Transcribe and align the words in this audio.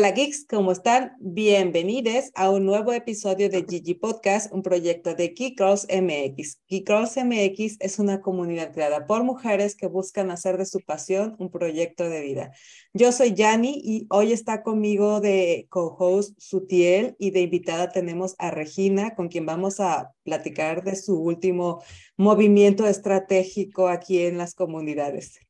Hola 0.00 0.12
geeks, 0.12 0.46
¿cómo 0.48 0.72
están? 0.72 1.12
Bienvenidos 1.20 2.30
a 2.34 2.48
un 2.48 2.64
nuevo 2.64 2.94
episodio 2.94 3.50
de 3.50 3.66
Gigi 3.68 3.92
Podcast, 3.92 4.50
un 4.50 4.62
proyecto 4.62 5.14
de 5.14 5.34
Geek 5.36 5.58
Girls 5.58 5.86
MX. 5.90 6.58
Geek 6.68 6.88
Girls 6.88 7.18
MX 7.18 7.76
es 7.80 7.98
una 7.98 8.22
comunidad 8.22 8.72
creada 8.72 9.06
por 9.06 9.24
mujeres 9.24 9.76
que 9.76 9.88
buscan 9.88 10.30
hacer 10.30 10.56
de 10.56 10.64
su 10.64 10.80
pasión 10.80 11.36
un 11.38 11.50
proyecto 11.50 12.08
de 12.08 12.22
vida. 12.22 12.50
Yo 12.94 13.12
soy 13.12 13.34
Yani 13.34 13.78
y 13.84 14.06
hoy 14.08 14.32
está 14.32 14.62
conmigo 14.62 15.20
de 15.20 15.66
co-host 15.68 16.34
Sutiel 16.40 17.14
y 17.18 17.32
de 17.32 17.42
invitada 17.42 17.90
tenemos 17.90 18.36
a 18.38 18.50
Regina, 18.50 19.14
con 19.14 19.28
quien 19.28 19.44
vamos 19.44 19.80
a 19.80 20.14
platicar 20.22 20.82
de 20.82 20.96
su 20.96 21.20
último 21.20 21.82
movimiento 22.16 22.86
estratégico 22.86 23.88
aquí 23.88 24.20
en 24.20 24.38
las 24.38 24.54
comunidades. 24.54 25.40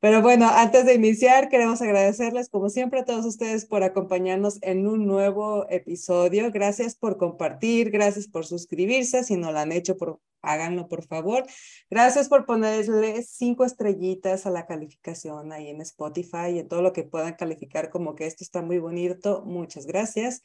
Pero 0.00 0.22
bueno, 0.22 0.48
antes 0.48 0.86
de 0.86 0.94
iniciar, 0.94 1.50
queremos 1.50 1.82
agradecerles, 1.82 2.48
como 2.48 2.70
siempre, 2.70 3.00
a 3.00 3.04
todos 3.04 3.26
ustedes 3.26 3.66
por 3.66 3.82
acompañarnos 3.82 4.58
en 4.62 4.86
un 4.86 5.04
nuevo 5.06 5.66
episodio. 5.68 6.50
Gracias 6.50 6.96
por 6.96 7.18
compartir, 7.18 7.90
gracias 7.90 8.26
por 8.26 8.46
suscribirse. 8.46 9.24
Si 9.24 9.36
no 9.36 9.52
lo 9.52 9.58
han 9.58 9.72
hecho, 9.72 9.98
por, 9.98 10.18
háganlo, 10.40 10.88
por 10.88 11.04
favor. 11.04 11.44
Gracias 11.90 12.30
por 12.30 12.46
ponerle 12.46 13.22
cinco 13.22 13.66
estrellitas 13.66 14.46
a 14.46 14.50
la 14.50 14.66
calificación 14.66 15.52
ahí 15.52 15.68
en 15.68 15.82
Spotify 15.82 16.48
y 16.54 16.60
en 16.60 16.68
todo 16.68 16.80
lo 16.80 16.94
que 16.94 17.02
puedan 17.02 17.34
calificar 17.34 17.90
como 17.90 18.14
que 18.14 18.26
esto 18.26 18.42
está 18.42 18.62
muy 18.62 18.78
bonito. 18.78 19.42
Muchas 19.44 19.84
gracias. 19.84 20.40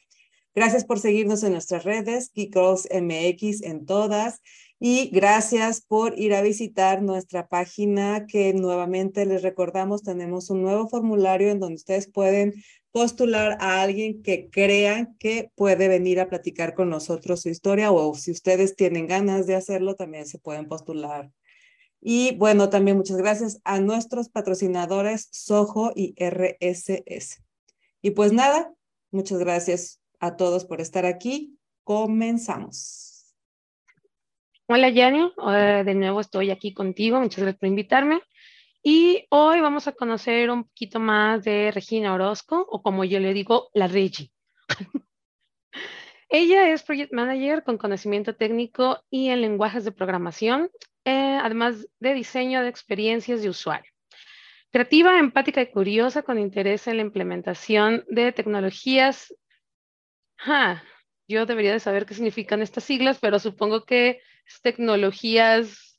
Gracias 0.54 0.84
por 0.84 0.98
seguirnos 0.98 1.42
en 1.42 1.52
nuestras 1.52 1.84
redes, 1.84 2.30
Kikos 2.30 2.88
MX 2.90 3.62
en 3.62 3.84
todas. 3.86 4.40
Y 4.78 5.08
gracias 5.08 5.80
por 5.80 6.18
ir 6.18 6.34
a 6.34 6.42
visitar 6.42 7.02
nuestra 7.02 7.48
página 7.48 8.26
que 8.26 8.52
nuevamente 8.52 9.24
les 9.24 9.42
recordamos, 9.42 10.02
tenemos 10.02 10.50
un 10.50 10.62
nuevo 10.62 10.86
formulario 10.88 11.50
en 11.50 11.60
donde 11.60 11.76
ustedes 11.76 12.10
pueden 12.10 12.52
postular 12.92 13.56
a 13.60 13.80
alguien 13.82 14.22
que 14.22 14.50
crean 14.50 15.16
que 15.18 15.50
puede 15.54 15.88
venir 15.88 16.20
a 16.20 16.28
platicar 16.28 16.74
con 16.74 16.90
nosotros 16.90 17.42
su 17.42 17.48
historia 17.48 17.90
o 17.90 18.14
si 18.14 18.30
ustedes 18.30 18.76
tienen 18.76 19.06
ganas 19.06 19.46
de 19.46 19.54
hacerlo, 19.54 19.96
también 19.96 20.26
se 20.26 20.38
pueden 20.38 20.66
postular. 20.68 21.30
Y 22.00 22.36
bueno, 22.36 22.68
también 22.68 22.96
muchas 22.96 23.16
gracias 23.16 23.60
a 23.64 23.80
nuestros 23.80 24.28
patrocinadores 24.28 25.28
Soho 25.30 25.92
y 25.94 26.14
RSS. 26.18 27.42
Y 28.02 28.10
pues 28.10 28.32
nada, 28.32 28.72
muchas 29.10 29.38
gracias 29.38 30.00
a 30.20 30.36
todos 30.36 30.64
por 30.64 30.80
estar 30.80 31.06
aquí. 31.06 31.58
Comenzamos. 31.82 33.05
Hola 34.68 34.88
Yanni, 34.88 35.32
de 35.84 35.94
nuevo 35.94 36.20
estoy 36.20 36.50
aquí 36.50 36.74
contigo, 36.74 37.20
muchas 37.20 37.38
gracias 37.38 37.60
por 37.60 37.68
invitarme. 37.68 38.20
Y 38.82 39.24
hoy 39.30 39.60
vamos 39.60 39.86
a 39.86 39.92
conocer 39.92 40.50
un 40.50 40.64
poquito 40.64 40.98
más 40.98 41.44
de 41.44 41.70
Regina 41.70 42.12
Orozco, 42.12 42.66
o 42.68 42.82
como 42.82 43.04
yo 43.04 43.20
le 43.20 43.32
digo, 43.32 43.70
la 43.74 43.86
Regi. 43.86 44.32
Ella 46.28 46.72
es 46.72 46.82
Project 46.82 47.12
Manager 47.12 47.62
con 47.62 47.78
conocimiento 47.78 48.34
técnico 48.34 49.04
y 49.08 49.28
en 49.28 49.42
lenguajes 49.42 49.84
de 49.84 49.92
programación, 49.92 50.68
eh, 51.04 51.38
además 51.40 51.86
de 52.00 52.14
diseño 52.14 52.60
de 52.62 52.68
experiencias 52.68 53.42
de 53.42 53.50
usuario. 53.50 53.92
Creativa, 54.72 55.20
empática 55.20 55.62
y 55.62 55.70
curiosa 55.70 56.22
con 56.22 56.40
interés 56.40 56.88
en 56.88 56.96
la 56.96 57.02
implementación 57.02 58.04
de 58.08 58.32
tecnologías. 58.32 59.32
yo 61.28 61.46
debería 61.46 61.72
de 61.72 61.78
saber 61.78 62.04
qué 62.04 62.14
significan 62.14 62.62
estas 62.62 62.82
siglas, 62.82 63.18
pero 63.20 63.38
supongo 63.38 63.84
que 63.84 64.20
tecnologías 64.62 65.98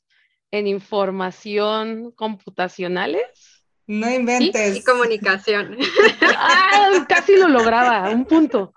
en 0.50 0.66
información 0.66 2.12
computacionales. 2.12 3.64
No 3.86 4.10
inventes. 4.10 4.76
Y 4.76 4.82
comunicación. 4.84 5.76
Ah, 6.22 7.06
casi 7.08 7.36
lo 7.36 7.48
lograba, 7.48 8.10
un 8.10 8.24
punto. 8.24 8.74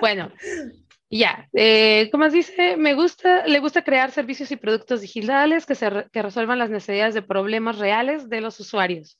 Bueno, 0.00 0.32
ya, 1.10 1.48
eh, 1.52 2.08
como 2.12 2.28
dice, 2.28 2.76
me 2.76 2.94
gusta, 2.94 3.46
le 3.46 3.58
gusta 3.58 3.82
crear 3.82 4.12
servicios 4.12 4.52
y 4.52 4.56
productos 4.56 5.00
digitales 5.00 5.66
que, 5.66 5.74
se, 5.74 6.06
que 6.12 6.22
resuelvan 6.22 6.60
las 6.60 6.70
necesidades 6.70 7.14
de 7.14 7.22
problemas 7.22 7.78
reales 7.78 8.28
de 8.28 8.40
los 8.40 8.60
usuarios. 8.60 9.18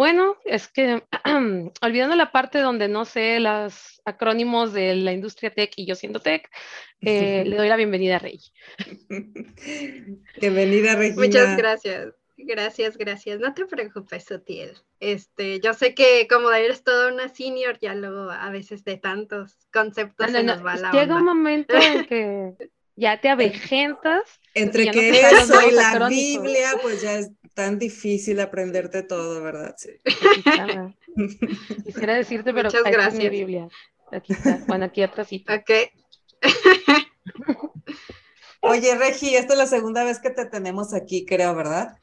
Bueno, 0.00 0.38
es 0.46 0.66
que 0.66 1.02
olvidando 1.82 2.16
la 2.16 2.32
parte 2.32 2.60
donde 2.60 2.88
no 2.88 3.04
sé 3.04 3.38
los 3.38 4.00
acrónimos 4.06 4.72
de 4.72 4.94
la 4.94 5.12
industria 5.12 5.50
tech 5.50 5.74
y 5.76 5.84
yo 5.84 5.94
siendo 5.94 6.20
tech, 6.20 6.48
eh, 7.02 7.44
le 7.46 7.54
doy 7.58 7.68
la 7.68 7.76
bienvenida 7.76 8.16
a 8.16 8.18
Rey. 8.18 8.40
bienvenida, 10.40 10.96
Regina. 10.96 11.22
Muchas 11.22 11.54
gracias. 11.54 12.14
Gracias, 12.38 12.96
gracias. 12.96 13.40
No 13.40 13.52
te 13.52 13.66
preocupes, 13.66 14.24
Sotiel. 14.24 14.74
Este, 15.00 15.60
yo 15.60 15.74
sé 15.74 15.94
que 15.94 16.26
como 16.30 16.50
eres 16.50 16.82
toda 16.82 17.12
una 17.12 17.28
senior, 17.28 17.78
ya 17.78 17.94
luego 17.94 18.30
a 18.30 18.48
veces 18.48 18.82
de 18.84 18.96
tantos 18.96 19.58
conceptos 19.70 20.30
se 20.30 20.42
nos 20.42 20.64
va 20.64 20.76
la 20.76 20.92
Llega 20.92 21.16
un 21.16 21.26
momento 21.26 21.74
en 21.76 22.06
que 22.06 22.54
ya 23.00 23.20
te 23.20 23.28
avejentas. 23.30 24.22
Entre 24.54 24.90
que 24.90 25.10
eso 25.20 25.68
y 25.68 25.72
la 25.72 26.08
Biblia, 26.08 26.72
pues 26.82 27.00
ya 27.00 27.14
es 27.14 27.30
tan 27.54 27.78
difícil 27.78 28.38
aprenderte 28.40 29.02
todo, 29.02 29.42
¿verdad? 29.42 29.74
Sí. 29.78 29.90
Quisiera 31.84 32.14
decirte, 32.14 32.52
pero 32.52 32.68
Muchas 32.68 32.84
gracias. 32.84 33.14
mi 33.14 33.28
Biblia. 33.28 33.68
Aquí 34.12 34.32
está. 34.32 34.62
Bueno, 34.66 34.84
aquí 34.84 35.02
atrás. 35.02 35.28
Ok. 35.32 35.70
Oye, 38.60 38.94
Regi, 38.96 39.34
esta 39.34 39.54
es 39.54 39.58
la 39.58 39.66
segunda 39.66 40.04
vez 40.04 40.20
que 40.20 40.30
te 40.30 40.44
tenemos 40.44 40.92
aquí, 40.92 41.24
creo, 41.24 41.54
¿verdad? 41.54 41.96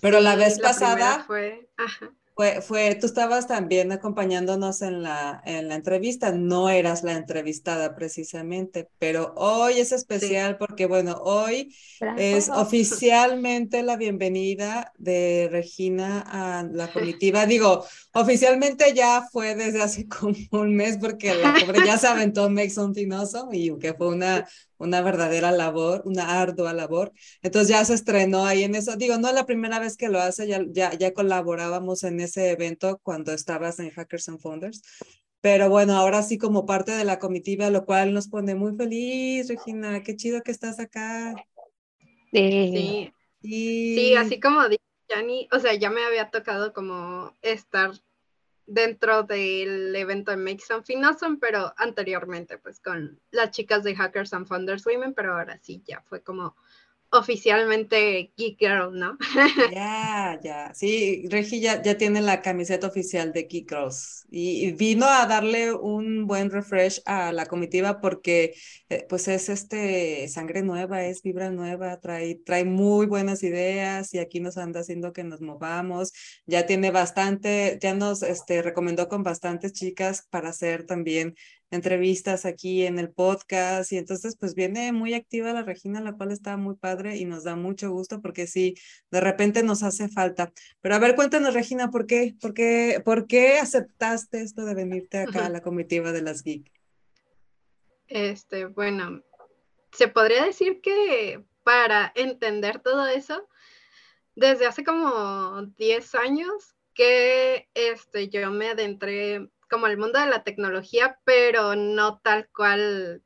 Pero 0.00 0.20
la 0.20 0.36
vez 0.36 0.58
pasada 0.58 1.24
fue, 1.26 1.68
Ajá 1.76 2.12
fue, 2.38 2.62
fue, 2.62 2.94
tú 2.94 3.06
estabas 3.06 3.48
también 3.48 3.90
acompañándonos 3.90 4.82
en 4.82 5.02
la, 5.02 5.42
en 5.44 5.66
la 5.66 5.74
entrevista, 5.74 6.30
no 6.30 6.68
eras 6.68 7.02
la 7.02 7.14
entrevistada 7.14 7.96
precisamente, 7.96 8.88
pero 9.00 9.34
hoy 9.36 9.80
es 9.80 9.90
especial 9.90 10.56
porque, 10.56 10.86
bueno, 10.86 11.20
hoy 11.24 11.74
es 12.16 12.48
oficialmente 12.54 13.82
la 13.82 13.96
bienvenida 13.96 14.92
de 14.98 15.48
Regina 15.50 16.20
a 16.28 16.62
la 16.62 16.92
comitiva. 16.92 17.44
Digo, 17.44 17.84
oficialmente 18.12 18.94
ya 18.94 19.26
fue 19.32 19.56
desde 19.56 19.82
hace 19.82 20.06
como 20.20 20.36
un 20.52 20.76
mes 20.76 20.96
porque 20.98 21.34
la 21.34 21.56
pobre 21.58 21.84
ya 21.84 21.98
se 21.98 22.06
aventó 22.06 22.48
Make 22.48 22.70
Something 22.70 23.10
Awesome 23.10 23.58
y 23.58 23.76
que 23.80 23.94
fue 23.94 24.10
una 24.14 24.46
una 24.78 25.02
verdadera 25.02 25.52
labor, 25.52 26.02
una 26.04 26.40
ardua 26.40 26.72
labor. 26.72 27.12
Entonces 27.42 27.68
ya 27.68 27.84
se 27.84 27.94
estrenó 27.94 28.46
ahí 28.46 28.64
en 28.64 28.74
eso. 28.74 28.96
Digo, 28.96 29.18
no 29.18 29.28
es 29.28 29.34
la 29.34 29.46
primera 29.46 29.78
vez 29.78 29.96
que 29.96 30.08
lo 30.08 30.20
hace, 30.20 30.46
ya, 30.46 30.60
ya, 30.70 30.92
ya 30.94 31.12
colaborábamos 31.12 32.04
en 32.04 32.20
ese 32.20 32.50
evento 32.50 33.00
cuando 33.02 33.32
estabas 33.32 33.78
en 33.78 33.90
Hackers 33.90 34.28
and 34.28 34.40
Founders. 34.40 34.82
Pero 35.40 35.68
bueno, 35.70 35.96
ahora 35.96 36.22
sí 36.22 36.36
como 36.36 36.66
parte 36.66 36.92
de 36.92 37.04
la 37.04 37.18
comitiva, 37.18 37.70
lo 37.70 37.84
cual 37.84 38.12
nos 38.12 38.28
pone 38.28 38.54
muy 38.54 38.76
feliz, 38.76 39.48
Regina. 39.48 40.02
Qué 40.02 40.16
chido 40.16 40.42
que 40.42 40.50
estás 40.50 40.80
acá. 40.80 41.34
Sí. 42.32 43.12
Sí, 43.40 43.94
sí 43.96 44.14
así 44.16 44.40
como 44.40 44.68
dice 44.68 44.82
Jani, 45.08 45.48
o 45.52 45.58
sea, 45.60 45.74
ya 45.74 45.90
me 45.90 46.04
había 46.04 46.30
tocado 46.30 46.72
como 46.72 47.32
estar 47.40 47.92
dentro 48.68 49.22
del 49.22 49.96
evento 49.96 50.30
de 50.30 50.36
Make 50.36 50.60
Something 50.60 51.02
Awesome, 51.02 51.38
pero 51.40 51.72
anteriormente 51.76 52.58
pues 52.58 52.80
con 52.80 53.18
las 53.30 53.50
chicas 53.50 53.82
de 53.82 53.96
Hackers 53.96 54.32
and 54.34 54.46
Founders 54.46 54.86
Women, 54.86 55.14
pero 55.14 55.32
ahora 55.32 55.58
sí 55.62 55.82
ya 55.86 56.02
fue 56.02 56.22
como 56.22 56.54
oficialmente 57.10 58.32
Geek 58.36 58.58
Girl, 58.58 58.92
¿no? 58.92 59.16
Ya, 59.74 60.38
ya. 60.42 60.74
Sí, 60.74 61.26
Regi 61.28 61.60
ya, 61.60 61.82
tiene 61.82 62.20
la 62.20 62.42
camiseta 62.42 62.86
oficial 62.86 63.32
de 63.32 63.44
Geek 63.44 63.68
Girls 63.70 64.26
y, 64.30 64.72
vino 64.72 65.06
a 65.06 65.26
darle 65.26 65.72
un 65.72 66.26
buen 66.26 66.50
refresh 66.50 67.00
a 67.06 67.32
la 67.32 67.46
comitiva 67.46 68.00
porque 68.00 68.54
eh, 68.88 69.06
pues 69.08 69.28
es 69.28 69.48
este 69.48 70.28
sangre 70.28 70.62
nueva, 70.62 71.04
es 71.04 71.22
vibra 71.22 71.50
nueva, 71.50 71.98
trae, 72.00 72.36
trae 72.44 72.64
muy 72.64 73.06
buenas 73.06 73.42
ideas 73.42 74.12
y 74.14 74.18
aquí 74.18 74.40
nos 74.40 74.58
anda 74.58 74.80
haciendo 74.80 75.12
que 75.12 75.24
nos 75.24 75.40
movamos. 75.40 76.12
Ya 76.46 76.66
tiene 76.66 76.90
bastante, 76.90 77.78
ya 77.80 77.94
nos 77.94 78.22
este, 78.22 78.62
recomendó 78.62 79.08
con 79.08 79.22
bastantes 79.22 79.72
chicas 79.72 80.26
para 80.30 80.50
hacer 80.50 80.84
también 80.86 81.34
entrevistas 81.70 82.44
aquí 82.46 82.86
en 82.86 82.98
el 82.98 83.10
podcast 83.10 83.92
y 83.92 83.98
entonces 83.98 84.36
pues 84.38 84.54
viene 84.54 84.92
muy 84.92 85.14
activa 85.14 85.52
la 85.52 85.62
Regina, 85.62 86.00
la 86.00 86.14
cual 86.14 86.32
está 86.32 86.56
muy 86.56 86.76
padre 86.76 87.16
y 87.16 87.24
nos 87.24 87.44
da 87.44 87.56
mucho 87.56 87.90
gusto 87.90 88.20
porque 88.20 88.46
sí, 88.46 88.74
de 89.10 89.20
repente 89.20 89.62
nos 89.62 89.82
hace 89.82 90.08
falta. 90.08 90.52
Pero 90.80 90.94
a 90.94 90.98
ver, 90.98 91.14
cuéntanos 91.14 91.54
Regina, 91.54 91.90
¿por 91.90 92.06
qué, 92.06 92.34
por 92.40 92.54
qué, 92.54 93.02
por 93.04 93.26
qué 93.26 93.58
aceptaste 93.58 94.40
esto 94.40 94.64
de 94.64 94.74
venirte 94.74 95.18
acá 95.18 95.46
a 95.46 95.50
la 95.50 95.60
comitiva 95.60 96.12
de 96.12 96.22
las 96.22 96.42
Geek? 96.42 96.70
Este, 98.08 98.64
bueno, 98.66 99.22
se 99.92 100.08
podría 100.08 100.44
decir 100.44 100.80
que 100.80 101.44
para 101.62 102.10
entender 102.14 102.80
todo 102.80 103.06
eso, 103.06 103.46
desde 104.34 104.66
hace 104.66 104.84
como 104.84 105.62
10 105.76 106.14
años 106.14 106.76
que 106.94 107.68
este, 107.74 108.28
yo 108.28 108.50
me 108.50 108.70
adentré 108.70 109.50
como 109.68 109.86
el 109.86 109.98
mundo 109.98 110.18
de 110.18 110.26
la 110.26 110.44
tecnología, 110.44 111.18
pero 111.24 111.76
no 111.76 112.18
tal 112.20 112.48
cual 112.54 113.22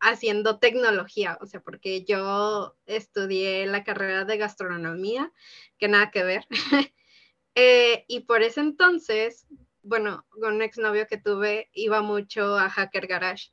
haciendo 0.00 0.58
tecnología, 0.58 1.38
o 1.40 1.46
sea, 1.46 1.60
porque 1.60 2.04
yo 2.04 2.76
estudié 2.86 3.66
la 3.66 3.84
carrera 3.84 4.24
de 4.24 4.38
gastronomía, 4.38 5.32
que 5.78 5.88
nada 5.88 6.10
que 6.10 6.24
ver. 6.24 6.46
Eh, 7.56 8.04
y 8.06 8.20
por 8.20 8.44
ese 8.44 8.60
entonces, 8.60 9.44
bueno, 9.82 10.24
con 10.30 10.54
un 10.54 10.62
exnovio 10.62 11.08
que 11.08 11.18
tuve, 11.18 11.68
iba 11.72 12.00
mucho 12.00 12.56
a 12.56 12.70
Hacker 12.70 13.08
Garage. 13.08 13.50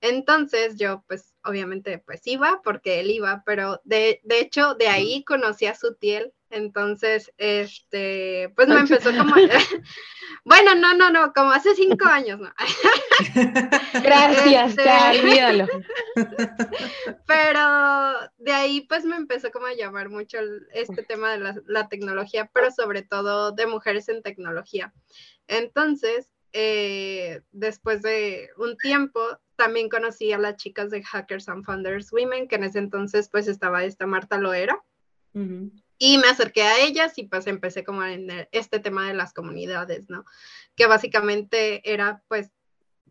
Entonces 0.00 0.76
yo, 0.76 1.04
pues, 1.06 1.34
obviamente, 1.44 1.98
pues 1.98 2.26
iba 2.26 2.62
porque 2.64 3.00
él 3.00 3.10
iba, 3.10 3.42
pero 3.44 3.80
de, 3.84 4.20
de 4.24 4.40
hecho, 4.40 4.74
de 4.74 4.88
ahí 4.88 5.24
conocí 5.24 5.66
a 5.66 5.74
Sutiel. 5.74 6.32
Entonces, 6.54 7.32
este, 7.36 8.52
pues 8.54 8.68
me 8.68 8.78
empezó 8.78 9.10
como, 9.10 9.34
bueno, 10.44 10.74
no, 10.76 10.94
no, 10.94 11.10
no, 11.10 11.32
como 11.32 11.50
hace 11.50 11.74
cinco 11.74 12.06
años, 12.06 12.38
¿no? 12.38 12.52
Gracias, 14.02 14.78
este... 14.78 15.66
Pero 17.26 18.14
de 18.38 18.52
ahí, 18.52 18.82
pues 18.82 19.04
me 19.04 19.16
empezó 19.16 19.50
como 19.50 19.66
a 19.66 19.74
llamar 19.74 20.10
mucho 20.10 20.38
este 20.72 21.02
tema 21.02 21.32
de 21.32 21.38
la, 21.38 21.56
la 21.66 21.88
tecnología, 21.88 22.48
pero 22.54 22.70
sobre 22.70 23.02
todo 23.02 23.50
de 23.50 23.66
mujeres 23.66 24.08
en 24.08 24.22
tecnología. 24.22 24.92
Entonces, 25.48 26.30
eh, 26.52 27.42
después 27.50 28.00
de 28.02 28.48
un 28.56 28.76
tiempo, 28.76 29.20
también 29.56 29.88
conocí 29.88 30.32
a 30.32 30.38
las 30.38 30.56
chicas 30.56 30.88
de 30.90 31.02
Hackers 31.02 31.48
and 31.48 31.64
Founders 31.64 32.12
Women, 32.12 32.46
que 32.46 32.54
en 32.54 32.64
ese 32.64 32.78
entonces 32.78 33.28
pues 33.28 33.48
estaba 33.48 33.84
esta 33.84 34.06
Marta 34.06 34.38
Loera. 34.38 34.80
Y 35.98 36.18
me 36.18 36.28
acerqué 36.28 36.62
a 36.62 36.80
ellas 36.80 37.16
y 37.18 37.24
pues 37.24 37.46
empecé 37.46 37.84
como 37.84 38.04
en 38.04 38.48
este 38.52 38.80
tema 38.80 39.06
de 39.06 39.14
las 39.14 39.32
comunidades, 39.32 40.10
¿no? 40.10 40.24
Que 40.74 40.86
básicamente 40.86 41.88
era 41.90 42.22
pues 42.28 42.50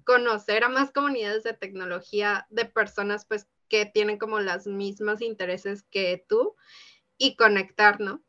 conocer 0.03 0.63
a 0.63 0.69
más 0.69 0.91
comunidades 0.91 1.43
de 1.43 1.53
tecnología 1.53 2.45
de 2.49 2.65
personas 2.65 3.25
pues 3.25 3.47
que 3.69 3.85
tienen 3.85 4.17
como 4.17 4.39
las 4.39 4.67
mismas 4.67 5.21
intereses 5.21 5.83
que 5.83 6.25
tú 6.27 6.55
y 7.17 7.35
conectar, 7.35 7.99
¿no? 7.99 8.21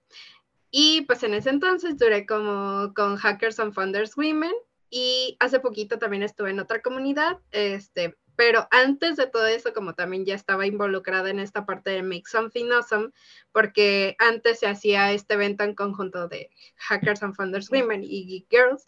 Y 0.71 1.03
pues 1.03 1.23
en 1.23 1.35
ese 1.35 1.51
entonces 1.51 1.99
duré 1.99 2.27
como 2.27 2.93
con 2.95 3.17
Hackers 3.17 3.61
and 3.61 3.75
Founders 3.75 4.17
Women 4.17 4.53
y 4.91 5.37
hace 5.41 5.61
poquito 5.61 5.99
también 5.99 6.23
estuve 6.23 6.51
en 6.51 6.61
otra 6.61 6.83
comunidad, 6.83 7.39
este, 7.51 8.17
pero 8.37 8.67
antes 8.71 9.17
de 9.17 9.27
todo 9.27 9.47
eso, 9.47 9.73
como 9.73 9.95
también 9.95 10.25
ya 10.25 10.35
estaba 10.35 10.67
involucrada 10.67 11.31
en 11.31 11.39
esta 11.39 11.67
parte 11.67 11.91
de 11.91 12.03
Make 12.03 12.25
Something 12.27 12.71
Awesome, 12.73 13.11
porque 13.53 14.17
antes 14.19 14.61
se 14.61 14.67
hacía 14.67 15.13
este 15.13 15.35
evento 15.35 15.65
en 15.65 15.75
conjunto 15.75 16.29
de 16.29 16.51
Hackers 16.77 17.23
and 17.23 17.35
Founders 17.35 17.71
Women 17.71 18.03
y 18.03 18.27
Geek 18.27 18.47
Girls. 18.51 18.87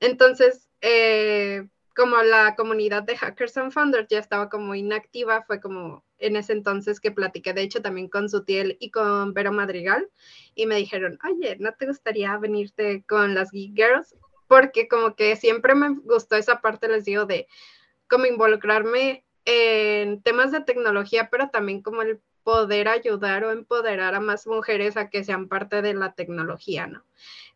Entonces, 0.00 0.68
eh, 0.80 1.68
como 1.94 2.22
la 2.22 2.54
comunidad 2.54 3.02
de 3.02 3.16
Hackers 3.16 3.56
and 3.56 3.72
Founders 3.72 4.06
ya 4.08 4.20
estaba 4.20 4.48
como 4.48 4.74
inactiva, 4.74 5.42
fue 5.42 5.60
como 5.60 6.04
en 6.18 6.36
ese 6.36 6.52
entonces 6.52 7.00
que 7.00 7.10
platiqué, 7.10 7.52
de 7.52 7.62
hecho, 7.62 7.82
también 7.82 8.08
con 8.08 8.28
Sutiel 8.28 8.76
y 8.80 8.90
con 8.90 9.34
Vero 9.34 9.52
Madrigal, 9.52 10.08
y 10.54 10.66
me 10.66 10.76
dijeron, 10.76 11.18
oye, 11.28 11.56
¿no 11.58 11.72
te 11.72 11.86
gustaría 11.86 12.36
venirte 12.38 13.04
con 13.08 13.34
las 13.34 13.50
Geek 13.50 13.74
Girls? 13.74 14.14
Porque 14.46 14.88
como 14.88 15.14
que 15.14 15.34
siempre 15.36 15.74
me 15.74 15.90
gustó 15.90 16.36
esa 16.36 16.60
parte, 16.60 16.88
les 16.88 17.04
digo, 17.04 17.26
de 17.26 17.48
como 18.08 18.26
involucrarme 18.26 19.24
en 19.44 20.22
temas 20.22 20.52
de 20.52 20.60
tecnología, 20.60 21.28
pero 21.30 21.48
también 21.48 21.82
como 21.82 22.02
el 22.02 22.20
poder 22.42 22.88
ayudar 22.88 23.44
o 23.44 23.50
empoderar 23.50 24.14
a 24.14 24.20
más 24.20 24.46
mujeres 24.46 24.96
a 24.96 25.10
que 25.10 25.24
sean 25.24 25.48
parte 25.48 25.82
de 25.82 25.94
la 25.94 26.14
tecnología, 26.14 26.86
¿no? 26.86 27.04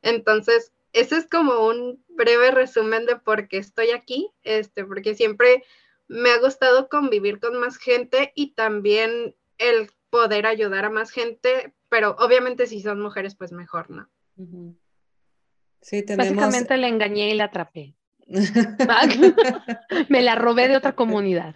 Entonces, 0.02 0.72
ese 0.93 1.16
es 1.16 1.26
como 1.26 1.66
un 1.66 2.04
breve 2.08 2.50
resumen 2.50 3.06
de 3.06 3.16
por 3.16 3.49
qué 3.49 3.58
estoy 3.58 3.90
aquí, 3.90 4.31
este, 4.43 4.84
porque 4.84 5.14
siempre 5.14 5.64
me 6.08 6.31
ha 6.31 6.38
gustado 6.38 6.88
convivir 6.88 7.40
con 7.40 7.58
más 7.58 7.78
gente 7.78 8.32
y 8.34 8.52
también 8.52 9.34
el 9.58 9.90
poder 10.10 10.46
ayudar 10.46 10.84
a 10.84 10.90
más 10.90 11.10
gente, 11.10 11.72
pero 11.88 12.16
obviamente 12.19 12.66
si 12.66 12.82
son 12.82 13.00
mujeres, 13.00 13.34
pues 13.34 13.52
mejor, 13.52 13.88
¿no? 13.88 14.10
Sí, 15.81 16.02
tenemos... 16.02 16.37
Básicamente 16.37 16.76
le 16.76 16.88
engañé 16.88 17.31
y 17.31 17.34
la 17.34 17.44
atrapé. 17.44 17.94
me 20.09 20.23
la 20.23 20.35
robé 20.35 20.69
de 20.69 20.77
otra 20.77 20.95
comunidad. 20.95 21.55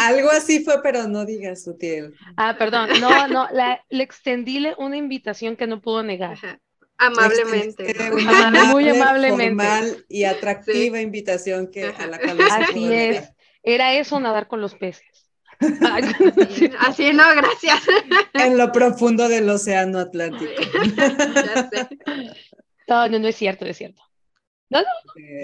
Algo 0.00 0.30
así 0.30 0.64
fue, 0.64 0.82
pero 0.82 1.06
no 1.06 1.24
digas 1.24 1.62
sutil. 1.64 2.14
Ah, 2.36 2.56
perdón, 2.58 2.88
no, 3.00 3.28
no, 3.28 3.48
le 3.88 4.02
extendíle 4.02 4.74
una 4.78 4.96
invitación 4.96 5.56
que 5.56 5.66
no 5.66 5.80
pudo 5.80 6.02
negar. 6.02 6.38
Amablemente. 6.98 7.94
muy 8.72 8.88
amablemente. 8.88 9.46
Formal 9.46 10.04
y 10.08 10.24
atractiva 10.24 11.00
invitación 11.00 11.70
que, 11.70 11.84
a 11.84 12.06
la 12.06 12.18
cual 12.18 12.38
Así 12.40 12.92
es. 12.92 13.30
Era 13.62 13.94
eso 13.94 14.18
nadar 14.18 14.48
con 14.48 14.60
los 14.60 14.74
peces. 14.74 15.28
Así, 16.80 17.12
no, 17.12 17.24
gracias. 17.34 17.82
En 18.34 18.56
lo 18.56 18.70
profundo 18.72 19.28
del 19.28 19.48
océano 19.48 19.98
Atlántico. 19.98 20.52
No, 22.86 23.08
no, 23.08 23.18
no 23.18 23.28
es 23.28 23.36
cierto, 23.36 23.66
es 23.66 23.76
cierto. 23.76 24.02
No, 24.70 24.80
no, 24.80 24.86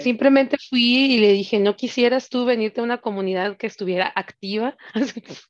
simplemente 0.01 0.57
fui 0.69 1.13
y 1.13 1.19
le 1.19 1.31
dije, 1.33 1.59
¿no 1.59 1.75
quisieras 1.75 2.29
tú 2.29 2.45
venirte 2.45 2.81
a 2.81 2.83
una 2.83 2.99
comunidad 2.99 3.57
que 3.57 3.67
estuviera 3.67 4.11
activa? 4.15 4.77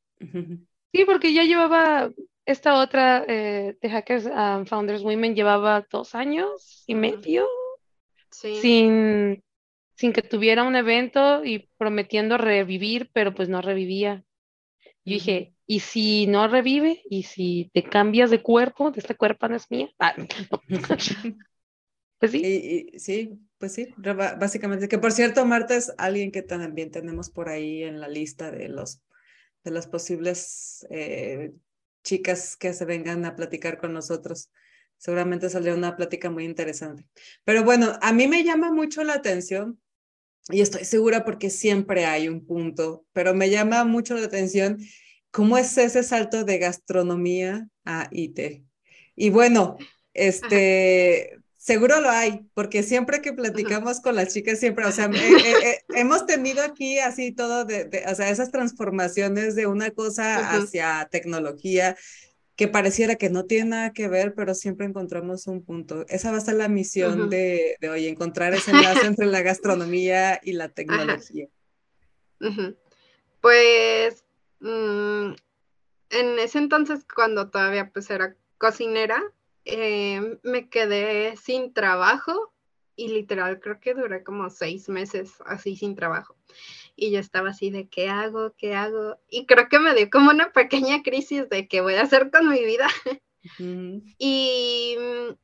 sí, 0.94 1.06
porque 1.06 1.34
ya 1.34 1.44
llevaba 1.44 2.10
esta 2.46 2.80
otra 2.80 3.26
eh, 3.28 3.76
de 3.82 3.90
Hackers 3.90 4.28
and 4.28 4.68
Founders 4.68 5.04
Women 5.04 5.36
llevaba 5.36 5.86
dos 5.90 6.16
años 6.16 6.84
y 6.86 6.96
medio 6.96 7.48
sin, 8.30 9.44
sin 9.96 10.14
que 10.14 10.22
tuviera 10.22 10.64
un 10.64 10.76
evento 10.76 11.44
y 11.44 11.70
prometiendo 11.78 12.38
revivir, 12.38 13.10
pero 13.14 13.34
pues 13.34 13.50
no 13.50 13.62
revivía. 13.62 14.24
Yo 15.04 15.14
dije, 15.14 15.54
¿y 15.68 15.80
si 15.80 16.28
no 16.28 16.48
revive? 16.48 17.02
¿Y 17.10 17.24
si 17.24 17.70
te 17.74 17.84
cambias 17.84 18.32
de 18.32 18.42
cuerpo? 18.42 18.92
¿De 18.92 19.00
este 19.00 19.16
cuerpo 19.16 19.48
no 19.48 19.56
es 19.56 19.70
mía? 19.70 19.90
Ah, 20.00 20.16
pues 22.30 22.44
sí. 22.44 22.92
sí, 22.98 23.40
pues 23.58 23.74
sí, 23.74 23.94
básicamente. 23.98 24.88
Que 24.88 25.00
por 25.00 25.12
cierto, 25.12 25.46
Marta 25.46 25.76
es 25.76 25.94
alguien 25.98 26.32
que 26.32 26.42
también 26.42 26.92
tenemos 26.92 27.30
por 27.30 27.50
ahí 27.50 27.84
en 27.84 28.00
la 28.00 28.08
lista 28.08 28.52
de 28.52 28.70
los 28.70 29.02
de 29.64 29.72
las 29.72 29.88
posibles 29.88 30.86
eh, 30.92 31.52
chicas 32.04 32.56
que 32.56 32.72
se 32.74 32.86
vengan 32.86 33.26
a 33.26 33.36
platicar 33.36 33.80
con 33.80 33.94
nosotros. 33.94 34.52
Seguramente 34.98 35.50
saldrá 35.50 35.74
una 35.74 35.98
plática 35.98 36.30
muy 36.30 36.46
interesante. 36.46 37.06
Pero 37.44 37.64
bueno, 37.64 37.98
a 38.02 38.14
mí 38.14 38.28
me 38.28 38.44
llama 38.44 38.72
mucho 38.72 39.04
la 39.04 39.14
atención 39.14 39.82
y 40.50 40.62
estoy 40.62 40.86
segura 40.86 41.26
porque 41.26 41.50
siempre 41.50 42.06
hay 42.06 42.30
un 42.30 42.46
punto, 42.46 43.06
pero 43.12 43.34
me 43.34 43.50
llama 43.50 43.84
mucho 43.84 44.16
la 44.16 44.28
atención 44.28 44.78
cómo 45.32 45.58
es 45.58 45.76
ese 45.78 46.04
salto 46.04 46.44
de 46.44 46.60
gastronomía 46.60 47.68
a 47.84 48.08
IT. 48.12 48.64
Y 49.16 49.30
bueno, 49.32 49.78
este, 50.14 51.40
Seguro 51.66 52.00
lo 52.00 52.12
hay, 52.12 52.48
porque 52.54 52.84
siempre 52.84 53.24
que 53.24 53.34
platicamos 53.34 54.00
con 54.00 54.14
las 54.14 54.32
chicas, 54.32 54.60
siempre, 54.60 54.86
o 54.86 54.92
sea, 54.92 55.10
hemos 55.96 56.28
tenido 56.28 56.62
aquí 56.62 57.00
así 57.00 57.32
todo, 57.32 57.66
de, 57.66 58.04
o 58.08 58.14
sea, 58.14 58.30
esas 58.30 58.52
transformaciones 58.52 59.56
de 59.56 59.66
una 59.66 59.90
cosa 59.90 60.52
hacia 60.52 61.08
tecnología 61.10 61.98
que 62.56 62.68
pareciera 62.68 63.16
que 63.16 63.32
no 63.32 63.46
tiene 63.46 63.72
nada 63.72 63.94
que 63.94 64.08
ver, 64.08 64.36
pero 64.36 64.54
siempre 64.54 64.86
encontramos 64.86 65.48
un 65.48 65.66
punto. 65.66 66.06
Esa 66.08 66.30
va 66.30 66.38
a 66.38 66.42
ser 66.42 66.54
la 66.54 66.68
misión 66.68 67.32
de, 67.32 67.78
de, 67.82 67.90
hoy, 67.90 68.08
encontrar 68.10 68.54
ese 68.54 68.70
enlace 69.02 69.08
entre 69.08 69.26
la 69.26 69.42
gastronomía 69.42 70.40
y 70.44 70.54
la 70.54 70.70
tecnología. 70.70 71.48
Pues 73.42 74.24
mm, 74.60 75.32
en 76.12 76.40
ese 76.40 76.60
entonces, 76.60 77.08
cuando 77.12 77.50
todavía 77.50 77.90
pues 77.92 78.08
era 78.12 78.36
cocinera, 78.60 79.20
eh, 79.66 80.40
me 80.44 80.70
quedé 80.70 81.36
sin 81.38 81.74
trabajo 81.74 82.54
y 82.96 83.10
literal 83.10 83.60
creo 83.60 83.80
que 83.80 83.94
duré 83.94 84.24
como 84.24 84.50
seis 84.50 84.88
meses 84.90 85.34
así 85.46 85.76
sin 85.76 85.96
trabajo. 85.96 86.36
Y 86.96 87.12
yo 87.12 87.20
estaba 87.20 87.50
así 87.50 87.72
de 87.72 87.90
qué 87.90 88.10
hago, 88.10 88.54
qué 88.58 88.76
hago. 88.76 89.20
Y 89.30 89.46
creo 89.46 89.68
que 89.68 89.80
me 89.80 89.94
dio 89.94 90.10
como 90.10 90.32
una 90.32 90.52
pequeña 90.54 91.04
crisis 91.04 91.50
de 91.50 91.68
qué 91.68 91.82
voy 91.82 91.96
a 91.96 92.04
hacer 92.04 92.32
con 92.32 92.50
mi 92.50 92.64
vida. 92.64 92.88
Y 94.18 94.98
mm, 95.00 95.36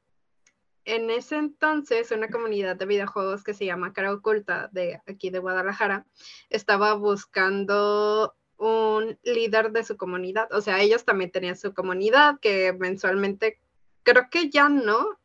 en 0.86 1.10
ese 1.12 1.36
entonces 1.36 2.10
una 2.10 2.30
comunidad 2.30 2.76
de 2.76 2.88
videojuegos 2.88 3.44
que 3.44 3.54
se 3.54 3.66
llama 3.66 3.94
Cara 3.94 4.12
Oculta 4.12 4.70
de 4.72 5.00
aquí 5.06 5.30
de 5.30 5.38
Guadalajara 5.38 6.08
estaba 6.50 6.96
buscando 6.96 8.36
un 8.58 9.20
líder 9.24 9.72
de 9.72 9.84
su 9.84 9.98
comunidad. 9.98 10.52
O 10.52 10.62
sea, 10.62 10.82
ellos 10.82 11.06
también 11.06 11.30
tenían 11.30 11.58
su 11.58 11.76
comunidad 11.76 12.40
que 12.40 12.74
mensualmente 12.74 13.60
creo 14.04 14.30
que 14.30 14.50
ya 14.50 14.70
no, 14.70 15.20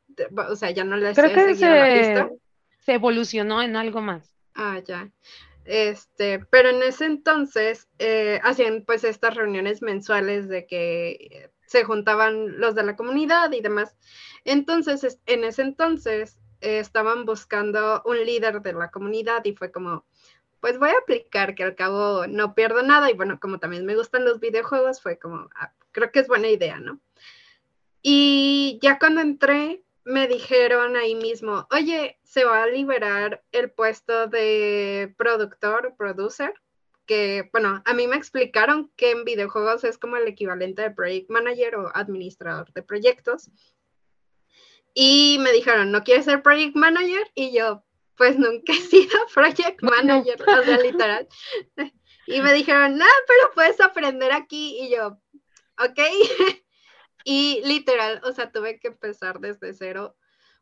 o 0.49 0.57
sea, 0.57 0.71
ya 0.71 0.85
no 0.85 0.97
les 0.97 1.17
creo 1.17 1.33
que 1.33 1.55
se, 1.55 2.29
se 2.81 2.93
evolucionó 2.93 3.63
en 3.63 3.77
algo 3.77 4.01
más. 4.01 4.35
Ah, 4.55 4.81
ya. 4.85 5.11
Este, 5.65 6.39
pero 6.51 6.71
en 6.71 6.83
ese 6.83 7.07
entonces 7.07 7.89
eh, 7.99 8.41
hacían 8.45 8.85
pues 8.87 9.03
estas 9.03 9.35
reuniones 9.35 9.83
mensuales 9.83 10.49
de 10.49 10.65
que 10.65 11.51
se 11.67 11.83
juntaban 11.83 12.61
los 12.61 12.75
de 12.77 12.85
la 12.85 12.97
comunidad 12.97 13.53
y 13.53 13.61
demás. 13.61 13.97
Entonces, 14.45 15.19
en 15.27 15.43
ese 15.43 15.63
entonces 15.63 16.39
eh, 16.61 16.79
estaban 16.79 17.27
buscando 17.27 18.03
un 18.05 18.25
líder 18.25 18.63
de 18.63 18.73
la 18.73 18.91
comunidad 18.91 19.45
y 19.45 19.55
fue 19.55 19.73
como, 19.73 20.07
pues 20.61 20.79
voy 20.79 20.91
a 20.91 20.99
aplicar 20.99 21.57
que 21.57 21.65
al 21.65 21.75
cabo 21.75 22.29
no 22.29 22.55
pierdo 22.55 22.83
nada 22.83 23.11
y 23.11 23.15
bueno, 23.15 23.41
como 23.41 23.59
también 23.59 23.85
me 23.85 23.97
gustan 23.97 24.25
los 24.25 24.39
videojuegos, 24.39 25.03
fue 25.03 25.19
como, 25.19 25.49
ah, 25.57 25.73
creo 25.91 26.13
que 26.13 26.21
es 26.21 26.29
buena 26.29 26.49
idea, 26.49 26.79
¿no? 26.79 27.01
Y 28.09 28.79
ya 28.83 29.01
cuando 29.01 29.21
entré, 29.21 29.83
me 30.05 30.29
dijeron 30.29 30.95
ahí 30.95 31.17
mismo, 31.17 31.67
oye, 31.73 32.21
se 32.23 32.45
va 32.45 32.63
a 32.63 32.69
liberar 32.69 33.43
el 33.51 33.73
puesto 33.73 34.29
de 34.29 35.13
productor, 35.19 35.97
producer, 35.99 36.55
que, 37.05 37.51
bueno, 37.51 37.83
a 37.85 37.95
mí 37.95 38.07
me 38.07 38.15
explicaron 38.15 38.93
que 38.95 39.11
en 39.11 39.25
videojuegos 39.25 39.83
es 39.83 39.99
como 39.99 40.17
el 40.17 40.29
equivalente 40.29 40.83
de 40.83 40.93
project 40.93 41.29
manager 41.31 41.75
o 41.75 41.91
administrador 41.97 42.73
de 42.75 42.85
proyectos. 42.85 43.51
Y 44.95 45.39
me 45.41 45.51
dijeron, 45.51 45.91
¿no 45.91 46.05
quieres 46.05 46.27
ser 46.27 46.45
project 46.45 46.77
manager? 46.77 47.29
Y 47.35 47.59
yo, 47.59 47.83
pues 48.17 48.39
nunca 48.39 48.73
he 48.73 48.83
sido 48.83 49.19
project 49.35 49.83
manager, 49.83 50.41
o 50.43 50.63
sea, 50.63 50.79
literal. 50.79 51.27
Y 52.29 52.41
me 52.41 52.53
dijeron, 52.53 52.99
no, 52.99 53.07
pero 53.29 53.53
puedes 53.55 53.81
aprender 53.81 54.33
aquí. 54.33 54.79
Y 54.81 54.91
yo, 54.91 55.21
ok. 55.79 55.99
Y 57.29 57.61
literal, 57.65 58.21
o 58.23 58.31
sea, 58.31 58.53
tuve 58.53 58.79
que 58.79 58.87
empezar 58.87 59.41
desde 59.41 59.75
cero 59.75 60.17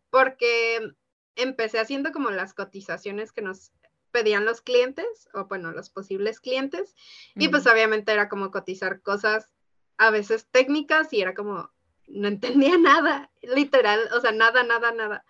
porque 0.08 0.94
empecé 1.36 1.78
haciendo 1.78 2.10
como 2.10 2.30
las 2.30 2.54
cotizaciones 2.54 3.32
que 3.32 3.42
nos 3.42 3.70
pedían 4.12 4.46
los 4.46 4.62
clientes, 4.62 5.28
o 5.34 5.44
bueno, 5.44 5.72
los 5.72 5.90
posibles 5.90 6.40
clientes. 6.40 6.94
Y 7.34 7.48
pues 7.48 7.66
obviamente 7.66 8.12
era 8.12 8.30
como 8.30 8.50
cotizar 8.50 9.02
cosas 9.02 9.50
a 9.98 10.10
veces 10.10 10.48
técnicas 10.50 11.12
y 11.12 11.20
era 11.20 11.34
como, 11.34 11.70
no 12.06 12.28
entendía 12.28 12.78
nada, 12.78 13.30
literal, 13.42 14.00
o 14.16 14.20
sea, 14.22 14.32
nada, 14.32 14.62
nada, 14.62 14.90
nada. 14.90 15.26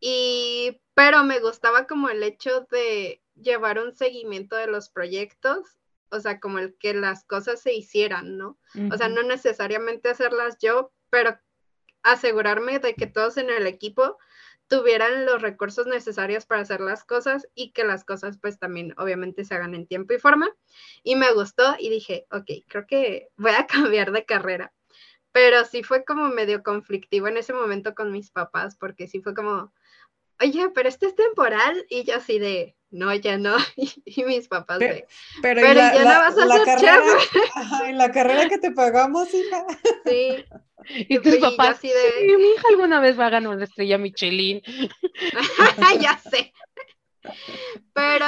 Y, 0.00 0.80
pero 0.94 1.22
me 1.22 1.38
gustaba 1.38 1.86
como 1.86 2.08
el 2.08 2.24
hecho 2.24 2.66
de 2.68 3.22
llevar 3.36 3.78
un 3.78 3.94
seguimiento 3.94 4.56
de 4.56 4.66
los 4.66 4.88
proyectos, 4.88 5.78
o 6.10 6.20
sea, 6.20 6.40
como 6.40 6.58
el 6.58 6.76
que 6.78 6.94
las 6.94 7.24
cosas 7.24 7.60
se 7.60 7.74
hicieran, 7.74 8.36
¿no? 8.36 8.58
O 8.90 8.96
sea, 8.96 9.08
no 9.08 9.22
necesariamente 9.22 10.08
hacerlas 10.08 10.58
yo, 10.60 10.92
pero 11.10 11.38
asegurarme 12.02 12.78
de 12.78 12.94
que 12.94 13.06
todos 13.06 13.36
en 13.36 13.50
el 13.50 13.66
equipo 13.66 14.18
tuvieran 14.66 15.24
los 15.24 15.40
recursos 15.40 15.86
necesarios 15.86 16.44
para 16.46 16.62
hacer 16.62 16.80
las 16.80 17.04
cosas 17.04 17.48
y 17.54 17.72
que 17.72 17.84
las 17.84 18.04
cosas 18.04 18.38
pues 18.38 18.58
también 18.58 18.94
obviamente 18.98 19.44
se 19.44 19.54
hagan 19.54 19.74
en 19.74 19.86
tiempo 19.86 20.14
y 20.14 20.18
forma. 20.18 20.48
Y 21.02 21.16
me 21.16 21.32
gustó 21.32 21.76
y 21.78 21.88
dije, 21.88 22.26
ok, 22.30 22.50
creo 22.68 22.86
que 22.86 23.28
voy 23.36 23.52
a 23.52 23.66
cambiar 23.66 24.12
de 24.12 24.24
carrera 24.24 24.72
pero 25.32 25.64
sí 25.64 25.82
fue 25.82 26.04
como 26.04 26.28
medio 26.28 26.62
conflictivo 26.62 27.28
en 27.28 27.36
ese 27.36 27.52
momento 27.52 27.94
con 27.94 28.10
mis 28.10 28.30
papás, 28.30 28.76
porque 28.76 29.06
sí 29.06 29.20
fue 29.20 29.34
como, 29.34 29.72
oye, 30.40 30.70
pero 30.74 30.88
este 30.88 31.06
es 31.06 31.14
temporal, 31.14 31.86
y 31.88 32.04
yo 32.04 32.16
así 32.16 32.38
de, 32.38 32.76
no, 32.90 33.14
ya 33.14 33.38
no, 33.38 33.56
y, 33.76 34.24
mis 34.24 34.48
papás 34.48 34.78
de, 34.78 35.06
pero, 35.42 35.60
ya 35.60 35.92
no 35.92 36.04
vas 36.04 36.38
a 36.38 36.46
ser 36.46 36.64
carrera, 36.64 37.88
en 37.88 37.98
la 37.98 38.10
carrera 38.10 38.48
que 38.48 38.58
te 38.58 38.72
pagamos, 38.72 39.32
hija. 39.34 39.66
Sí. 40.06 40.44
Y 40.90 41.18
tus 41.18 41.36
papás, 41.36 41.76
así 41.76 41.88
de... 41.88 42.36
mi 42.36 42.50
hija 42.50 42.68
alguna 42.70 43.00
vez 43.00 43.18
va 43.18 43.26
a 43.26 43.30
ganar 43.30 43.54
una 43.54 43.64
estrella 43.64 43.98
Michelin. 43.98 44.62
ya 46.00 46.18
sé. 46.18 46.52
Pero, 47.92 48.26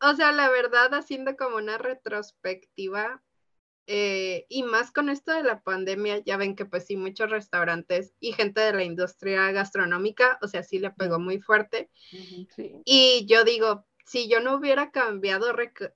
o 0.00 0.14
sea, 0.16 0.32
la 0.32 0.48
verdad, 0.48 0.92
haciendo 0.94 1.36
como 1.36 1.56
una 1.56 1.78
retrospectiva, 1.78 3.22
eh, 3.86 4.46
y 4.48 4.62
más 4.62 4.90
con 4.90 5.10
esto 5.10 5.32
de 5.32 5.42
la 5.42 5.60
pandemia, 5.60 6.18
ya 6.24 6.36
ven 6.36 6.56
que 6.56 6.64
pues 6.64 6.86
sí, 6.86 6.96
muchos 6.96 7.30
restaurantes 7.30 8.14
y 8.18 8.32
gente 8.32 8.60
de 8.60 8.72
la 8.72 8.84
industria 8.84 9.50
gastronómica, 9.52 10.38
o 10.40 10.48
sea, 10.48 10.62
sí 10.62 10.78
le 10.78 10.90
pegó 10.90 11.18
muy 11.18 11.40
fuerte. 11.40 11.90
Y 12.84 13.26
yo 13.26 13.44
digo, 13.44 13.84
si 14.06 14.28
yo 14.28 14.40
no 14.40 14.56
hubiera 14.56 14.90
cambiado 14.90 15.46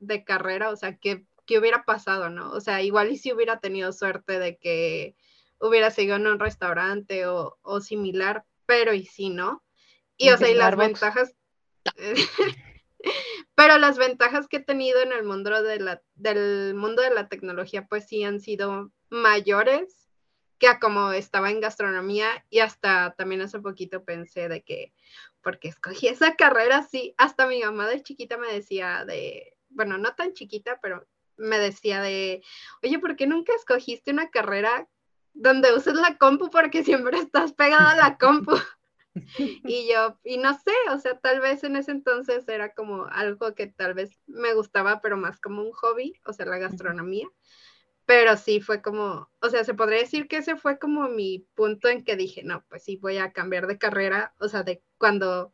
de 0.01 0.25
carrera, 0.25 0.71
o 0.71 0.77
sea, 0.77 0.99
¿qué, 0.99 1.25
¿qué, 1.47 1.59
hubiera 1.59 1.85
pasado, 1.85 2.29
no? 2.29 2.51
O 2.53 2.61
sea, 2.61 2.83
igual 2.83 3.11
y 3.11 3.17
si 3.17 3.33
hubiera 3.33 3.59
tenido 3.61 3.93
suerte 3.93 4.39
de 4.39 4.59
que 4.59 5.17
hubiera 5.59 5.91
seguido 5.91 6.17
en 6.17 6.27
un 6.27 6.39
restaurante 6.39 7.27
o, 7.27 7.59
o 7.63 7.81
similar, 7.81 8.45
pero 8.67 8.93
y 8.93 9.07
si 9.07 9.31
no. 9.31 9.65
Y, 10.19 10.31
o 10.31 10.37
sea, 10.37 10.51
y 10.51 10.55
las 10.55 10.77
ventajas... 10.77 11.35
Pero 13.55 13.79
las 13.79 13.99
ventajas 13.99 14.49
que 14.49 14.59
he 14.59 14.65
tenido 14.65 15.01
en 15.01 15.13
el 15.13 15.25
mundo 15.25 15.63
de 15.63 15.81
la, 15.81 16.03
del 16.15 16.75
mundo 16.75 17.03
de 17.03 17.11
la 17.11 17.29
tecnología, 17.29 17.87
pues 17.87 18.07
sí 18.07 18.25
han 18.25 18.41
sido 18.41 18.93
mayores 19.11 20.09
que 20.59 20.69
a 20.69 20.81
como 20.81 21.13
estaba 21.13 21.51
en 21.51 21.61
gastronomía 21.61 22.45
y 22.51 22.59
hasta 22.61 23.15
también 23.17 23.41
hace 23.43 23.61
poquito 23.61 24.05
pensé 24.05 24.49
de 24.49 24.63
que, 24.63 24.93
porque 25.43 25.69
escogí 25.69 26.09
esa 26.09 26.35
carrera, 26.35 26.83
sí, 26.83 27.15
hasta 27.17 27.47
mi 27.47 27.63
mamá 27.63 27.87
de 27.89 28.03
chiquita 28.03 28.37
me 28.37 28.53
decía 28.53 29.05
de, 29.05 29.57
bueno, 29.71 29.99
no 29.99 30.15
tan 30.15 30.33
chiquita, 30.33 30.79
pero 30.83 31.07
me 31.37 31.59
decía 31.59 32.03
de, 32.03 32.43
oye, 32.83 32.99
¿por 32.99 33.17
qué 33.17 33.27
nunca 33.27 33.55
escogiste 33.55 34.11
una 34.11 34.31
carrera 34.31 34.89
donde 35.33 35.73
uses 35.73 35.95
la 35.95 36.17
compu? 36.19 36.51
Porque 36.51 36.83
siempre 36.83 37.19
estás 37.19 37.53
pegada 37.53 37.93
a 37.93 37.97
la 37.97 38.19
compu. 38.19 38.57
Y 39.65 39.89
yo, 39.93 40.19
y 40.25 40.39
no 40.39 40.55
sé, 40.55 40.73
o 40.93 40.99
sea, 40.99 41.19
tal 41.19 41.41
vez 41.41 41.65
en 41.65 41.77
ese 41.77 41.91
entonces 41.91 42.49
era 42.49 42.75
como 42.75 43.07
algo 43.07 43.55
que 43.55 43.67
tal 43.67 43.95
vez 43.95 44.11
me 44.27 44.55
gustaba, 44.55 45.01
pero 45.01 45.17
más 45.17 45.41
como 45.41 45.63
un 45.63 45.73
hobby, 45.73 46.15
o 46.25 46.33
sea, 46.33 46.47
la 46.47 46.59
gastronomía. 46.59 47.29
Pero 48.07 48.37
sí 48.37 48.61
fue 48.61 48.81
como, 48.81 49.31
o 49.41 49.51
sea, 49.51 49.65
se 49.65 49.75
podría 49.75 49.99
decir 49.99 50.29
que 50.29 50.39
ese 50.39 50.57
fue 50.57 50.79
como 50.79 51.09
mi 51.09 51.47
punto 51.55 51.89
en 51.89 52.05
que 52.05 52.17
dije, 52.17 52.43
no, 52.43 52.65
pues 52.69 52.85
sí, 52.85 52.97
voy 52.97 53.19
a 53.19 53.33
cambiar 53.33 53.67
de 53.67 53.79
carrera, 53.79 54.35
o 54.39 54.49
sea, 54.49 54.63
de 54.63 54.83
cuando 54.97 55.53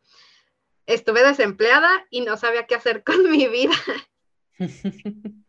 estuve 0.87 1.25
desempleada 1.25 2.07
y 2.11 2.21
no 2.21 2.37
sabía 2.37 2.67
qué 2.67 2.77
hacer 2.77 3.03
con 3.05 3.31
mi 3.31 3.49
vida. 3.49 3.75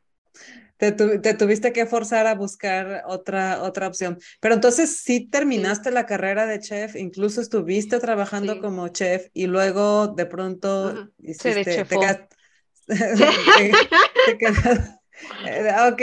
te, 0.77 0.91
tuviste 0.91 1.71
que 1.71 1.85
forzar 1.85 2.27
a 2.27 2.35
buscar 2.35 3.03
otra, 3.07 3.63
otra 3.63 3.87
opción. 3.87 4.19
Pero 4.39 4.55
entonces 4.55 4.97
sí 4.97 5.27
terminaste 5.27 5.91
la 5.91 6.05
carrera 6.05 6.45
de 6.45 6.59
chef, 6.59 6.95
incluso 6.95 7.41
estuviste 7.41 7.99
trabajando 7.99 8.59
como 8.59 8.87
chef 8.89 9.27
y 9.33 9.47
luego 9.47 10.07
de 10.07 10.25
pronto 10.25 11.09
hiciste, 11.19 11.85
te, 11.85 12.27
eh, 15.45 15.73
ok. 15.89 16.01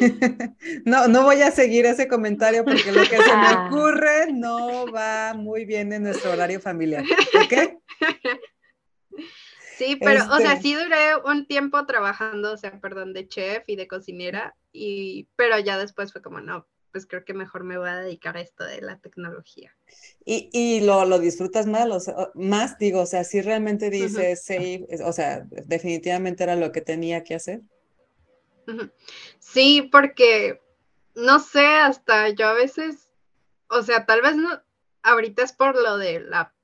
No, 0.84 1.08
no 1.08 1.24
voy 1.24 1.42
a 1.42 1.50
seguir 1.50 1.84
ese 1.86 2.08
comentario 2.08 2.64
porque 2.64 2.92
lo 2.92 3.02
que 3.02 3.16
se 3.16 3.36
me 3.36 3.54
ocurre 3.66 4.32
no 4.32 4.90
va 4.90 5.34
muy 5.34 5.64
bien 5.64 5.92
en 5.92 6.04
nuestro 6.04 6.32
horario 6.32 6.60
familiar. 6.60 7.04
¿Ok? 7.44 7.54
Sí, 9.76 9.96
pero, 9.96 10.24
o 10.32 10.38
sea, 10.38 10.54
este 10.54 10.62
sí 10.62 10.74
duré 10.74 11.16
un 11.24 11.46
tiempo 11.46 11.84
trabajando, 11.84 12.52
o 12.52 12.56
sea, 12.56 12.80
perdón, 12.80 13.12
de 13.12 13.28
chef 13.28 13.64
y 13.66 13.76
de 13.76 13.86
cocinera, 13.86 14.56
y, 14.72 15.28
pero 15.36 15.58
ya 15.58 15.76
después 15.76 16.12
fue 16.12 16.22
como, 16.22 16.40
no, 16.40 16.66
pues 16.92 17.06
creo 17.06 17.26
que 17.26 17.34
mejor 17.34 17.62
me 17.62 17.76
voy 17.76 17.90
a 17.90 17.96
dedicar 17.96 18.38
a 18.38 18.40
esto 18.40 18.64
de 18.64 18.80
la 18.80 18.98
tecnología. 18.98 19.76
¿Y, 20.24 20.48
y 20.50 20.80
lo, 20.80 21.04
lo, 21.04 21.18
disfrutas 21.18 21.66
más, 21.66 22.08
o 22.08 22.32
más? 22.34 22.78
Digo, 22.78 23.00
o 23.00 23.06
sea, 23.06 23.22
si 23.22 23.42
realmente 23.42 23.90
dices, 23.90 24.42
sí, 24.42 24.86
o 25.04 25.12
sea, 25.12 25.46
definitivamente 25.50 26.42
era 26.42 26.56
lo 26.56 26.72
que 26.72 26.80
tenía 26.80 27.22
que 27.22 27.34
hacer. 27.34 27.60
Sí, 29.38 29.90
porque, 29.92 30.62
no 31.14 31.38
sé, 31.38 31.66
hasta 31.66 32.30
yo 32.30 32.46
a 32.46 32.54
veces, 32.54 33.10
o 33.68 33.82
sea, 33.82 34.06
tal 34.06 34.22
vez 34.22 34.36
no, 34.36 34.62
ahorita 35.02 35.42
es 35.42 35.52
por 35.52 35.74
lo 35.74 35.98
de 35.98 36.20
la 36.20 36.54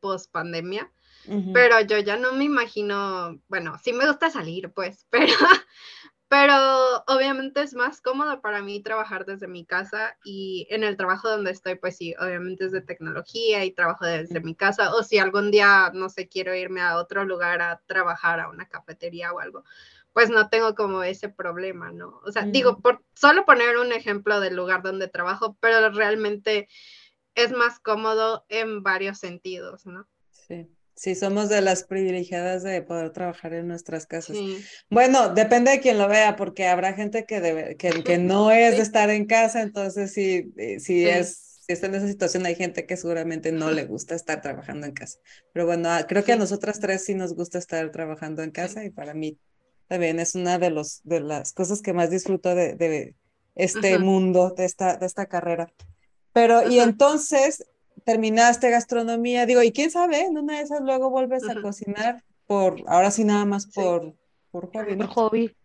post-pandemia, 1.24 1.52
pero 1.52 1.80
yo 1.80 1.98
ya 1.98 2.16
no 2.16 2.32
me 2.32 2.44
imagino, 2.44 3.38
bueno, 3.48 3.78
sí 3.82 3.92
me 3.92 4.06
gusta 4.06 4.30
salir, 4.30 4.72
pues, 4.72 5.06
pero, 5.10 5.34
pero 6.28 7.04
obviamente 7.06 7.62
es 7.62 7.74
más 7.74 8.00
cómodo 8.00 8.40
para 8.40 8.62
mí 8.62 8.82
trabajar 8.82 9.26
desde 9.26 9.48
mi 9.48 9.64
casa 9.64 10.16
y 10.24 10.66
en 10.70 10.84
el 10.84 10.96
trabajo 10.96 11.28
donde 11.28 11.50
estoy, 11.50 11.76
pues 11.76 11.96
sí, 11.96 12.14
obviamente 12.18 12.66
es 12.66 12.72
de 12.72 12.80
tecnología 12.80 13.64
y 13.64 13.72
trabajo 13.72 14.06
desde 14.06 14.40
mi 14.40 14.54
casa, 14.54 14.94
o 14.94 15.02
si 15.02 15.18
algún 15.18 15.50
día, 15.50 15.90
no 15.94 16.08
sé, 16.08 16.28
quiero 16.28 16.54
irme 16.54 16.80
a 16.80 16.96
otro 16.96 17.24
lugar 17.24 17.60
a 17.62 17.80
trabajar 17.86 18.40
a 18.40 18.48
una 18.48 18.68
cafetería 18.68 19.32
o 19.32 19.40
algo, 19.40 19.64
pues 20.12 20.30
no 20.30 20.48
tengo 20.48 20.74
como 20.74 21.02
ese 21.02 21.28
problema, 21.28 21.90
¿no? 21.90 22.20
O 22.24 22.32
sea, 22.32 22.44
digo, 22.44 22.78
por 22.80 23.02
solo 23.14 23.44
poner 23.44 23.78
un 23.78 23.92
ejemplo 23.92 24.40
del 24.40 24.54
lugar 24.54 24.82
donde 24.82 25.08
trabajo, 25.08 25.56
pero 25.60 25.90
realmente 25.90 26.68
es 27.34 27.52
más 27.52 27.78
cómodo 27.80 28.44
en 28.48 28.82
varios 28.82 29.18
sentidos, 29.18 29.86
¿no? 29.86 30.06
Sí. 30.30 30.68
Sí, 30.94 31.14
somos 31.14 31.48
de 31.48 31.62
las 31.62 31.84
privilegiadas 31.84 32.62
de 32.62 32.82
poder 32.82 33.10
trabajar 33.10 33.54
en 33.54 33.66
nuestras 33.66 34.06
casas. 34.06 34.36
Bueno, 34.90 35.30
depende 35.30 35.70
de 35.70 35.80
quien 35.80 35.98
lo 35.98 36.06
vea, 36.06 36.36
porque 36.36 36.66
habrá 36.66 36.92
gente 36.92 37.24
que, 37.24 37.40
debe, 37.40 37.76
que, 37.76 38.04
que 38.04 38.18
no 38.18 38.50
es 38.50 38.76
de 38.76 38.82
estar 38.82 39.10
en 39.10 39.26
casa, 39.26 39.62
entonces 39.62 40.12
sí, 40.12 40.52
eh, 40.56 40.80
sí, 40.80 41.08
es, 41.08 41.60
si 41.66 41.72
está 41.72 41.86
en 41.86 41.94
esa 41.94 42.08
situación, 42.08 42.44
hay 42.44 42.54
gente 42.54 42.86
que 42.86 42.96
seguramente 42.96 43.52
no 43.52 43.70
le 43.70 43.84
gusta 43.86 44.14
estar 44.14 44.40
trabajando 44.42 44.86
en 44.86 44.92
casa. 44.92 45.18
Pero 45.52 45.66
bueno, 45.66 45.88
ah, 45.90 46.06
creo 46.06 46.24
que 46.24 46.32
a 46.32 46.36
nosotras 46.36 46.78
tres 46.78 47.04
sí 47.04 47.14
nos 47.14 47.34
gusta 47.34 47.58
estar 47.58 47.90
trabajando 47.90 48.42
en 48.42 48.50
casa 48.50 48.84
y 48.84 48.90
para 48.90 49.14
mí 49.14 49.38
también 49.88 50.20
es 50.20 50.34
una 50.34 50.58
de, 50.58 50.70
los, 50.70 51.00
de 51.04 51.20
las 51.20 51.52
cosas 51.52 51.82
que 51.82 51.92
más 51.92 52.10
disfruto 52.10 52.54
de, 52.54 52.74
de 52.74 53.14
este 53.54 53.98
mundo, 53.98 54.54
de 54.56 54.64
esta, 54.64 54.96
de 54.96 55.06
esta 55.06 55.26
carrera. 55.26 55.72
Pero, 56.32 56.68
y 56.68 56.80
entonces, 56.80 57.64
terminaste 58.04 58.70
gastronomía, 58.70 59.46
digo, 59.46 59.62
y 59.62 59.72
quién 59.72 59.90
sabe, 59.90 60.22
en 60.22 60.36
una 60.36 60.56
de 60.56 60.62
esas 60.62 60.80
luego 60.80 61.10
vuelves 61.10 61.48
a 61.48 61.60
cocinar 61.60 62.22
por, 62.46 62.76
ahora 62.86 63.10
sí 63.10 63.24
nada 63.24 63.44
más 63.44 63.66
por, 63.66 64.14
por 64.50 64.70
hobby. 64.72 64.96
Por 64.96 65.06
hobby. 65.08 65.56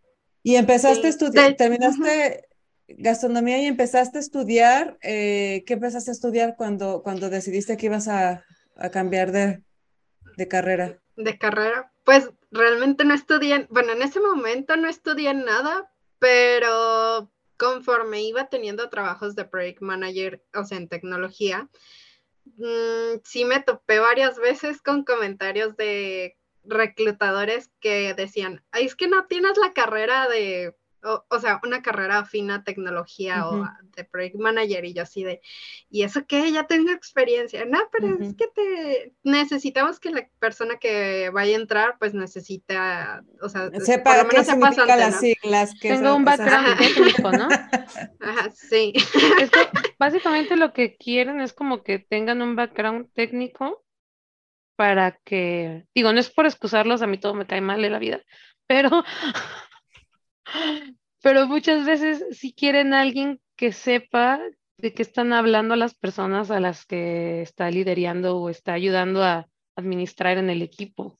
Y 0.44 0.56
empezaste 0.56 1.08
a 1.08 1.10
estudiar, 1.10 1.56
terminaste 1.56 2.48
gastronomía 2.88 3.62
y 3.62 3.66
empezaste 3.66 4.18
a 4.18 4.22
estudiar. 4.22 4.98
Eh, 5.02 5.64
¿Qué 5.66 5.74
empezaste 5.74 6.12
a 6.12 6.14
estudiar 6.14 6.56
cuando, 6.56 7.04
cuando 7.04 7.30
decidiste 7.30 7.76
que 7.76 7.88
ibas 7.88 8.08
a, 8.08 8.46
a 8.78 8.90
cambiar 8.90 9.32
de, 9.32 9.62
de 10.38 10.48
carrera? 10.48 11.00
De 11.18 11.38
carrera, 11.38 11.92
pues 12.06 12.30
realmente 12.52 13.04
no 13.04 13.14
estudié, 13.14 13.68
bueno, 13.70 13.92
en 13.92 14.02
ese 14.02 14.20
momento 14.20 14.78
no 14.78 14.88
estudié 14.88 15.34
nada, 15.34 15.92
pero 16.20 17.30
conforme 17.58 18.22
iba 18.22 18.48
teniendo 18.48 18.90
trabajos 18.90 19.36
de 19.36 19.46
project 19.46 19.82
manager, 19.82 20.44
o 20.54 20.64
sea, 20.64 20.78
en 20.78 20.88
tecnología, 20.88 21.70
mm, 22.58 23.22
sí 23.24 23.46
me 23.46 23.62
topé 23.62 24.00
varias 24.00 24.38
veces 24.40 24.82
con 24.82 25.04
comentarios 25.04 25.76
de 25.78 26.38
reclutadores 26.64 27.72
que 27.80 28.14
decían, 28.14 28.64
es 28.74 28.96
que 28.96 29.08
no 29.08 29.26
tienes 29.28 29.58
la 29.58 29.74
carrera 29.74 30.28
de 30.28 30.76
o, 31.04 31.40
sea, 31.40 31.60
una 31.64 31.82
carrera 31.82 32.20
afina 32.20 32.64
tecnología 32.64 33.48
o 33.48 33.68
de 33.96 34.04
project 34.04 34.36
manager 34.36 34.86
y 34.86 34.94
yo 34.94 35.04
así 35.04 35.24
de, 35.24 35.42
¿y 35.90 36.04
eso 36.04 36.26
qué? 36.28 36.52
Ya 36.52 36.66
tengo 36.66 36.92
experiencia. 36.92 37.66
No, 37.66 37.80
pero 37.92 38.18
es 38.20 38.36
que 38.36 38.48
te 38.48 39.14
necesitamos 39.24 40.00
que 40.00 40.12
la 40.12 40.28
persona 40.40 40.78
que 40.78 41.30
vaya 41.30 41.56
a 41.56 41.62
entrar, 41.62 41.96
pues 42.00 42.14
necesita, 42.14 43.24
o 43.42 43.50
sea, 43.50 43.70
sepa 43.80 44.16
por 44.16 44.24
lo 44.24 44.30
menos 44.30 44.46
sepa 44.46 44.96
las 44.96 45.20
siglas. 45.20 45.74
Que 45.80 45.90
Tengo 45.90 46.16
un 46.16 46.26
background 46.26 46.78
técnico, 46.78 47.32
¿no? 47.32 47.48
Ajá, 48.20 48.52
sí. 48.52 48.94
básicamente 50.00 50.56
lo 50.56 50.74
que 50.74 50.98
quieren 50.98 51.42
es 51.42 51.54
como 51.54 51.84
que 51.84 52.00
tengan 52.00 52.42
un 52.42 52.56
background 52.56 53.12
técnico 53.14 53.84
para 54.76 55.20
que, 55.26 55.86
digo, 55.96 56.14
no 56.14 56.20
es 56.20 56.30
por 56.30 56.46
excusarlos, 56.46 57.02
a 57.02 57.08
mí 57.08 57.18
todo 57.18 57.34
me 57.34 57.48
cae 57.48 57.62
mal 57.62 57.84
en 57.84 57.92
la 57.92 58.00
vida, 58.00 58.22
pero 58.68 58.90
pero 61.22 61.48
muchas 61.48 61.86
veces 61.86 62.26
si 62.32 62.54
quieren 62.54 62.94
alguien 62.94 63.40
que 63.56 63.72
sepa 63.72 64.40
de 64.78 64.94
qué 64.94 65.02
están 65.02 65.34
hablando 65.34 65.76
las 65.76 65.96
personas 65.96 66.52
a 66.52 66.60
las 66.60 66.86
que 66.86 67.42
está 67.42 67.70
liderando 67.72 68.38
o 68.38 68.50
está 68.50 68.74
ayudando 68.74 69.24
a 69.24 69.48
administrar 69.76 70.38
en 70.38 70.50
el 70.50 70.62
equipo. 70.62 71.20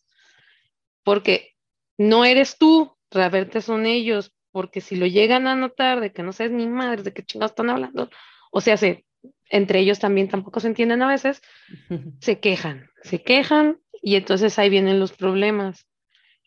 Porque 1.04 1.56
no 1.98 2.26
eres 2.26 2.58
tú, 2.58 2.96
realmente 3.10 3.62
son 3.62 3.86
ellos, 3.86 4.34
porque 4.52 4.82
si 4.82 4.96
lo 4.96 5.08
llegan 5.08 5.48
a 5.48 5.56
notar 5.56 6.00
de 6.02 6.12
que 6.12 6.24
no 6.24 6.34
sabes 6.34 6.52
ni 6.52 6.68
madre 6.68 7.04
de 7.04 7.14
qué 7.14 7.24
chingados 7.24 7.52
están 7.52 7.70
hablando, 7.70 8.10
o 8.52 8.62
sea, 8.62 8.78
se, 8.78 9.06
entre 9.50 9.80
ellos 9.80 10.00
también 10.00 10.30
tampoco 10.30 10.60
se 10.60 10.68
entienden 10.68 11.02
a 11.02 11.08
veces, 11.08 11.42
se 12.22 12.40
quejan, 12.40 12.90
se 13.02 13.24
quejan 13.24 13.80
y 14.02 14.16
entonces 14.16 14.58
ahí 14.60 14.70
vienen 14.70 15.00
los 15.00 15.14
problemas. 15.14 15.88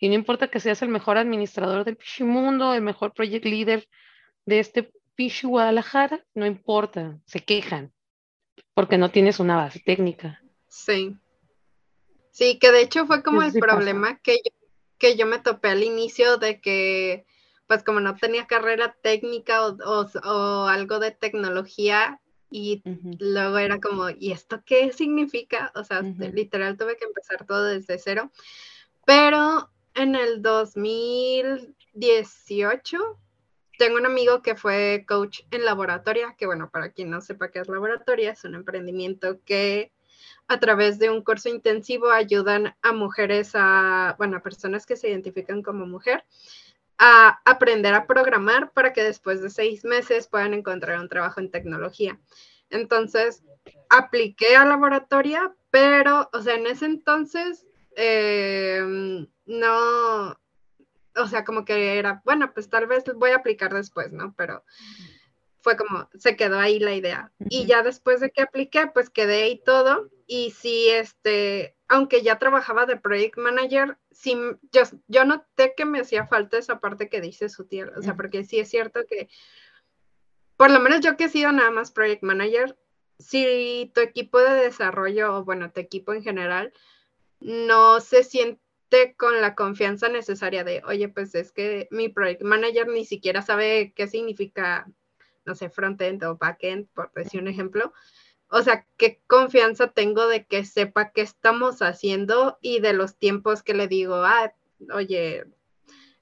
Y 0.01 0.09
no 0.09 0.15
importa 0.15 0.49
que 0.49 0.59
seas 0.59 0.83
el 0.83 0.89
mejor 0.89 1.19
administrador 1.19 1.85
del 1.85 1.97
Pichi 1.97 2.25
Mundo, 2.25 2.75
el 2.75 2.83
mejor 2.83 3.13
project 3.13 3.45
leader 3.45 3.87
de 4.47 4.59
este 4.59 4.93
Pichi 5.15 5.47
Guadalajara, 5.47 6.25
no 6.35 6.47
importa, 6.47 7.19
se 7.27 7.41
quejan 7.41 7.93
porque 8.75 8.99
no 8.99 9.11
tienes 9.11 9.41
una 9.41 9.57
base 9.57 9.81
técnica. 9.81 10.43
Sí. 10.69 11.17
Sí, 12.31 12.59
que 12.59 12.73
de 12.73 12.81
hecho 12.81 13.07
fue 13.07 13.23
como 13.23 13.43
el 13.43 13.53
problema 13.53 14.19
que 14.21 14.37
yo, 14.37 14.69
que 14.99 15.17
yo 15.17 15.27
me 15.27 15.39
topé 15.39 15.69
al 15.69 15.83
inicio 15.83 16.39
de 16.39 16.63
que, 16.63 17.27
pues 17.67 17.83
como 17.83 18.01
no 18.01 18.17
tenía 18.17 18.47
carrera 18.47 18.97
técnica 19.03 19.67
o, 19.67 20.67
algo 20.67 20.99
de 20.99 21.11
tecnología, 21.11 22.21
y 22.51 22.83
luego 23.19 23.59
era 23.59 23.81
como, 23.81 24.11
¿y 24.11 24.33
esto 24.33 24.63
qué 24.65 24.93
significa? 24.93 25.71
O 25.75 25.85
sea, 25.85 26.01
literal 26.01 26.77
tuve 26.79 26.97
que 26.97 27.05
empezar 27.05 27.47
todo 27.47 27.65
desde 27.65 27.99
cero. 27.99 28.33
Pero 29.05 29.69
en 29.95 30.15
el 30.15 30.43
2018 30.43 33.19
tengo 33.81 33.97
un 33.97 34.05
amigo 34.05 34.43
que 34.43 34.57
fue 34.57 35.07
coach 35.09 35.41
en 35.51 35.65
laboratoria, 35.65 36.35
que 36.37 36.45
bueno, 36.45 36.69
para 36.71 36.91
quien 36.91 37.09
no 37.09 37.23
sepa 37.23 37.51
qué 37.51 37.61
es 37.61 37.69
laboratoria, 37.69 38.33
es 38.33 38.45
un 38.45 38.55
emprendimiento 38.55 39.41
que 39.47 39.91
a 40.49 40.61
través 40.61 40.99
de 40.99 41.09
un 41.09 41.23
curso 41.23 41.49
intensivo 41.49 42.11
ayudan 42.11 42.77
a 42.83 42.93
mujeres, 42.93 43.53
a, 43.55 44.17
bueno, 44.19 44.37
a 44.37 44.43
personas 44.43 44.85
que 44.85 44.97
se 44.97 45.09
identifican 45.09 45.63
como 45.63 45.87
mujer, 45.87 46.25
a 46.99 47.41
aprender 47.47 47.95
a 47.95 48.07
programar 48.07 48.71
para 48.73 48.93
que 48.93 49.03
después 49.03 49.41
de 49.41 49.49
seis 49.49 49.83
meses 49.85 50.29
puedan 50.29 50.53
encontrar 50.53 51.01
un 51.01 51.09
trabajo 51.09 51.41
en 51.41 51.51
tecnología. 51.51 52.21
Entonces, 52.69 53.43
apliqué 53.89 54.57
a 54.57 54.67
laboratoria, 54.67 55.55
pero, 55.71 56.29
o 56.35 56.43
sea, 56.43 56.57
en 56.57 56.67
ese 56.67 56.85
entonces 56.85 57.65
eh, 57.97 59.27
no, 59.51 60.39
o 61.17 61.27
sea, 61.27 61.45
como 61.45 61.65
que 61.65 61.99
era, 61.99 62.23
bueno, 62.25 62.53
pues 62.55 62.71
tal 62.71 62.87
vez 62.87 63.05
voy 63.17 63.31
a 63.31 63.37
aplicar 63.37 63.75
después, 63.75 64.13
¿no? 64.13 64.35
Pero 64.37 64.65
fue 65.61 65.77
como, 65.77 66.09
se 66.15 66.37
quedó 66.37 66.59
ahí 66.59 66.79
la 66.79 66.95
idea. 66.95 67.33
Y 67.51 67.67
ya 67.67 67.83
después 67.83 68.21
de 68.21 68.31
que 68.31 68.43
apliqué, 68.43 68.87
pues 68.87 69.11
quedé 69.11 69.43
ahí 69.43 69.63
todo. 69.65 70.09
Y 70.27 70.53
sí, 70.53 70.89
este, 70.89 71.77
aunque 71.89 72.23
ya 72.23 72.39
trabajaba 72.39 72.87
de 72.87 72.97
project 72.97 73.37
manager, 73.37 73.99
sí, 74.11 74.37
yo, 74.73 74.83
yo 75.09 75.25
noté 75.25 75.75
que 75.77 75.85
me 75.85 76.01
hacía 76.01 76.27
falta 76.27 76.57
esa 76.57 76.81
parte 76.81 77.09
que 77.09 77.21
dice 77.21 77.49
su 77.49 77.67
tía, 77.67 77.91
o 77.97 78.03
sea, 78.03 78.15
porque 78.15 78.45
sí 78.45 78.59
es 78.61 78.71
cierto 78.71 79.01
que, 79.09 79.29
por 80.57 80.71
lo 80.71 80.79
menos 80.79 81.01
yo 81.01 81.17
que 81.17 81.25
he 81.25 81.29
sido 81.29 81.51
nada 81.53 81.71
más 81.71 81.91
project 81.91 82.23
manager, 82.23 82.79
si 83.19 83.91
tu 83.95 84.01
equipo 84.01 84.39
de 84.39 84.53
desarrollo, 84.53 85.37
o 85.37 85.45
bueno, 85.45 85.73
tu 85.73 85.81
equipo 85.81 86.15
en 86.15 86.23
general, 86.23 86.73
no 87.41 88.01
se 88.01 88.23
siente 88.23 88.63
con 89.17 89.41
la 89.41 89.55
confianza 89.55 90.09
necesaria 90.09 90.65
de, 90.65 90.83
oye, 90.87 91.09
pues 91.09 91.35
es 91.35 91.53
que 91.53 91.89
mi 91.91 92.09
project 92.09 92.43
manager 92.43 92.89
ni 92.89 93.05
siquiera 93.05 93.43
sabe 93.43 93.93
qué 93.95 94.07
significa, 94.07 94.89
no 95.45 95.55
sé, 95.55 95.71
frontend 95.71 96.23
o 96.25 96.37
backend, 96.37 96.89
por 96.95 97.13
decir 97.13 97.41
un 97.41 97.49
ejemplo. 97.49 97.93
O 98.49 98.63
sea, 98.63 98.87
qué 98.97 99.21
confianza 99.27 99.89
tengo 99.89 100.27
de 100.27 100.45
que 100.45 100.65
sepa 100.65 101.13
qué 101.13 101.21
estamos 101.23 101.83
haciendo 101.83 102.59
y 102.61 102.81
de 102.81 102.93
los 102.93 103.17
tiempos 103.17 103.63
que 103.63 103.75
le 103.75 103.87
digo, 103.87 104.17
ah, 104.17 104.53
oye, 104.93 105.45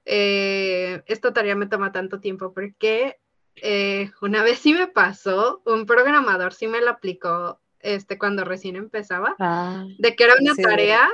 eh, 0.05 1.01
esta 1.07 1.33
tarea 1.33 1.55
me 1.55 1.67
toma 1.67 1.91
tanto 1.91 2.19
tiempo 2.19 2.53
porque 2.53 3.19
eh, 3.55 4.11
una 4.21 4.43
vez 4.43 4.59
sí 4.59 4.73
me 4.73 4.87
pasó, 4.87 5.61
un 5.65 5.85
programador 5.85 6.53
sí 6.53 6.67
me 6.67 6.81
lo 6.81 6.91
aplicó 6.91 7.59
este, 7.79 8.17
cuando 8.17 8.43
recién 8.43 8.75
empezaba, 8.75 9.35
ah, 9.39 9.85
de 9.97 10.15
que 10.15 10.23
era 10.25 10.35
una 10.39 10.53
tarea, 10.55 11.07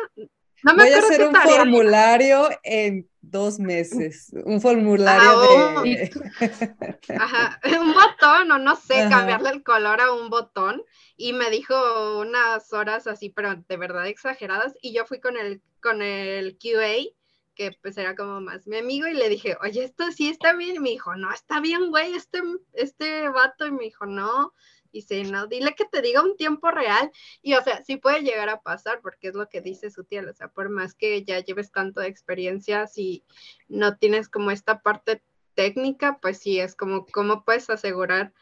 Voy 0.73 0.91
a 0.91 0.97
hacer 0.97 1.27
un 1.27 1.35
formulario 1.35 2.49
en 2.63 3.07
dos 3.21 3.59
meses. 3.59 4.31
Un 4.45 4.59
formulario 4.61 5.29
ah, 5.29 5.81
de. 5.83 6.11
Oh. 6.15 7.13
Ajá, 7.19 7.59
un 7.79 7.93
botón, 7.93 8.51
o 8.51 8.57
no 8.57 8.75
sé, 8.75 9.07
cambiarle 9.09 9.49
el 9.49 9.63
color 9.63 10.01
a 10.01 10.11
un 10.11 10.29
botón. 10.29 10.83
Y 11.17 11.33
me 11.33 11.49
dijo 11.49 12.19
unas 12.19 12.73
horas 12.73 13.07
así, 13.07 13.29
pero 13.29 13.55
de 13.55 13.77
verdad 13.77 14.07
exageradas. 14.07 14.73
Y 14.81 14.93
yo 14.93 15.05
fui 15.05 15.19
con 15.19 15.37
el, 15.37 15.61
con 15.81 16.01
el 16.01 16.57
QA, 16.57 17.13
que 17.53 17.71
pues 17.81 17.97
era 17.97 18.15
como 18.15 18.41
más 18.41 18.67
mi 18.67 18.77
amigo, 18.77 19.07
y 19.07 19.13
le 19.13 19.29
dije, 19.29 19.57
oye, 19.61 19.83
esto 19.83 20.11
sí 20.11 20.29
está 20.29 20.53
bien. 20.53 20.77
Y 20.77 20.79
me 20.79 20.89
dijo, 20.89 21.15
no, 21.15 21.31
está 21.31 21.59
bien, 21.59 21.91
güey, 21.91 22.15
este, 22.15 22.41
este 22.73 23.29
vato. 23.29 23.67
Y 23.67 23.71
me 23.71 23.83
dijo, 23.83 24.05
no, 24.05 24.53
y 24.95 25.01
si 25.01 25.23
no, 25.23 25.45
dile 25.47 25.75
que 25.75 25.83
te 25.83 26.01
diga 26.01 26.23
un 26.23 26.37
tiempo 26.37 26.71
real. 26.71 27.11
Y 27.41 27.53
o 27.55 27.61
sea, 27.61 27.83
sí 27.83 27.97
puede 27.97 28.21
llegar 28.21 28.47
a 28.47 28.61
pasar, 28.61 29.01
porque 29.01 29.27
es 29.27 29.35
lo 29.35 29.49
que 29.49 29.59
dice 29.59 29.91
su 29.91 30.05
tía, 30.05 30.23
o 30.27 30.33
sea, 30.33 30.47
por 30.47 30.69
más 30.69 30.93
que 30.93 31.23
ya 31.25 31.39
lleves 31.39 31.71
tanto 31.71 31.99
de 31.99 32.07
experiencia, 32.07 32.87
si 32.87 33.25
no 33.67 33.97
tienes 33.97 34.29
como 34.29 34.51
esta 34.51 34.81
parte 34.81 35.21
técnica, 35.53 36.17
pues 36.21 36.37
sí, 36.37 36.59
es 36.59 36.75
como 36.75 37.05
cómo 37.07 37.43
puedes 37.43 37.69
asegurar 37.69 38.33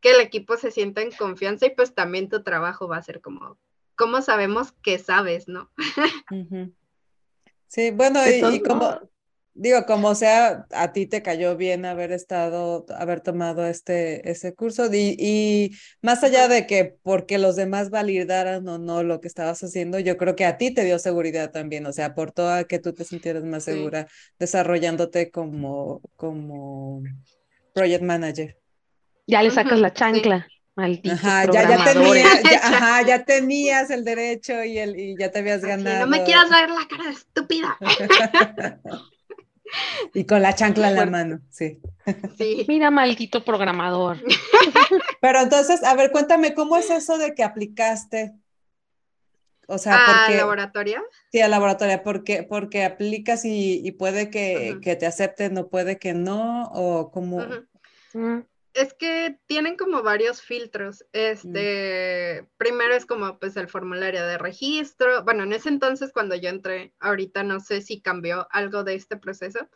que 0.00 0.10
el 0.10 0.20
equipo 0.20 0.58
se 0.58 0.70
sienta 0.70 1.00
en 1.00 1.12
confianza 1.12 1.66
y 1.66 1.70
pues 1.70 1.94
también 1.94 2.28
tu 2.28 2.42
trabajo 2.42 2.86
va 2.88 2.98
a 2.98 3.02
ser 3.02 3.22
como, 3.22 3.58
¿cómo 3.96 4.20
sabemos 4.20 4.72
que 4.82 4.98
sabes, 4.98 5.48
no? 5.48 5.70
Sí, 7.68 7.90
bueno, 7.90 8.20
y, 8.28 8.62
como, 8.62 9.00
digo, 9.56 9.86
como 9.86 10.14
sea, 10.14 10.66
a 10.70 10.92
ti 10.92 11.06
te 11.06 11.22
cayó 11.22 11.56
bien 11.56 11.84
haber 11.84 12.12
estado, 12.12 12.84
haber 12.96 13.20
tomado 13.20 13.66
este, 13.66 14.30
ese 14.30 14.54
curso 14.54 14.92
y, 14.92 15.16
y, 15.18 15.76
más 16.02 16.22
allá 16.22 16.46
de 16.46 16.66
que 16.66 16.96
porque 17.02 17.38
los 17.38 17.56
demás 17.56 17.90
validaran 17.90 18.68
o 18.68 18.78
no 18.78 19.02
lo 19.02 19.20
que 19.20 19.28
estabas 19.28 19.62
haciendo, 19.62 19.98
yo 19.98 20.16
creo 20.16 20.36
que 20.36 20.44
a 20.44 20.58
ti 20.58 20.72
te 20.72 20.84
dio 20.84 20.98
seguridad 20.98 21.50
también, 21.50 21.86
o 21.86 21.92
sea, 21.92 22.06
aportó 22.06 22.48
a 22.48 22.64
que 22.64 22.78
tú 22.78 22.92
te 22.92 23.04
sintieras 23.04 23.44
más 23.44 23.64
segura 23.64 24.06
desarrollándote 24.38 25.30
como, 25.30 26.02
como 26.16 27.02
project 27.72 28.02
manager. 28.02 28.58
Ya 29.26 29.42
le 29.42 29.50
sacas 29.50 29.80
la 29.80 29.92
chancla. 29.92 30.46
Maldito 30.76 31.14
ajá, 31.14 31.50
ya, 31.50 31.66
ya, 31.70 31.84
tenías, 31.84 32.42
ya, 32.42 32.58
ajá, 32.62 33.02
ya 33.06 33.24
tenías 33.24 33.90
el 33.90 34.04
derecho 34.04 34.62
y, 34.62 34.78
el, 34.78 35.00
y 35.00 35.16
ya 35.18 35.30
te 35.30 35.38
habías 35.38 35.62
ganado. 35.62 36.00
no 36.00 36.06
me 36.06 36.22
quieras 36.22 36.50
ver 36.50 36.68
la 36.68 36.86
cara 36.86 37.04
de 37.04 37.12
estúpida. 37.12 37.78
Y 40.14 40.24
con 40.24 40.42
la 40.42 40.54
chancla 40.54 40.90
en 40.90 40.96
la 40.96 41.06
mano, 41.06 41.40
sí. 41.50 41.80
sí. 42.38 42.64
Mira, 42.68 42.90
maldito 42.90 43.44
programador. 43.44 44.18
Pero 45.20 45.40
entonces, 45.40 45.82
a 45.82 45.94
ver, 45.94 46.10
cuéntame, 46.12 46.54
¿cómo 46.54 46.76
es 46.76 46.90
eso 46.90 47.18
de 47.18 47.34
que 47.34 47.44
aplicaste? 47.44 48.34
O 49.68 49.78
sea, 49.78 49.96
¿A 49.96 50.26
porque, 50.26 50.38
laboratorio? 50.38 51.04
Sí, 51.32 51.40
a 51.40 51.48
laboratorio, 51.48 52.00
porque, 52.04 52.44
porque 52.44 52.84
aplicas 52.84 53.42
y, 53.44 53.90
puede 53.98 54.30
que, 54.30 54.78
te 54.80 55.06
acepten, 55.06 55.54
no 55.54 55.68
puede 55.68 55.98
que 55.98 56.14
no, 56.14 56.70
o 56.72 57.10
como... 57.10 57.44
es 58.76 58.92
que 58.94 59.38
tienen 59.46 59.76
como 59.76 60.02
varios 60.02 60.42
filtros. 60.42 61.04
Este, 61.12 62.46
primero 62.58 62.94
es 62.94 63.06
como 63.06 63.38
pues 63.38 63.56
el 63.56 63.68
formulario 63.68 64.24
de 64.26 64.38
registro. 64.38 65.24
Bueno, 65.24 65.44
en 65.44 65.54
ese 65.54 65.70
entonces 65.70 66.12
cuando 66.12 66.36
yo 66.36 66.50
entré, 66.50 66.92
ahorita 67.00 67.42
no 67.42 67.58
sé 67.60 67.80
si 67.80 68.00
cambió 68.00 68.46
algo 68.50 68.84
de 68.84 68.94
este 68.94 69.16
proceso, 69.16 69.68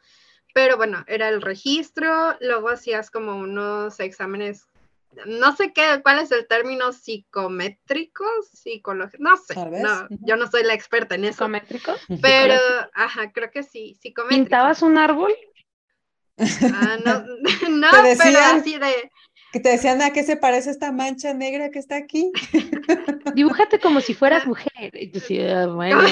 pero 0.52 0.76
bueno, 0.76 1.04
era 1.06 1.28
el 1.28 1.40
registro, 1.40 2.36
luego 2.40 2.68
hacías 2.68 3.10
como 3.10 3.36
unos 3.36 3.98
exámenes, 4.00 4.68
no 5.26 5.56
sé 5.56 5.72
qué, 5.72 6.00
cuál 6.02 6.18
es 6.18 6.30
el 6.30 6.46
término 6.46 6.92
psicométricos, 6.92 8.48
psicológicos, 8.52 9.20
no 9.20 9.36
sé, 9.36 9.54
no, 9.82 10.08
yo 10.26 10.36
no 10.36 10.46
soy 10.46 10.62
la 10.62 10.74
experta 10.74 11.14
en 11.14 11.24
eso. 11.24 11.44
¿Psicométricos? 11.44 12.00
Pero, 12.20 12.54
ajá, 12.94 13.32
creo 13.32 13.50
que 13.50 13.62
sí, 13.62 13.96
psicométricos. 14.00 14.44
¿Pintabas 14.44 14.82
un 14.82 14.98
árbol? 14.98 15.32
Ah, 16.74 16.98
no, 17.04 17.24
no 17.70 17.88
pero 17.90 18.38
así 18.38 18.78
de... 18.78 19.10
Que 19.52 19.58
te 19.58 19.70
decían 19.70 20.00
a 20.00 20.12
qué 20.12 20.22
se 20.22 20.36
parece 20.36 20.70
esta 20.70 20.92
mancha 20.92 21.34
negra 21.34 21.70
que 21.70 21.80
está 21.80 21.96
aquí. 21.96 22.30
Dibújate 23.34 23.80
como 23.80 24.00
si 24.00 24.14
fueras 24.14 24.46
mujer. 24.46 24.92
decía, 25.12 25.66
bueno. 25.66 26.02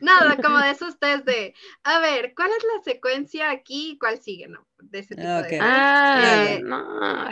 Nada, 0.00 0.36
como 0.36 0.58
de 0.58 0.70
esos 0.70 0.96
test 1.00 1.24
de, 1.24 1.54
a 1.82 1.98
ver, 1.98 2.34
¿cuál 2.36 2.50
es 2.56 2.62
la 2.62 2.84
secuencia 2.84 3.50
aquí 3.50 3.92
y 3.92 3.98
cuál 3.98 4.22
sigue? 4.22 4.46
No, 4.46 4.64
de 4.78 5.00
ese 5.00 5.16
tipo 5.16 5.26
de 5.26 5.58
Ah, 5.60 6.46
eh, 6.50 6.60
no. 6.62 7.28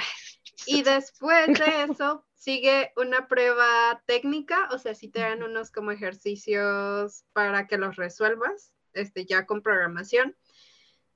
Y 0.66 0.82
después 0.82 1.46
de 1.46 1.84
eso 1.84 2.26
sigue 2.34 2.92
una 2.96 3.28
prueba 3.28 4.02
técnica, 4.06 4.68
o 4.72 4.78
sea, 4.78 4.94
si 4.94 5.08
te 5.08 5.20
dan 5.20 5.42
unos 5.42 5.70
como 5.70 5.92
ejercicios 5.92 7.24
para 7.32 7.66
que 7.66 7.78
los 7.78 7.96
resuelvas, 7.96 8.72
este, 8.94 9.26
ya 9.26 9.46
con 9.46 9.62
programación. 9.62 10.36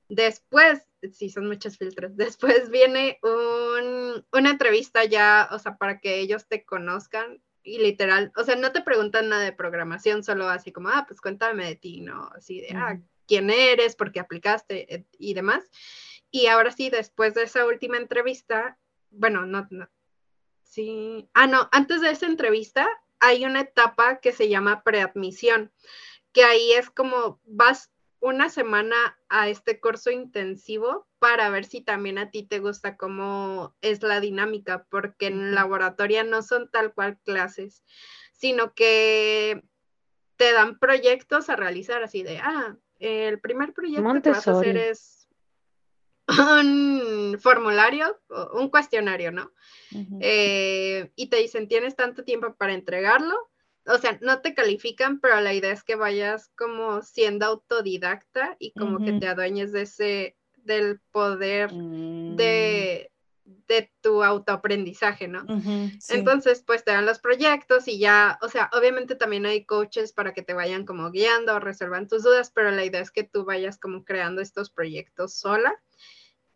Después, 0.08 0.82
sí, 1.12 1.30
son 1.30 1.46
muchos 1.46 1.78
filtros. 1.78 2.16
Después 2.16 2.70
viene 2.70 3.18
una 3.22 4.50
entrevista 4.50 5.04
ya, 5.04 5.48
o 5.50 5.58
sea, 5.58 5.76
para 5.76 6.00
que 6.00 6.20
ellos 6.20 6.46
te 6.46 6.64
conozcan 6.64 7.42
y 7.62 7.78
literal, 7.78 8.30
o 8.36 8.44
sea, 8.44 8.56
no 8.56 8.72
te 8.72 8.82
preguntan 8.82 9.30
nada 9.30 9.42
de 9.42 9.52
programación, 9.52 10.22
solo 10.22 10.48
así 10.48 10.70
como, 10.70 10.90
ah, 10.90 11.06
pues 11.08 11.20
cuéntame 11.20 11.64
de 11.64 11.76
ti, 11.76 12.02
¿no? 12.02 12.28
Así 12.36 12.60
de, 12.60 12.68
ah, 12.76 12.98
quién 13.26 13.48
eres, 13.48 13.96
por 13.96 14.12
qué 14.12 14.20
aplicaste 14.20 15.06
y 15.18 15.32
demás. 15.32 15.64
Y 16.30 16.46
ahora 16.48 16.72
sí, 16.72 16.90
después 16.90 17.32
de 17.32 17.44
esa 17.44 17.64
última 17.64 17.96
entrevista, 17.96 18.78
bueno, 19.10 19.46
no, 19.46 19.66
no, 19.70 19.88
sí, 20.62 21.30
ah, 21.32 21.46
no, 21.46 21.68
antes 21.72 22.02
de 22.02 22.10
esa 22.10 22.26
entrevista 22.26 22.86
hay 23.18 23.46
una 23.46 23.60
etapa 23.60 24.18
que 24.20 24.32
se 24.32 24.50
llama 24.50 24.82
preadmisión, 24.82 25.72
que 26.32 26.44
ahí 26.44 26.72
es 26.72 26.90
como 26.90 27.40
vas 27.44 27.90
una 28.24 28.48
semana 28.48 28.96
a 29.28 29.50
este 29.50 29.80
curso 29.80 30.10
intensivo 30.10 31.06
para 31.18 31.50
ver 31.50 31.66
si 31.66 31.82
también 31.82 32.16
a 32.16 32.30
ti 32.30 32.42
te 32.42 32.58
gusta 32.58 32.96
cómo 32.96 33.76
es 33.82 34.02
la 34.02 34.18
dinámica, 34.18 34.86
porque 34.88 35.26
en 35.26 35.54
laboratorio 35.54 36.24
no 36.24 36.40
son 36.40 36.70
tal 36.70 36.94
cual 36.94 37.18
clases, 37.22 37.84
sino 38.32 38.72
que 38.72 39.62
te 40.36 40.54
dan 40.54 40.78
proyectos 40.78 41.50
a 41.50 41.56
realizar 41.56 42.02
así 42.02 42.22
de, 42.22 42.38
ah, 42.38 42.78
el 42.98 43.40
primer 43.40 43.74
proyecto 43.74 44.22
que 44.22 44.30
vas 44.30 44.48
a 44.48 44.58
hacer 44.58 44.78
es 44.78 45.28
un 46.26 47.38
formulario, 47.38 48.18
un 48.54 48.70
cuestionario, 48.70 49.32
¿no? 49.32 49.52
Eh, 50.20 51.12
y 51.14 51.26
te 51.26 51.36
dicen, 51.36 51.68
tienes 51.68 51.94
tanto 51.94 52.24
tiempo 52.24 52.54
para 52.54 52.72
entregarlo, 52.72 53.50
o 53.86 53.98
sea, 53.98 54.18
no 54.22 54.40
te 54.40 54.54
califican, 54.54 55.20
pero 55.20 55.40
la 55.40 55.54
idea 55.54 55.72
es 55.72 55.82
que 55.82 55.96
vayas 55.96 56.50
como 56.56 57.02
siendo 57.02 57.46
autodidacta 57.46 58.56
y 58.58 58.72
como 58.72 59.04
que 59.04 59.12
te 59.14 59.26
adueñes 59.26 59.72
de 59.72 59.82
ese, 59.82 60.36
del 60.56 61.00
poder 61.12 61.72
mm. 61.72 62.36
de, 62.36 63.10
de 63.44 63.92
tu 64.00 64.22
autoaprendizaje, 64.22 65.28
¿no? 65.28 65.44
Entonces, 66.08 66.62
pues 66.66 66.84
te 66.84 66.92
dan 66.92 67.06
los 67.06 67.18
proyectos 67.18 67.88
y 67.88 67.98
ya, 67.98 68.38
o 68.40 68.48
sea, 68.48 68.70
obviamente 68.72 69.16
también 69.16 69.44
hay 69.46 69.64
coaches 69.64 70.12
para 70.12 70.32
que 70.32 70.42
te 70.42 70.54
vayan 70.54 70.86
como 70.86 71.10
guiando, 71.10 71.60
resuelvan 71.60 72.08
tus 72.08 72.22
dudas, 72.22 72.50
pero 72.54 72.70
la 72.70 72.84
idea 72.84 73.00
es 73.00 73.10
que 73.10 73.24
tú 73.24 73.44
vayas 73.44 73.78
como 73.78 74.04
creando 74.04 74.40
estos 74.40 74.70
proyectos 74.70 75.34
sola. 75.34 75.74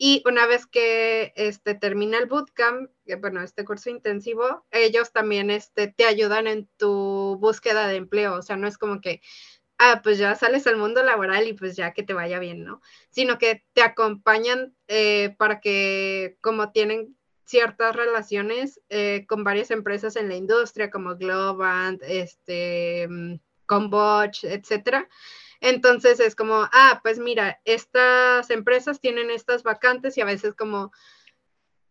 Y 0.00 0.22
una 0.26 0.46
vez 0.46 0.66
que 0.66 1.32
este, 1.34 1.74
termina 1.74 2.18
el 2.18 2.26
bootcamp, 2.26 2.88
bueno, 3.20 3.42
este 3.42 3.64
curso 3.64 3.90
intensivo, 3.90 4.64
ellos 4.70 5.12
también 5.12 5.50
este, 5.50 5.88
te 5.88 6.04
ayudan 6.04 6.46
en 6.46 6.68
tu 6.76 7.36
búsqueda 7.40 7.88
de 7.88 7.96
empleo. 7.96 8.36
O 8.36 8.42
sea, 8.42 8.56
no 8.56 8.68
es 8.68 8.78
como 8.78 9.00
que, 9.00 9.20
ah, 9.78 10.00
pues 10.04 10.18
ya 10.18 10.36
sales 10.36 10.68
al 10.68 10.76
mundo 10.76 11.02
laboral 11.02 11.48
y 11.48 11.52
pues 11.52 11.74
ya 11.76 11.92
que 11.92 12.04
te 12.04 12.14
vaya 12.14 12.38
bien, 12.38 12.64
¿no? 12.64 12.80
Sino 13.10 13.38
que 13.38 13.64
te 13.72 13.82
acompañan 13.82 14.76
eh, 14.86 15.34
para 15.36 15.60
que, 15.60 16.38
como 16.40 16.70
tienen 16.70 17.16
ciertas 17.44 17.96
relaciones 17.96 18.80
eh, 18.90 19.24
con 19.26 19.42
varias 19.42 19.72
empresas 19.72 20.14
en 20.14 20.28
la 20.28 20.36
industria, 20.36 20.90
como 20.90 21.16
Globant, 21.16 22.00
este, 22.04 23.08
mm, 23.08 23.40
Comboch, 23.66 24.44
etcétera, 24.44 25.08
entonces 25.60 26.20
es 26.20 26.34
como, 26.34 26.68
ah, 26.72 27.00
pues 27.02 27.18
mira, 27.18 27.60
estas 27.64 28.50
empresas 28.50 29.00
tienen 29.00 29.30
estas 29.30 29.62
vacantes 29.62 30.16
y 30.16 30.20
a 30.20 30.26
veces 30.26 30.54
como 30.54 30.92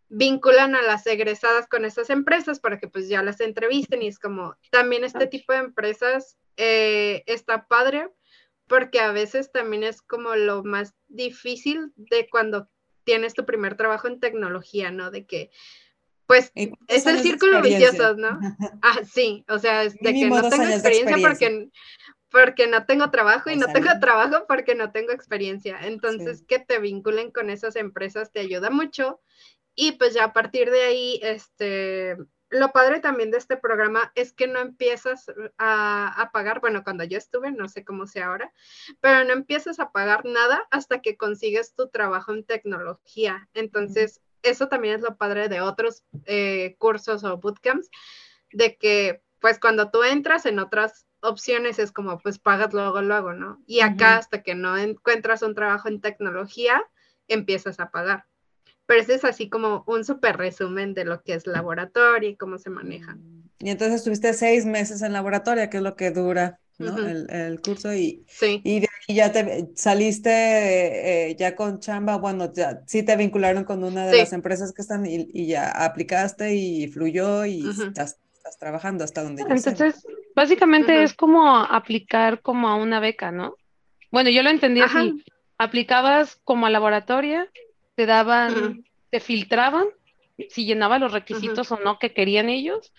vinculan 0.09 0.75
a 0.75 0.81
las 0.81 1.05
egresadas 1.05 1.67
con 1.67 1.83
estas 1.83 2.09
empresas 2.09 2.59
para 2.59 2.79
que 2.79 2.87
pues 2.87 3.09
ya 3.09 3.21
las 3.23 3.41
entrevisten 3.41 4.01
y 4.01 4.07
es 4.07 4.19
como, 4.19 4.55
también 4.71 5.03
este 5.03 5.27
tipo 5.27 5.51
de 5.51 5.59
empresas 5.59 6.37
eh, 6.55 7.23
está 7.25 7.67
padre 7.67 8.09
porque 8.67 8.99
a 8.99 9.11
veces 9.11 9.51
también 9.51 9.83
es 9.83 10.01
como 10.01 10.35
lo 10.35 10.63
más 10.63 10.93
difícil 11.07 11.91
de 11.95 12.27
cuando 12.29 12.69
tienes 13.03 13.33
tu 13.33 13.45
primer 13.45 13.77
trabajo 13.77 14.07
en 14.07 14.19
tecnología, 14.19 14.91
¿no? 14.91 15.11
De 15.11 15.25
que, 15.25 15.49
pues, 16.25 16.51
es 16.55 17.05
el 17.05 17.19
círculo 17.19 17.61
vicioso, 17.61 18.15
¿no? 18.15 18.37
Ah, 18.81 18.99
sí, 19.09 19.45
o 19.47 19.57
sea, 19.59 19.83
de 19.83 19.93
que 20.13 20.29
no 20.29 20.49
tengo 20.49 20.63
experiencia, 20.65 21.17
porque 21.21 21.69
porque 22.37 22.67
no 22.67 22.85
tengo 22.85 23.09
trabajo 23.09 23.49
y 23.49 23.55
no 23.55 23.67
tengo 23.73 23.89
trabajo 23.99 24.45
porque 24.47 24.75
no 24.75 24.91
tengo 24.91 25.11
experiencia. 25.11 25.79
Entonces, 25.81 26.43
que 26.47 26.59
te 26.59 26.77
vinculen 26.79 27.31
con 27.31 27.49
esas 27.49 27.75
empresas 27.75 28.31
te 28.31 28.41
ayuda 28.41 28.69
mucho. 28.69 29.19
Y 29.73 29.93
pues 29.93 30.13
ya 30.13 30.25
a 30.25 30.33
partir 30.33 30.69
de 30.69 30.83
ahí, 30.83 31.19
este, 31.23 32.15
lo 32.49 32.71
padre 32.71 32.99
también 32.99 33.31
de 33.31 33.37
este 33.37 33.57
programa 33.57 34.11
es 34.13 34.33
que 34.33 34.47
no 34.47 34.59
empiezas 34.59 35.25
a, 35.57 36.29
pagar, 36.31 36.59
bueno, 36.61 36.83
cuando 36.83 37.03
yo 37.03 37.17
estuve, 37.17 37.51
no 37.51 37.67
sé 37.69 37.83
cómo 37.83 38.05
sea 38.05 38.27
ahora, 38.27 38.53
pero 39.01 39.23
no 39.23 39.33
empiezas 39.33 39.79
a 39.79 39.91
pagar 39.91 40.25
nada 40.25 40.67
hasta 40.69 41.01
que 41.01 41.17
consigues 41.17 41.73
tu 41.73 41.89
trabajo 41.89 42.33
en 42.33 42.45
tecnología. 42.45 43.49
Entonces, 43.53 44.21
eso 44.43 44.67
también 44.67 44.95
es 44.95 45.01
lo 45.01 45.17
padre 45.17 45.49
de 45.49 45.61
otros 45.61 46.03
eh, 46.25 46.75
cursos 46.77 47.23
o 47.23 47.37
bootcamps, 47.37 47.89
de 48.51 48.77
que 48.77 49.23
pues 49.39 49.59
cuando 49.59 49.89
tú 49.91 50.03
entras 50.03 50.45
en 50.45 50.59
otras 50.59 51.06
opciones 51.21 51.79
es 51.79 51.91
como, 51.91 52.19
pues 52.19 52.39
pagas 52.39 52.73
luego, 52.73 53.01
luego, 53.01 53.33
¿no? 53.33 53.61
Y 53.65 53.81
acá 53.81 54.17
hasta 54.17 54.43
que 54.43 54.55
no 54.55 54.77
encuentras 54.77 55.41
un 55.41 55.55
trabajo 55.55 55.87
en 55.87 56.01
tecnología, 56.01 56.83
empiezas 57.27 57.79
a 57.79 57.91
pagar. 57.91 58.25
Pero 58.85 59.01
ese 59.01 59.15
es 59.15 59.25
así 59.25 59.49
como 59.49 59.83
un 59.87 60.05
súper 60.05 60.37
resumen 60.37 60.93
de 60.93 61.05
lo 61.05 61.21
que 61.21 61.33
es 61.33 61.45
laboratorio 61.45 62.29
y 62.29 62.37
cómo 62.37 62.57
se 62.57 62.69
maneja. 62.69 63.15
Mm. 63.15 63.49
Y 63.59 63.69
entonces 63.69 63.97
estuviste 63.97 64.33
seis 64.33 64.65
meses 64.65 65.01
en 65.01 65.13
laboratorio, 65.13 65.69
que 65.69 65.77
es 65.77 65.83
lo 65.83 65.95
que 65.95 66.11
dura, 66.11 66.59
¿no? 66.77 66.95
el, 67.07 67.59
curso 67.61 67.91
y, 67.93 68.23
y 68.41 68.81
de 68.81 68.87
ahí 68.87 69.15
ya 69.15 69.31
te 69.31 69.71
saliste 69.75 71.31
eh, 71.31 71.35
ya 71.35 71.55
con 71.55 71.79
chamba, 71.79 72.17
bueno, 72.17 72.53
ya, 72.53 72.83
sí 72.85 73.01
te 73.01 73.15
vincularon 73.17 73.63
con 73.63 73.83
una 73.83 74.05
de 74.05 74.17
las 74.19 74.33
empresas 74.33 74.73
que 74.73 74.83
están 74.83 75.07
y, 75.07 75.47
ya 75.47 75.71
aplicaste 75.71 76.53
y 76.53 76.87
fluyó 76.87 77.45
y 77.45 77.67
estás, 77.67 78.19
trabajando 78.57 79.03
hasta 79.03 79.23
donde 79.23 79.43
Entonces, 79.43 80.05
Básicamente 80.37 81.01
es 81.01 81.15
como 81.15 81.57
aplicar 81.57 82.41
como 82.41 82.69
a 82.69 82.75
una 82.75 82.99
beca, 82.99 83.31
¿no? 83.31 83.55
Bueno, 84.11 84.29
yo 84.29 84.43
lo 84.43 84.51
entendí 84.51 84.81
así. 84.81 85.23
Aplicabas 85.57 86.39
como 86.43 86.67
a 86.67 86.69
laboratorio, 86.69 87.47
te 87.95 88.05
daban, 88.05 88.85
te 89.09 89.19
filtraban 89.19 89.87
si 90.49 90.65
llenaba 90.65 90.99
los 90.99 91.11
requisitos 91.11 91.71
o 91.71 91.79
no 91.79 91.97
que 91.97 92.13
querían 92.13 92.49
ellos, 92.49 92.93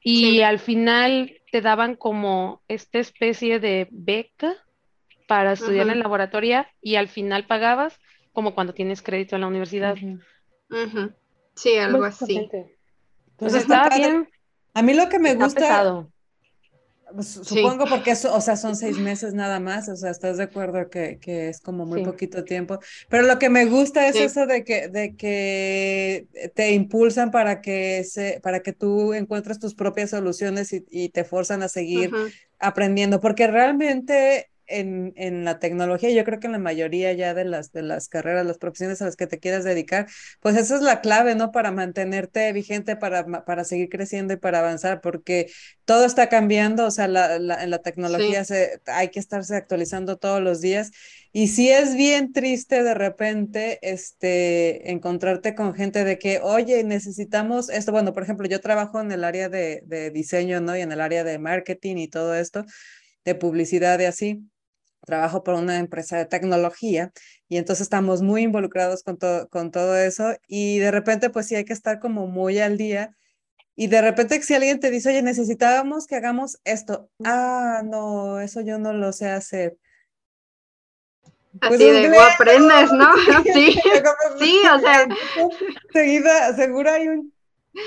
y 0.00 0.42
al 0.42 0.58
final 0.58 1.40
te 1.50 1.62
daban 1.62 1.96
como 1.96 2.60
esta 2.68 2.98
especie 2.98 3.58
de 3.58 3.88
beca 3.90 4.54
para 5.26 5.52
estudiar 5.52 5.88
en 5.88 6.00
laboratorio 6.00 6.66
y 6.82 6.96
al 6.96 7.08
final 7.08 7.46
pagabas 7.46 7.98
como 8.34 8.54
cuando 8.54 8.74
tienes 8.74 9.00
crédito 9.00 9.36
en 9.36 9.40
la 9.40 9.48
universidad. 9.48 9.96
Sí, 11.54 11.76
algo 11.78 12.04
así. 12.04 12.50
Pues 13.38 13.54
está 13.54 13.88
bien. 13.88 14.28
A 14.76 14.82
mí 14.82 14.92
lo 14.92 15.08
que 15.08 15.18
me 15.18 15.34
gusta, 15.34 16.06
supongo 17.22 17.86
porque 17.86 18.10
eso, 18.10 18.34
o 18.34 18.42
sea, 18.42 18.56
son 18.56 18.76
seis 18.76 18.98
meses 18.98 19.32
nada 19.32 19.58
más, 19.58 19.88
o 19.88 19.96
sea, 19.96 20.10
¿estás 20.10 20.36
de 20.36 20.42
acuerdo 20.42 20.90
que, 20.90 21.18
que 21.18 21.48
es 21.48 21.62
como 21.62 21.86
muy 21.86 22.04
poquito 22.04 22.44
tiempo? 22.44 22.78
Pero 23.08 23.22
lo 23.22 23.38
que 23.38 23.48
me 23.48 23.64
gusta 23.64 24.06
es 24.06 24.16
eso 24.16 24.44
de 24.44 24.64
que, 24.64 24.88
de 24.88 25.16
que 25.16 26.26
te 26.54 26.72
impulsan 26.72 27.30
para 27.30 27.62
que, 27.62 28.04
se, 28.04 28.38
para 28.42 28.60
que 28.60 28.74
tú 28.74 29.14
encuentres 29.14 29.58
tus 29.58 29.74
propias 29.74 30.10
soluciones 30.10 30.70
y, 30.74 30.84
y 30.90 31.08
te 31.08 31.24
forzan 31.24 31.62
a 31.62 31.68
seguir 31.68 32.10
aprendiendo, 32.58 33.18
porque 33.18 33.46
realmente 33.46 34.50
en, 34.66 35.12
en, 35.16 35.44
la 35.44 35.58
tecnología, 35.58 36.10
yo 36.10 36.24
creo 36.24 36.40
que 36.40 36.46
en 36.46 36.52
la 36.52 36.58
mayoría 36.58 37.12
ya 37.12 37.34
de 37.34 37.44
las, 37.44 37.72
de 37.72 37.82
las 37.82 38.08
carreras, 38.08 38.46
las 38.46 38.58
profesiones 38.58 39.00
a 39.02 39.06
las 39.06 39.16
que 39.16 39.26
te 39.26 39.38
quieras 39.38 39.64
dedicar, 39.64 40.06
pues 40.40 40.56
esa 40.56 40.76
es 40.76 40.82
la 40.82 41.00
clave, 41.00 41.34
¿no? 41.34 41.52
Para 41.52 41.72
mantenerte 41.72 42.52
vigente, 42.52 42.96
para, 42.96 43.44
para 43.44 43.64
seguir 43.64 43.88
creciendo 43.88 44.34
y 44.34 44.36
para 44.36 44.60
avanzar, 44.60 45.00
porque 45.00 45.50
todo 45.84 46.04
está 46.04 46.28
cambiando, 46.28 46.86
o 46.86 46.90
sea, 46.90 47.08
la, 47.08 47.38
la, 47.38 47.62
en 47.62 47.70
la 47.70 47.78
tecnología 47.78 48.44
se, 48.44 48.80
hay 48.86 49.10
que 49.10 49.20
estarse 49.20 49.56
actualizando 49.56 50.16
todos 50.16 50.42
los 50.42 50.60
días. 50.60 50.90
Y 51.32 51.48
sí 51.48 51.68
es 51.70 51.94
bien 51.96 52.32
triste 52.32 52.82
de 52.82 52.94
repente 52.94 53.78
este, 53.82 54.90
encontrarte 54.90 55.54
con 55.54 55.74
gente 55.74 56.02
de 56.04 56.18
que, 56.18 56.40
oye, 56.40 56.82
necesitamos 56.82 57.68
esto. 57.68 57.92
Bueno, 57.92 58.14
por 58.14 58.22
ejemplo, 58.22 58.48
yo 58.48 58.60
trabajo 58.60 59.00
en 59.00 59.12
el 59.12 59.22
área 59.22 59.48
de, 59.48 59.82
de 59.84 60.10
diseño, 60.10 60.60
¿no? 60.60 60.76
Y 60.76 60.80
en 60.80 60.92
el 60.92 61.00
área 61.00 61.24
de 61.24 61.38
marketing 61.38 61.96
y 61.96 62.08
todo 62.08 62.34
esto, 62.34 62.64
de 63.24 63.34
publicidad 63.34 64.00
y 64.00 64.04
así 64.06 64.48
trabajo 65.06 65.42
por 65.42 65.54
una 65.54 65.78
empresa 65.78 66.18
de 66.18 66.26
tecnología 66.26 67.12
y 67.48 67.56
entonces 67.56 67.84
estamos 67.84 68.20
muy 68.20 68.42
involucrados 68.42 69.02
con, 69.02 69.16
todo 69.16 69.48
con 69.48 69.70
todo 69.70 69.96
eso 69.96 70.34
y 70.46 70.78
de 70.78 70.90
repente 70.90 71.30
pues 71.30 71.46
sí 71.46 71.54
hay 71.54 71.64
que 71.64 71.72
estar 71.72 71.98
como 72.00 72.26
muy 72.26 72.58
al 72.58 72.76
día 72.76 73.16
y 73.74 73.86
de 73.86 74.02
repente 74.02 74.42
si 74.42 74.54
alguien 74.54 74.80
te 74.80 74.90
dice, 74.90 75.10
oye, 75.10 75.22
necesitábamos 75.22 76.06
que 76.06 76.16
hagamos 76.16 76.58
esto, 76.64 77.10
ah, 77.24 77.82
no, 77.84 78.40
eso 78.40 78.62
yo 78.62 78.78
no 78.78 78.92
lo 78.92 79.12
sé 79.12 79.28
hacer. 79.28 79.76
Pues 81.60 81.74
Así 81.74 81.90
de 81.90 82.18
aprendes, 82.18 82.92
¿no? 82.92 83.08
Sí, 83.54 83.78
sí, 84.38 84.60
o 84.74 84.78
sea. 84.80 85.06
Seguida, 85.92 86.54
seguro 86.54 86.90
hay 86.90 87.08
un 87.08 87.32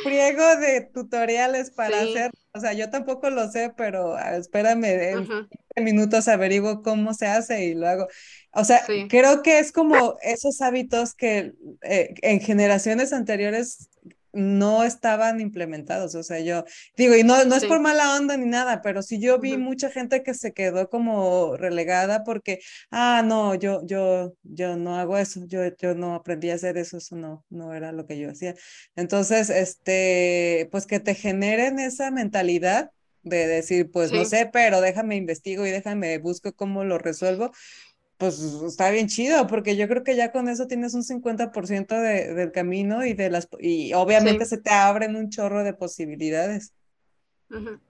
friego 0.03 0.55
de 0.57 0.81
tutoriales 0.93 1.71
para 1.71 2.01
hacer. 2.01 2.31
O 2.53 2.59
sea, 2.59 2.73
yo 2.73 2.89
tampoco 2.89 3.29
lo 3.29 3.49
sé, 3.51 3.71
pero 3.77 4.15
ah, 4.15 4.35
espérame, 4.35 4.85
en 5.75 5.83
minutos 5.83 6.27
averiguo 6.27 6.81
cómo 6.81 7.13
se 7.13 7.27
hace 7.27 7.65
y 7.65 7.75
lo 7.75 7.87
hago. 7.87 8.07
O 8.53 8.63
sea, 8.63 8.81
creo 9.07 9.41
que 9.43 9.59
es 9.59 9.71
como 9.71 10.17
esos 10.21 10.61
hábitos 10.61 11.13
que 11.13 11.53
eh, 11.81 12.13
en 12.21 12.39
generaciones 12.41 13.13
anteriores 13.13 13.89
no 14.39 14.83
estaban 14.83 15.39
implementados. 15.39 16.15
O 16.15 16.23
sea, 16.23 16.39
yo 16.39 16.65
digo, 16.97 17.15
y 17.15 17.23
no, 17.23 17.43
no 17.45 17.55
es 17.55 17.65
por 17.65 17.79
mala 17.79 18.15
onda 18.15 18.37
ni 18.37 18.45
nada, 18.45 18.81
pero 18.81 19.01
sí 19.03 19.19
yo 19.19 19.39
vi 19.39 19.57
mucha 19.57 19.89
gente 19.89 20.23
que 20.23 20.33
se 20.33 20.53
quedó 20.53 20.89
como 20.89 21.57
relegada 21.57 22.23
porque, 22.23 22.59
ah, 22.91 23.23
no, 23.25 23.55
yo, 23.55 23.85
yo, 23.85 24.33
yo 24.43 24.77
no 24.77 24.97
hago 24.97 25.17
eso, 25.17 25.41
yo, 25.47 25.61
yo 25.77 25.95
no 25.95 26.15
aprendí 26.15 26.49
a 26.49 26.55
hacer 26.55 26.77
eso, 26.77 26.97
eso 26.97 27.15
no, 27.15 27.45
no 27.49 27.73
era 27.73 27.91
lo 27.91 28.05
que 28.05 28.17
yo 28.17 28.31
hacía. 28.31 28.55
Entonces, 28.95 29.49
este, 29.49 30.67
pues 30.71 30.85
que 30.87 30.99
te 30.99 31.15
generen 31.15 31.79
esa 31.79 32.11
mentalidad 32.11 32.91
de 33.23 33.47
decir, 33.47 33.91
pues 33.91 34.11
no 34.11 34.25
sé, 34.25 34.49
pero 34.51 34.81
déjame 34.81 35.15
investigo 35.15 35.65
y 35.65 35.71
déjame 35.71 36.17
busco 36.19 36.53
cómo 36.53 36.83
lo 36.83 36.97
resuelvo, 36.97 37.51
pues 38.19 38.37
está 38.37 38.91
bien 38.91 39.07
chido, 39.07 39.47
porque 39.47 39.77
yo 39.77 39.87
creo 39.87 40.03
que 40.03 40.17
ya 40.17 40.33
con 40.33 40.49
eso 40.49 40.67
tienes 40.67 40.93
un 40.93 41.03
50% 41.03 41.87
de, 41.87 42.33
del 42.33 42.51
camino 42.51 43.05
y 43.05 43.13
de 43.13 43.29
las 43.29 43.47
y 43.59 43.93
obviamente 43.93 44.45
se 44.45 44.57
te 44.57 44.71
abren 44.71 45.15
un 45.15 45.29
chorro 45.29 45.63
de 45.63 45.73
posibilidades. 45.73 46.73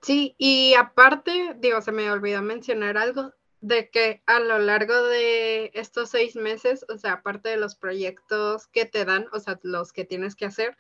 Sí, 0.04 0.36
y 0.38 0.76
aparte, 0.76 1.56
digo, 1.58 1.82
se 1.82 1.92
me 1.92 2.12
olvidó 2.12 2.44
mencionar 2.44 2.96
algo 2.96 3.34
de 3.60 3.89
que 3.89 4.22
a 4.28 4.39
lo 4.39 4.60
largo 4.60 5.02
de 5.02 5.72
estos 5.74 6.12
seis 6.12 6.36
meses, 6.36 6.86
o 6.89 6.98
sea, 7.00 7.13
aparte 7.13 7.50
de 7.50 7.58
los 7.58 7.76
proyectos 7.76 8.68
que 8.68 8.86
te 8.86 9.06
dan, 9.06 9.26
o 9.34 9.39
sea, 9.39 9.60
los 9.63 9.92
que 9.92 10.06
tienes 10.06 10.36
que 10.36 10.46
hacer, 10.46 10.78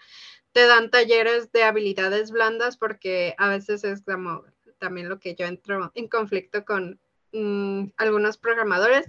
te 0.51 0.67
dan 0.67 0.91
talleres 0.91 1.51
de 1.51 1.63
habilidades 1.63 2.29
blandas 2.29 2.77
porque 2.77 3.33
a 3.39 3.49
veces 3.49 3.83
es 3.83 4.03
como 4.03 4.43
también 4.77 5.09
lo 5.09 5.19
que 5.19 5.33
yo 5.33 5.47
entro 5.47 5.91
en 5.95 6.07
conflicto 6.07 6.63
con 6.65 6.99
Mm, 7.31 7.91
algunos 7.97 8.37
programadores 8.37 9.05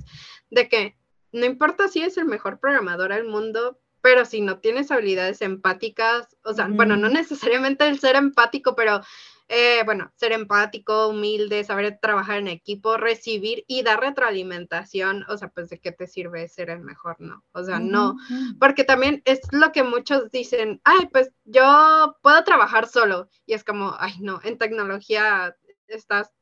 de 0.50 0.68
que 0.68 0.96
no 1.32 1.46
importa 1.46 1.88
si 1.88 2.02
es 2.02 2.18
el 2.18 2.26
mejor 2.26 2.58
programador 2.60 3.14
del 3.14 3.24
mundo, 3.24 3.78
pero 4.02 4.24
si 4.24 4.40
no 4.40 4.58
tienes 4.58 4.90
habilidades 4.90 5.40
empáticas, 5.42 6.36
o 6.42 6.52
sea, 6.52 6.68
bueno, 6.68 6.96
no 6.96 7.08
necesariamente 7.08 7.86
el 7.86 7.98
ser 7.98 8.16
empático, 8.16 8.74
pero 8.74 9.00
eh, 9.48 9.82
bueno, 9.84 10.12
ser 10.16 10.32
empático, 10.32 11.08
humilde, 11.08 11.64
saber 11.64 11.98
trabajar 12.00 12.38
en 12.38 12.48
equipo, 12.48 12.96
recibir 12.96 13.64
y 13.66 13.82
dar 13.82 14.00
retroalimentación, 14.00 15.24
o 15.28 15.36
sea, 15.36 15.48
pues 15.48 15.70
de 15.70 15.78
qué 15.78 15.92
te 15.92 16.06
sirve 16.06 16.46
ser 16.48 16.70
el 16.70 16.80
mejor, 16.80 17.16
¿no? 17.20 17.44
O 17.52 17.64
sea, 17.64 17.80
no, 17.80 18.16
porque 18.60 18.84
también 18.84 19.22
es 19.24 19.40
lo 19.50 19.72
que 19.72 19.82
muchos 19.82 20.30
dicen, 20.30 20.80
ay, 20.84 21.08
pues 21.10 21.32
yo 21.44 22.16
puedo 22.22 22.44
trabajar 22.44 22.86
solo, 22.86 23.28
y 23.46 23.54
es 23.54 23.64
como, 23.64 23.96
ay, 23.98 24.14
no, 24.20 24.40
en 24.44 24.56
tecnología 24.56 25.56
estás 25.88 26.32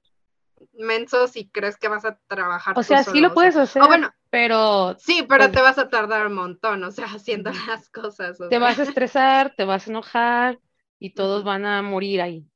mensos 0.72 1.36
y 1.36 1.48
crees 1.48 1.76
que 1.76 1.88
vas 1.88 2.04
a 2.04 2.18
trabajar. 2.26 2.78
O 2.78 2.82
sea, 2.82 3.04
sí 3.04 3.20
lo 3.20 3.34
puedes 3.34 3.56
hacer, 3.56 3.82
bueno, 3.86 4.10
pero... 4.30 4.96
Sí, 4.98 5.24
pero 5.28 5.44
pues 5.44 5.52
te 5.52 5.62
vas 5.62 5.78
a 5.78 5.88
tardar 5.88 6.26
un 6.26 6.34
montón, 6.34 6.82
o 6.84 6.90
sea, 6.90 7.06
haciendo 7.06 7.50
las 7.68 7.88
cosas. 7.90 8.38
te 8.48 8.58
vas 8.58 8.78
a 8.78 8.82
estresar, 8.82 9.54
te 9.56 9.64
vas 9.64 9.86
a 9.86 9.90
enojar 9.90 10.58
y 10.98 11.14
todos 11.14 11.44
van 11.44 11.64
a 11.64 11.82
morir 11.82 12.20
ahí. 12.20 12.46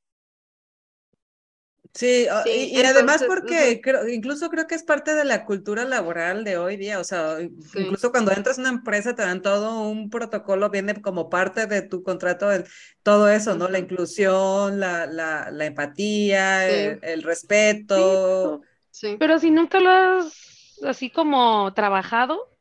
Sí, 1.94 2.26
y, 2.46 2.82
además 2.82 3.22
porque 3.26 3.82
creo, 3.82 4.08
incluso 4.08 4.48
creo 4.48 4.66
que 4.66 4.74
es 4.74 4.82
parte 4.82 5.14
de 5.14 5.24
la 5.24 5.44
cultura 5.44 5.84
laboral 5.84 6.42
de 6.42 6.56
hoy 6.56 6.78
día, 6.78 6.98
o 6.98 7.04
sea, 7.04 7.36
incluso 7.42 8.10
cuando 8.10 8.32
entras 8.32 8.56
a 8.56 8.62
una 8.62 8.70
empresa 8.70 9.14
te 9.14 9.20
dan 9.20 9.42
todo 9.42 9.82
un 9.82 10.08
protocolo, 10.08 10.70
viene 10.70 11.02
como 11.02 11.28
parte 11.28 11.66
de 11.66 11.82
tu 11.82 12.02
contrato, 12.02 12.50
el, 12.50 12.64
todo 13.02 13.28
eso, 13.28 13.56
¿no? 13.56 13.68
La 13.68 13.78
inclusión, 13.78 14.80
la, 14.80 15.04
la, 15.04 15.50
la 15.50 15.66
empatía, 15.66 16.66
el, 16.66 17.22
respeto. 17.22 18.62
Sí. 18.90 19.16
Pero 19.18 19.38
si 19.38 19.50
nunca 19.50 19.78
lo 19.78 19.90
has 19.90 20.78
así 20.86 21.10
como 21.10 21.74
trabajado, 21.74 22.56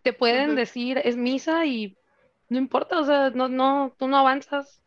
te 0.00 0.14
pueden 0.14 0.54
decir, 0.54 0.98
es 1.04 1.18
misa 1.18 1.66
y 1.66 1.98
no 2.48 2.56
importa, 2.56 2.98
o 2.98 3.04
sea, 3.04 3.28
no, 3.30 3.48
no, 3.48 3.94
tú 3.98 4.08
no 4.08 4.16
avanzas. 4.16 4.80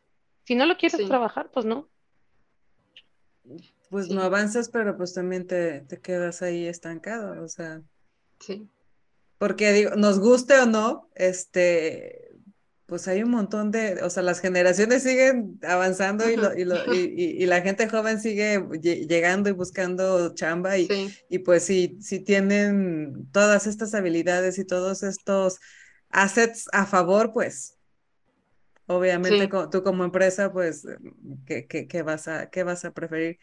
Si 0.43 0.55
no 0.55 0.65
lo 0.65 0.75
quieres 0.77 1.05
trabajar, 1.07 1.51
pues 1.51 1.65
no 1.65 1.87
pues 3.89 4.09
no 4.09 4.21
avanzas, 4.21 4.69
pero 4.69 4.97
pues 4.97 5.13
también 5.13 5.47
te, 5.47 5.81
te, 5.81 5.99
quedas 5.99 6.41
ahí 6.41 6.67
estancado, 6.67 7.43
o 7.43 7.47
sea. 7.47 7.81
Sí. 8.39 8.67
Porque 9.37 9.73
digo, 9.73 9.95
nos 9.95 10.19
guste 10.19 10.59
o 10.59 10.65
no, 10.65 11.09
este, 11.15 12.25
pues 12.85 13.07
hay 13.07 13.23
un 13.23 13.31
montón 13.31 13.71
de, 13.71 14.01
o 14.03 14.09
sea, 14.09 14.23
las 14.23 14.39
generaciones 14.39 15.03
siguen 15.03 15.59
avanzando 15.63 16.29
y, 16.29 16.35
lo, 16.35 16.55
y, 16.55 16.65
lo, 16.65 16.75
y, 16.93 17.43
y, 17.43 17.45
la 17.45 17.61
gente 17.61 17.89
joven 17.89 18.19
sigue 18.21 18.63
llegando 18.81 19.49
y 19.49 19.53
buscando 19.53 20.33
chamba 20.35 20.77
y, 20.77 20.87
y 21.29 21.39
pues 21.39 21.63
si, 21.63 21.97
si 22.01 22.19
tienen 22.19 23.27
todas 23.31 23.67
estas 23.67 23.93
habilidades 23.93 24.59
y 24.59 24.65
todos 24.65 25.03
estos 25.03 25.59
assets 26.09 26.67
a 26.71 26.85
favor, 26.85 27.33
pues 27.33 27.75
obviamente 28.87 29.49
tú 29.71 29.83
como 29.83 30.03
empresa, 30.03 30.51
pues, 30.51 30.85
¿qué, 31.45 31.65
qué, 31.67 31.87
qué 31.87 32.01
vas 32.03 32.27
a, 32.27 32.49
¿qué 32.49 32.63
vas 32.63 32.85
a 32.85 32.91
preferir? 32.91 33.39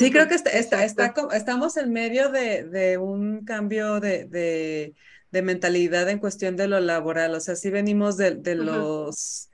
Sí, 0.00 0.10
creo 0.10 0.28
que 0.28 0.34
está, 0.34 0.48
está, 0.52 0.82
está, 0.82 1.14
estamos 1.34 1.76
en 1.76 1.92
medio 1.92 2.30
de, 2.30 2.64
de 2.64 2.96
un 2.96 3.44
cambio 3.44 4.00
de, 4.00 4.24
de, 4.24 4.94
de, 5.30 5.42
mentalidad 5.42 6.08
en 6.08 6.18
cuestión 6.18 6.56
de 6.56 6.68
lo 6.68 6.80
laboral. 6.80 7.34
O 7.34 7.40
sea, 7.40 7.54
sí 7.54 7.68
venimos 7.68 8.16
de, 8.16 8.32
los 8.54 9.50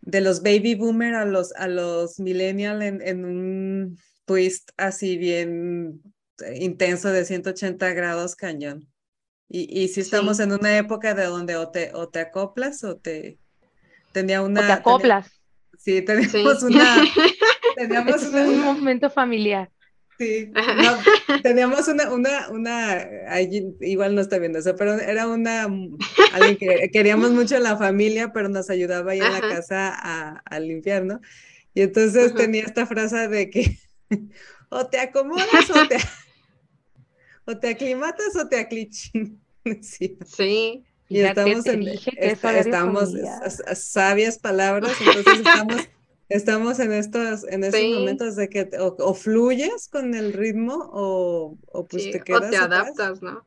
de 0.00 0.22
los 0.22 0.42
baby 0.42 0.76
boomer 0.76 1.14
a 1.14 1.26
los, 1.26 1.52
a 1.56 1.68
los 1.68 2.18
millennial 2.20 2.80
en, 2.80 3.02
en 3.02 3.26
un 3.26 3.98
twist 4.24 4.70
así 4.78 5.18
bien 5.18 6.00
intenso 6.54 7.10
de 7.10 7.26
180 7.26 7.92
grados 7.92 8.36
cañón. 8.36 8.88
Y, 9.50 9.78
y 9.78 9.88
sí 9.88 10.00
estamos 10.00 10.40
en 10.40 10.52
una 10.52 10.78
época 10.78 11.12
de 11.12 11.26
donde 11.26 11.56
o 11.56 11.68
te, 11.68 11.92
o 11.92 12.08
te 12.08 12.20
acoplas 12.20 12.82
o 12.82 12.96
te 12.96 13.38
tenía 14.12 14.40
una... 14.40 14.62
O 14.62 14.64
te 14.64 14.72
acoplas. 14.72 15.30
sí, 15.76 16.00
tenemos 16.00 16.62
una 16.62 17.04
Teníamos 17.76 18.22
un 18.22 18.60
momento 18.60 19.10
familiar. 19.10 19.70
Sí, 20.18 20.52
teníamos 21.42 21.88
una, 21.88 22.12
una, 22.12 22.48
una, 22.50 23.08
igual 23.80 24.14
no 24.14 24.20
está 24.20 24.38
viendo 24.38 24.60
eso, 24.60 24.76
pero 24.76 24.94
era 24.94 25.26
una, 25.26 25.64
alguien 26.32 26.56
que 26.56 26.90
queríamos 26.92 27.32
mucho 27.32 27.56
en 27.56 27.64
la 27.64 27.76
familia, 27.76 28.32
pero 28.32 28.48
nos 28.48 28.70
ayudaba 28.70 29.12
ahí 29.12 29.18
en 29.18 29.32
la 29.32 29.40
casa 29.40 29.92
a, 29.92 30.42
a, 30.44 30.60
limpiar, 30.60 31.04
¿no? 31.04 31.20
Y 31.74 31.82
entonces 31.82 32.32
tenía 32.34 32.62
esta 32.62 32.86
frase 32.86 33.26
de 33.26 33.50
que 33.50 33.78
o 34.68 34.86
te 34.86 35.00
acomodas 35.00 35.70
o 35.70 35.88
te, 35.88 35.96
o 37.46 37.58
te 37.58 37.68
aclimatas 37.70 38.36
o 38.36 38.48
te 38.48 38.60
aclichin. 38.60 39.40
Sí. 39.82 40.18
sí. 40.24 40.84
Y 41.08 41.20
estamos 41.20 41.66
en, 41.66 41.86
estamos, 42.16 43.12
sabias 43.74 44.38
palabras, 44.38 44.92
entonces 45.00 45.38
estamos 45.38 45.88
Estamos 46.28 46.80
en 46.80 46.92
estos, 46.92 47.44
en 47.44 47.64
estos 47.64 47.82
momentos 47.82 48.36
de 48.36 48.48
que 48.48 48.70
o, 48.78 49.14
fluyes 49.14 49.88
con 49.88 50.14
el 50.14 50.32
ritmo 50.32 50.90
o, 50.92 51.58
o 51.66 51.86
pues 51.86 52.10
te 52.10 52.20
quedas. 52.20 52.44
O 52.46 52.50
te 52.50 52.56
adaptas, 52.56 53.22
¿no? 53.22 53.44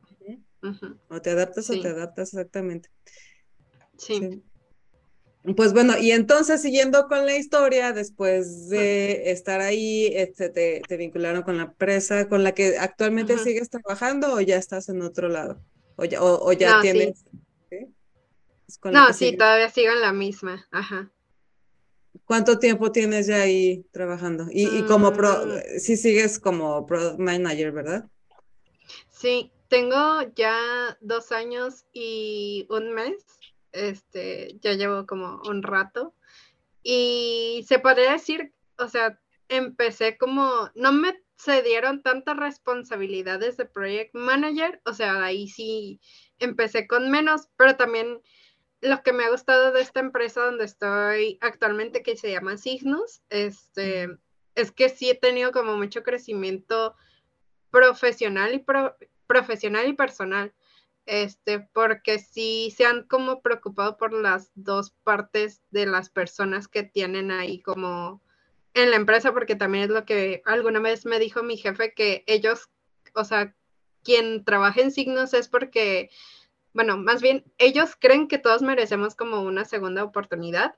O 1.08 1.20
te 1.20 1.30
adaptas 1.30 1.70
o 1.70 1.80
te 1.80 1.88
adaptas, 1.88 2.34
exactamente. 2.34 2.90
Sí. 3.96 4.42
Pues 5.56 5.72
bueno, 5.72 5.96
y 5.98 6.10
entonces 6.10 6.60
siguiendo 6.60 7.06
con 7.08 7.24
la 7.24 7.36
historia, 7.36 7.92
después 7.92 8.68
de 8.68 9.30
estar 9.30 9.60
ahí, 9.60 10.06
este, 10.14 10.50
te, 10.50 10.82
te, 10.86 10.96
vincularon 10.96 11.42
con 11.42 11.56
la 11.56 11.64
empresa 11.64 12.28
con 12.28 12.42
la 12.42 12.52
que 12.52 12.76
actualmente 12.76 13.38
sigues 13.38 13.70
trabajando 13.70 14.34
o 14.34 14.40
ya 14.40 14.56
estás 14.56 14.88
en 14.88 15.00
otro 15.00 15.28
lado? 15.28 15.62
¿O 15.96 16.04
ya, 16.04 16.22
o, 16.22 16.52
ya 16.52 16.80
tienes... 16.80 17.24
No, 18.84 19.12
sí, 19.12 19.36
todavía 19.36 19.70
sigo 19.70 19.92
en 19.92 20.00
la 20.00 20.12
misma, 20.12 20.66
ajá. 20.70 21.10
¿Cuánto 22.28 22.58
tiempo 22.58 22.92
tienes 22.92 23.26
ya 23.26 23.40
ahí 23.40 23.86
trabajando? 23.90 24.48
Y, 24.52 24.66
y 24.66 24.82
como 24.82 25.14
pro, 25.14 25.46
mm. 25.46 25.78
sí 25.78 25.96
sigues 25.96 26.38
como 26.38 26.84
product 26.84 27.18
manager, 27.18 27.72
¿verdad? 27.72 28.04
Sí, 29.08 29.50
tengo 29.68 30.20
ya 30.36 30.54
dos 31.00 31.32
años 31.32 31.86
y 31.94 32.66
un 32.68 32.92
mes 32.92 33.24
este, 33.72 34.58
ya 34.60 34.74
llevo 34.74 35.06
como 35.06 35.40
un 35.48 35.62
rato. 35.62 36.14
Y 36.82 37.64
se 37.66 37.78
podría 37.78 38.12
decir, 38.12 38.52
o 38.76 38.88
sea, 38.88 39.18
empecé 39.48 40.18
como, 40.18 40.68
no 40.74 40.92
me 40.92 41.18
se 41.36 41.62
dieron 41.62 42.02
tantas 42.02 42.36
responsabilidades 42.36 43.56
de 43.56 43.64
project 43.64 44.12
manager, 44.12 44.82
o 44.84 44.92
sea, 44.92 45.24
ahí 45.24 45.48
sí 45.48 45.98
empecé 46.40 46.86
con 46.86 47.10
menos, 47.10 47.48
pero 47.56 47.76
también 47.76 48.20
lo 48.80 49.02
que 49.02 49.12
me 49.12 49.24
ha 49.24 49.30
gustado 49.30 49.72
de 49.72 49.80
esta 49.80 50.00
empresa 50.00 50.44
donde 50.44 50.64
estoy 50.64 51.38
actualmente, 51.40 52.02
que 52.02 52.16
se 52.16 52.30
llama 52.30 52.56
Signos, 52.56 53.22
este, 53.30 54.08
es 54.54 54.72
que 54.72 54.88
sí 54.88 55.10
he 55.10 55.14
tenido 55.14 55.52
como 55.52 55.76
mucho 55.76 56.02
crecimiento 56.02 56.94
profesional 57.70 58.54
y 58.54 58.64
profesional 59.26 59.88
y 59.88 59.92
personal 59.92 60.54
este, 61.08 61.60
porque 61.72 62.18
sí 62.18 62.72
se 62.76 62.84
han 62.84 63.04
como 63.04 63.40
preocupado 63.40 63.96
por 63.96 64.12
las 64.12 64.52
dos 64.54 64.90
partes 65.04 65.62
de 65.70 65.86
las 65.86 66.10
personas 66.10 66.68
que 66.68 66.82
tienen 66.82 67.30
ahí 67.30 67.62
como 67.62 68.22
en 68.74 68.90
la 68.90 68.96
empresa, 68.96 69.32
porque 69.32 69.56
también 69.56 69.84
es 69.84 69.90
lo 69.90 70.04
que 70.04 70.42
alguna 70.44 70.80
vez 70.80 71.06
me 71.06 71.18
dijo 71.18 71.42
mi 71.42 71.56
jefe, 71.56 71.94
que 71.94 72.24
ellos, 72.26 72.68
o 73.14 73.24
sea, 73.24 73.56
quien 74.04 74.44
trabaja 74.44 74.82
en 74.82 74.90
signos 74.90 75.32
es 75.32 75.48
porque, 75.48 76.10
bueno, 76.78 76.96
más 76.96 77.20
bien 77.20 77.44
ellos 77.58 77.96
creen 77.98 78.28
que 78.28 78.38
todos 78.38 78.62
merecemos 78.62 79.16
como 79.16 79.42
una 79.42 79.64
segunda 79.64 80.04
oportunidad. 80.04 80.76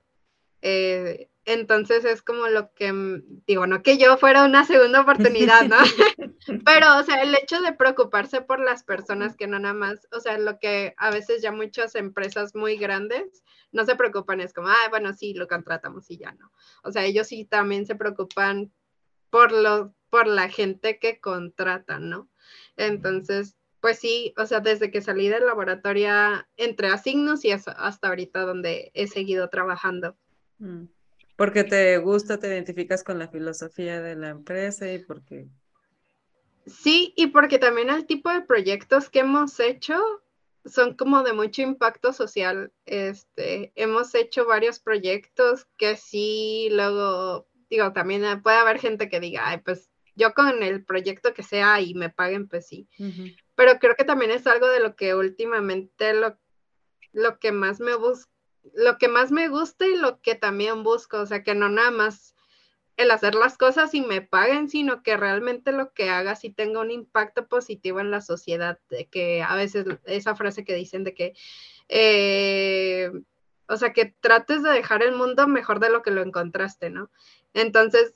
Eh, 0.63 1.29
entonces 1.45 2.07
es 2.07 2.23
como 2.23 2.49
lo 2.49 2.73
que, 2.73 2.91
mm, 2.91 3.43
digo, 3.47 3.67
no 3.67 3.83
que 3.83 3.99
yo 3.99 4.17
fuera 4.17 4.47
una 4.47 4.65
segunda 4.65 5.03
oportunidad, 5.03 5.67
¿no? 5.69 5.77
Pero, 6.65 6.97
o 6.97 7.03
sea, 7.03 7.21
el 7.21 7.35
hecho 7.35 7.61
de 7.61 7.75
preocuparse 7.75 8.41
por 8.41 8.61
las 8.61 8.83
personas 8.83 9.37
que 9.37 9.47
no 9.47 9.59
nada 9.59 9.75
más, 9.75 10.09
o 10.11 10.21
sea, 10.21 10.39
lo 10.39 10.59
que 10.59 10.95
a 10.97 11.11
veces 11.11 11.43
ya 11.43 11.53
muchas 11.53 11.95
empresas 11.95 12.55
muy 12.55 12.79
grandes 12.79 13.45
no 13.71 13.85
se 13.85 13.95
preocupan, 13.95 14.41
es 14.41 14.55
como, 14.55 14.69
ah, 14.69 14.89
bueno, 14.89 15.13
sí, 15.13 15.35
lo 15.35 15.49
contratamos 15.49 16.11
y 16.11 16.17
ya 16.17 16.33
no. 16.33 16.51
O 16.83 16.93
sea, 16.93 17.05
ellos 17.05 17.27
sí 17.27 17.45
también 17.45 17.85
se 17.85 17.95
preocupan 17.95 18.73
por, 19.29 19.53
lo, 19.53 19.95
por 20.09 20.27
la 20.27 20.49
gente 20.49 20.99
que 20.99 21.21
contratan, 21.21 22.09
¿no? 22.09 22.31
Entonces, 22.79 23.59
pues 23.81 23.99
sí, 23.99 24.35
o 24.37 24.47
sea, 24.47 24.61
desde 24.61 24.91
que 24.91 25.01
salí 25.01 25.29
del 25.29 25.47
laboratorio 25.47 26.11
entré 26.57 26.89
a 26.89 26.99
Signos 26.99 27.45
y 27.45 27.51
hasta 27.51 28.09
ahorita 28.09 28.43
donde 28.43 28.91
he 28.95 29.07
seguido 29.07 29.49
trabajando. 29.49 30.17
Mm. 30.59 30.85
Porque 31.37 31.65
te 31.65 31.97
gusta, 31.99 32.39
te 32.39 32.49
identificas 32.49 33.03
con 33.03 33.19
la 33.19 33.29
filosofía 33.29 34.03
de 34.03 34.15
la 34.15 34.29
empresa 34.29 34.93
y 34.93 34.99
porque... 34.99 35.49
Sí, 36.67 37.15
y 37.17 37.29
porque 37.29 37.59
también 37.59 37.89
el 37.89 38.05
tipo 38.05 38.31
de 38.31 38.43
proyectos 38.43 39.09
que 39.09 39.21
hemos 39.21 39.59
hecho 39.59 39.99
son 40.67 40.95
como 40.95 41.23
de 41.23 41.33
mucho 41.33 41.63
impacto 41.63 42.13
social. 42.13 42.73
Este, 42.85 43.73
hemos 43.75 44.15
hecho 44.15 44.45
varios 44.45 44.81
proyectos 44.81 45.67
que 45.79 45.97
sí, 45.97 46.69
luego, 46.73 47.49
digo, 47.71 47.93
también 47.95 48.43
puede 48.43 48.59
haber 48.59 48.79
gente 48.79 49.09
que 49.09 49.21
diga, 49.21 49.49
ay, 49.49 49.59
pues 49.65 49.91
yo 50.15 50.35
con 50.35 50.63
el 50.63 50.85
proyecto 50.85 51.33
que 51.33 51.43
sea 51.43 51.81
y 51.81 51.95
me 51.95 52.11
paguen, 52.11 52.49
pues 52.49 52.67
sí. 52.69 52.87
Pero 53.61 53.79
creo 53.79 53.95
que 53.95 54.05
también 54.05 54.31
es 54.31 54.47
algo 54.47 54.69
de 54.69 54.81
lo 54.81 54.97
que 54.97 55.15
últimamente 55.15 56.15
lo, 56.15 56.39
lo 57.13 57.39
que 57.39 57.53
más 57.53 57.79
me 57.79 57.95
busca 57.95 58.31
lo 58.73 58.97
que 58.97 59.09
más 59.09 59.31
me 59.33 59.49
gusta 59.49 59.87
y 59.87 59.99
lo 59.99 60.23
que 60.23 60.35
también 60.35 60.83
busco, 60.83 61.19
o 61.19 61.27
sea, 61.27 61.43
que 61.43 61.55
no 61.55 61.69
nada 61.69 61.91
más 61.91 62.35
el 62.97 63.11
hacer 63.11 63.35
las 63.35 63.59
cosas 63.59 63.93
y 63.93 64.01
me 64.01 64.23
paguen, 64.23 64.71
sino 64.71 65.03
que 65.03 65.19
realmente 65.19 65.73
lo 65.73 65.93
que 65.93 66.09
haga 66.09 66.37
sí 66.37 66.49
tenga 66.49 66.81
un 66.81 66.91
impacto 66.91 67.49
positivo 67.49 68.01
en 68.01 68.11
la 68.11 68.23
sociedad, 68.23 68.79
que 69.11 69.43
a 69.43 69.55
veces 69.57 69.85
esa 70.07 70.35
frase 70.35 70.65
que 70.65 70.75
dicen 70.75 71.05
de 71.05 71.13
que, 71.13 71.35
eh, 71.89 73.11
o 73.69 73.77
sea, 73.77 73.93
que 73.93 74.15
trates 74.23 74.63
de 74.63 74.71
dejar 74.71 75.03
el 75.03 75.13
mundo 75.13 75.47
mejor 75.47 75.81
de 75.81 75.91
lo 75.91 76.01
que 76.01 76.13
lo 76.13 76.23
encontraste, 76.23 76.89
¿no? 76.89 77.11
Entonces, 77.53 78.15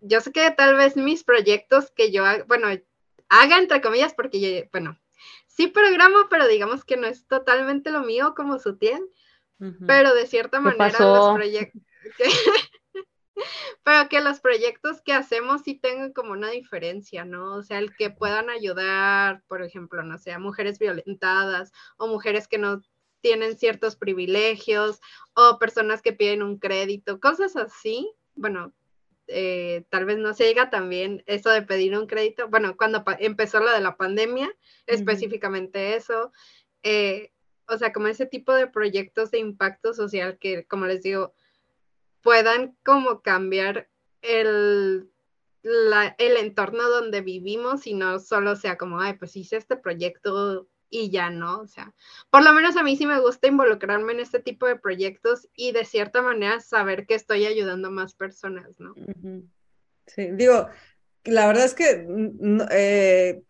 yo 0.00 0.20
sé 0.20 0.32
que 0.32 0.50
tal 0.50 0.74
vez 0.74 0.96
mis 0.96 1.22
proyectos 1.22 1.92
que 1.92 2.10
yo, 2.10 2.24
bueno, 2.48 2.66
haga 3.30 3.58
entre 3.58 3.80
comillas, 3.80 4.12
porque, 4.12 4.40
yo, 4.40 4.68
bueno, 4.72 4.98
sí 5.46 5.68
programo, 5.68 6.28
pero 6.28 6.46
digamos 6.46 6.84
que 6.84 6.98
no 6.98 7.06
es 7.06 7.26
totalmente 7.26 7.90
lo 7.90 8.02
mío 8.02 8.34
como 8.36 8.58
su 8.58 8.76
tía 8.76 9.00
pero 9.86 10.14
de 10.14 10.26
cierta 10.26 10.60
manera 10.60 10.98
los 10.98 11.34
proyectos... 11.34 11.82
pero 13.84 14.08
que 14.08 14.20
los 14.20 14.40
proyectos 14.40 15.00
que 15.02 15.12
hacemos 15.12 15.62
sí 15.62 15.74
tengan 15.74 16.12
como 16.12 16.32
una 16.32 16.50
diferencia, 16.50 17.24
¿no? 17.24 17.54
O 17.54 17.62
sea, 17.62 17.78
el 17.78 17.94
que 17.94 18.10
puedan 18.10 18.50
ayudar, 18.50 19.42
por 19.48 19.62
ejemplo, 19.62 20.02
no 20.02 20.18
sé, 20.18 20.32
a 20.32 20.38
mujeres 20.38 20.78
violentadas 20.78 21.72
o 21.96 22.06
mujeres 22.06 22.48
que 22.48 22.58
no 22.58 22.82
tienen 23.20 23.56
ciertos 23.58 23.96
privilegios 23.96 25.00
o 25.34 25.58
personas 25.58 26.02
que 26.02 26.12
piden 26.12 26.42
un 26.42 26.58
crédito, 26.58 27.20
cosas 27.20 27.56
así. 27.56 28.10
Bueno, 28.34 28.72
eh, 29.32 29.84
tal 29.90 30.04
vez 30.04 30.18
no 30.18 30.34
se 30.34 30.44
llega 30.44 30.70
también 30.70 31.22
eso 31.26 31.50
de 31.50 31.62
pedir 31.62 31.96
un 31.96 32.06
crédito. 32.06 32.48
Bueno, 32.48 32.76
cuando 32.76 33.04
empezó 33.18 33.60
lo 33.60 33.70
de 33.72 33.80
la 33.80 33.96
pandemia, 33.96 34.52
específicamente 34.86 35.96
eso. 35.96 36.32
Eh, 36.82 37.32
o 37.68 37.78
sea, 37.78 37.92
como 37.92 38.08
ese 38.08 38.26
tipo 38.26 38.52
de 38.52 38.66
proyectos 38.66 39.30
de 39.30 39.38
impacto 39.38 39.94
social 39.94 40.38
que, 40.38 40.66
como 40.66 40.86
les 40.86 41.02
digo, 41.02 41.32
puedan 42.22 42.76
como 42.84 43.22
cambiar 43.22 43.88
el, 44.22 45.10
el 45.62 46.36
entorno 46.36 46.88
donde 46.88 47.20
vivimos 47.20 47.86
y 47.86 47.94
no 47.94 48.18
solo 48.18 48.56
sea 48.56 48.76
como, 48.76 49.00
ay, 49.00 49.14
pues 49.14 49.36
hice 49.36 49.56
este 49.56 49.76
proyecto 49.76 50.68
y 50.90 51.10
ya 51.10 51.30
no, 51.30 51.60
o 51.60 51.66
sea, 51.66 51.94
por 52.30 52.42
lo 52.42 52.52
menos 52.52 52.76
a 52.76 52.82
mí 52.82 52.96
sí 52.96 53.06
me 53.06 53.20
gusta 53.20 53.46
involucrarme 53.46 54.12
en 54.12 54.20
este 54.20 54.40
tipo 54.40 54.66
de 54.66 54.76
proyectos 54.76 55.48
y 55.54 55.72
de 55.72 55.84
cierta 55.84 56.20
manera 56.20 56.60
saber 56.60 57.06
que 57.06 57.14
estoy 57.14 57.46
ayudando 57.46 57.88
a 57.88 57.92
más 57.92 58.14
personas, 58.14 58.68
¿no? 58.78 58.94
Sí, 60.06 60.28
digo, 60.32 60.68
la 61.24 61.46
verdad 61.46 61.64
es 61.64 61.74
que 61.74 62.04
mm, 62.08 62.60
eh, 62.70 63.42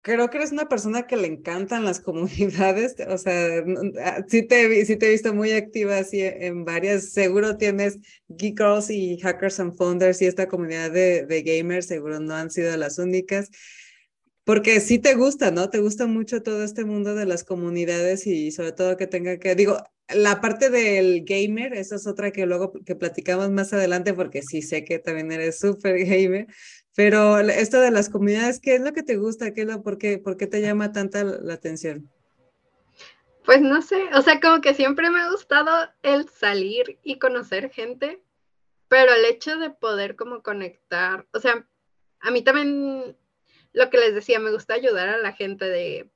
creo 0.00 0.30
que 0.30 0.38
eres 0.38 0.52
una 0.52 0.68
persona 0.68 1.06
que 1.06 1.16
le 1.16 1.26
encantan 1.26 1.84
las 1.84 2.00
comunidades, 2.00 2.96
o 3.06 3.18
sea, 3.18 3.62
ah, 4.02 4.24
sí 4.26 4.42
te, 4.42 4.84
sí 4.86 4.96
te 4.96 5.06
he 5.06 5.10
visto 5.10 5.34
muy 5.34 5.52
activa 5.52 5.98
así 5.98 6.22
en 6.22 6.64
varias, 6.64 7.12
seguro 7.12 7.58
tienes 7.58 7.98
Geek 8.28 8.58
Girls 8.58 8.90
y 8.90 9.18
Hackers 9.20 9.60
and 9.60 9.76
Founders 9.76 10.22
y 10.22 10.26
esta 10.26 10.48
comunidad 10.48 10.90
de, 10.90 11.26
de 11.26 11.42
gamers, 11.42 11.86
seguro 11.86 12.20
no 12.20 12.34
han 12.34 12.50
sido 12.50 12.74
las 12.76 12.98
únicas, 12.98 13.50
porque 14.48 14.80
sí 14.80 14.98
te 14.98 15.14
gusta, 15.14 15.50
¿no? 15.50 15.68
Te 15.68 15.78
gusta 15.78 16.06
mucho 16.06 16.42
todo 16.42 16.64
este 16.64 16.86
mundo 16.86 17.14
de 17.14 17.26
las 17.26 17.44
comunidades 17.44 18.26
y 18.26 18.50
sobre 18.50 18.72
todo 18.72 18.96
que 18.96 19.06
tenga 19.06 19.38
que, 19.38 19.54
digo, 19.54 19.76
la 20.08 20.40
parte 20.40 20.70
del 20.70 21.26
gamer, 21.26 21.74
esa 21.74 21.96
es 21.96 22.06
otra 22.06 22.30
que 22.30 22.46
luego 22.46 22.72
que 22.86 22.96
platicamos 22.96 23.50
más 23.50 23.74
adelante, 23.74 24.14
porque 24.14 24.40
sí 24.40 24.62
sé 24.62 24.86
que 24.86 25.00
también 25.00 25.30
eres 25.32 25.58
súper 25.58 25.98
gamer, 26.06 26.46
pero 26.96 27.38
esto 27.40 27.78
de 27.78 27.90
las 27.90 28.08
comunidades, 28.08 28.58
¿qué 28.58 28.76
es 28.76 28.80
lo 28.80 28.94
que 28.94 29.02
te 29.02 29.16
gusta? 29.16 29.52
¿Qué 29.52 29.60
es 29.60 29.66
lo, 29.66 29.82
por, 29.82 29.98
qué, 29.98 30.16
por 30.16 30.38
qué 30.38 30.46
te 30.46 30.62
llama 30.62 30.92
tanta 30.92 31.24
la 31.24 31.52
atención? 31.52 32.10
Pues 33.44 33.60
no 33.60 33.82
sé, 33.82 34.02
o 34.14 34.22
sea, 34.22 34.40
como 34.40 34.62
que 34.62 34.72
siempre 34.72 35.10
me 35.10 35.20
ha 35.20 35.30
gustado 35.30 35.90
el 36.02 36.26
salir 36.30 36.98
y 37.02 37.18
conocer 37.18 37.70
gente, 37.70 38.22
pero 38.88 39.12
el 39.12 39.26
hecho 39.26 39.58
de 39.58 39.68
poder 39.68 40.16
como 40.16 40.42
conectar, 40.42 41.26
o 41.34 41.38
sea, 41.38 41.68
a 42.20 42.30
mí 42.30 42.40
también 42.40 43.14
lo 43.78 43.90
que 43.90 43.98
les 43.98 44.14
decía, 44.14 44.40
me 44.40 44.50
gusta 44.50 44.74
ayudar 44.74 45.08
a 45.08 45.18
la 45.18 45.32
gente 45.32 45.64
de, 45.64 46.10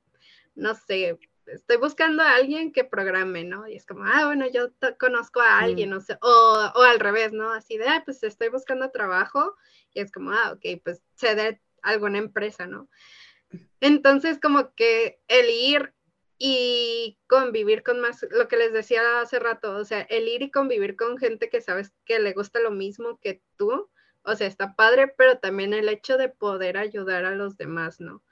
no 0.53 0.75
sé, 0.75 1.17
estoy 1.47 1.77
buscando 1.77 2.21
a 2.21 2.35
alguien 2.35 2.73
que 2.73 2.83
programe, 2.83 3.45
¿no? 3.45 3.67
Y 3.69 3.75
es 3.75 3.85
como, 3.85 4.03
ah, 4.03 4.25
bueno, 4.25 4.45
yo 4.51 4.69
conozco 4.99 5.39
a 5.39 5.59
alguien, 5.59 5.91
mm. 5.91 5.93
o, 5.93 6.01
sea, 6.01 6.19
o, 6.21 6.81
al 6.83 6.99
revés, 6.99 7.31
¿no? 7.31 7.51
Así 7.51 7.77
de, 7.77 7.87
ah, 7.87 8.01
pues 8.03 8.21
estoy 8.23 8.49
buscando 8.49 8.91
trabajo 8.91 9.55
y 9.93 10.01
es 10.01 10.11
como, 10.11 10.31
ah, 10.31 10.51
ok, 10.51 10.81
pues 10.83 11.01
sé 11.15 11.35
de 11.35 11.61
alguna 11.81 12.17
empresa, 12.17 12.67
¿no? 12.67 12.89
Entonces, 13.79 14.39
como 14.41 14.73
que 14.73 15.21
el 15.29 15.49
ir 15.49 15.93
y 16.37 17.17
convivir 17.27 17.81
con 17.83 18.01
más, 18.01 18.25
lo 18.29 18.49
que 18.49 18.57
les 18.57 18.73
decía 18.73 19.21
hace 19.21 19.39
rato, 19.39 19.77
o 19.77 19.85
sea, 19.85 20.01
el 20.01 20.27
ir 20.27 20.41
y 20.41 20.51
convivir 20.51 20.97
con 20.97 21.17
gente 21.17 21.49
que 21.49 21.61
sabes 21.61 21.93
que 22.03 22.19
le 22.19 22.33
gusta 22.33 22.59
lo 22.59 22.71
mismo 22.71 23.19
que 23.21 23.41
tú, 23.55 23.89
o 24.25 24.35
sea, 24.35 24.47
está 24.47 24.75
padre, 24.75 25.13
pero 25.17 25.37
también 25.37 25.73
el 25.73 25.89
hecho 25.89 26.17
de 26.17 26.29
poder 26.29 26.77
ayudar 26.77 27.25
a 27.25 27.35
los 27.35 27.57
demás, 27.57 27.99
¿no? 27.99 28.23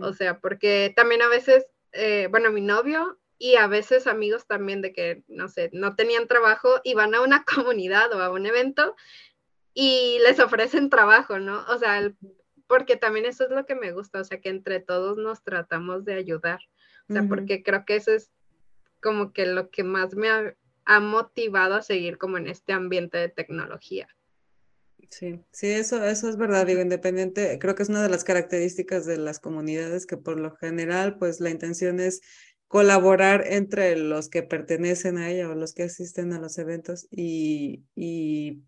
O 0.00 0.12
sea, 0.12 0.40
porque 0.40 0.92
también 0.96 1.22
a 1.22 1.28
veces 1.28 1.66
eh, 1.92 2.28
bueno, 2.30 2.52
mi 2.52 2.60
novio 2.60 3.18
y 3.38 3.56
a 3.56 3.66
veces 3.66 4.06
amigos 4.06 4.46
también 4.46 4.82
de 4.82 4.92
que, 4.92 5.24
no 5.28 5.48
sé, 5.48 5.70
no 5.72 5.96
tenían 5.96 6.28
trabajo 6.28 6.80
y 6.84 6.94
van 6.94 7.14
a 7.14 7.22
una 7.22 7.44
comunidad 7.64 8.12
o 8.12 8.22
a 8.22 8.30
un 8.30 8.46
evento 8.46 8.94
y 9.74 10.18
les 10.24 10.38
ofrecen 10.40 10.90
trabajo, 10.90 11.38
¿no? 11.38 11.64
O 11.68 11.78
sea, 11.78 12.12
porque 12.66 12.96
también 12.96 13.26
eso 13.26 13.44
es 13.44 13.50
lo 13.50 13.66
que 13.66 13.74
me 13.74 13.92
gusta, 13.92 14.20
o 14.20 14.24
sea, 14.24 14.40
que 14.40 14.48
entre 14.48 14.80
todos 14.80 15.16
nos 15.16 15.42
tratamos 15.42 16.04
de 16.04 16.14
ayudar, 16.14 16.60
o 17.08 17.12
sea, 17.12 17.24
porque 17.28 17.64
creo 17.64 17.84
que 17.84 17.96
eso 17.96 18.12
es 18.12 18.30
como 19.00 19.32
que 19.32 19.46
lo 19.46 19.70
que 19.70 19.82
más 19.82 20.14
me 20.14 20.28
ha, 20.28 20.54
ha 20.84 21.00
motivado 21.00 21.74
a 21.74 21.82
seguir 21.82 22.18
como 22.18 22.38
en 22.38 22.46
este 22.46 22.72
ambiente 22.72 23.18
de 23.18 23.28
tecnología. 23.28 24.08
Sí, 25.10 25.44
sí, 25.52 25.66
eso, 25.72 26.04
eso 26.04 26.28
es 26.28 26.36
verdad, 26.36 26.66
digo, 26.66 26.80
independiente, 26.80 27.58
creo 27.58 27.74
que 27.74 27.82
es 27.82 27.88
una 27.88 28.02
de 28.02 28.08
las 28.08 28.22
características 28.22 29.06
de 29.06 29.16
las 29.18 29.40
comunidades 29.40 30.06
que 30.06 30.16
por 30.16 30.38
lo 30.38 30.54
general, 30.56 31.18
pues 31.18 31.40
la 31.40 31.50
intención 31.50 31.98
es 31.98 32.20
colaborar 32.68 33.44
entre 33.48 33.96
los 33.96 34.28
que 34.28 34.44
pertenecen 34.44 35.18
a 35.18 35.28
ella 35.30 35.48
o 35.50 35.54
los 35.56 35.74
que 35.74 35.82
asisten 35.82 36.32
a 36.32 36.38
los 36.38 36.56
eventos 36.58 37.08
y, 37.10 37.84
y 37.96 38.62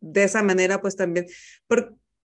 de 0.00 0.24
esa 0.24 0.42
manera, 0.42 0.80
pues 0.82 0.96
también, 0.96 1.26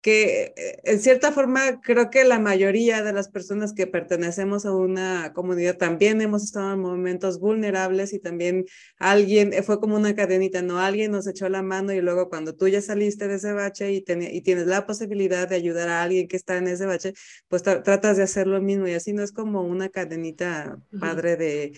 que 0.01 0.55
eh, 0.57 0.81
en 0.85 0.99
cierta 1.01 1.33
forma 1.33 1.81
creo 1.83 2.11
que 2.11 2.25
la 2.25 2.39
mayoría 2.39 3.03
de 3.03 3.13
las 3.13 3.29
personas 3.29 3.75
que 3.75 3.87
pertenecemos 3.87 4.65
a 4.65 4.73
una 4.73 5.33
comunidad 5.35 5.77
también 5.77 6.21
hemos 6.21 6.43
estado 6.45 6.73
en 6.73 6.81
momentos 6.81 7.39
vulnerables 7.39 8.13
y 8.13 8.19
también 8.19 8.65
alguien, 8.99 9.53
eh, 9.53 9.63
fue 9.63 9.79
como 9.81 9.97
una 9.97 10.15
cadenita, 10.15 10.63
¿no? 10.63 10.79
Alguien 10.79 11.13
nos 11.13 11.27
echó 11.27 11.49
la 11.49 11.63
mano 11.63 11.93
y 11.93 12.01
luego 12.01 12.29
cuando 12.31 12.55
tú 12.55 12.69
ya 12.69 12.81
saliste 12.81 13.29
de 13.29 13.35
ese 13.37 13.53
bache 13.53 13.93
y, 13.93 14.05
y 14.07 14.41
tienes 14.43 14.67
la 14.67 14.87
posibilidad 14.87 15.49
de 15.49 15.57
ayudar 15.57 15.89
a 15.89 16.03
alguien 16.03 16.29
que 16.29 16.37
está 16.37 16.57
en 16.57 16.69
ese 16.69 16.87
bache, 16.87 17.13
pues 17.49 17.63
tratas 17.63 18.17
de 18.17 18.23
hacer 18.23 18.47
lo 18.47 18.61
mismo 18.61 18.89
y 18.89 18.95
así 18.95 19.13
no 19.13 19.23
es 19.23 19.33
como 19.33 19.63
una 19.63 19.89
cadenita 19.91 20.79
padre 20.99 21.37
de 21.37 21.73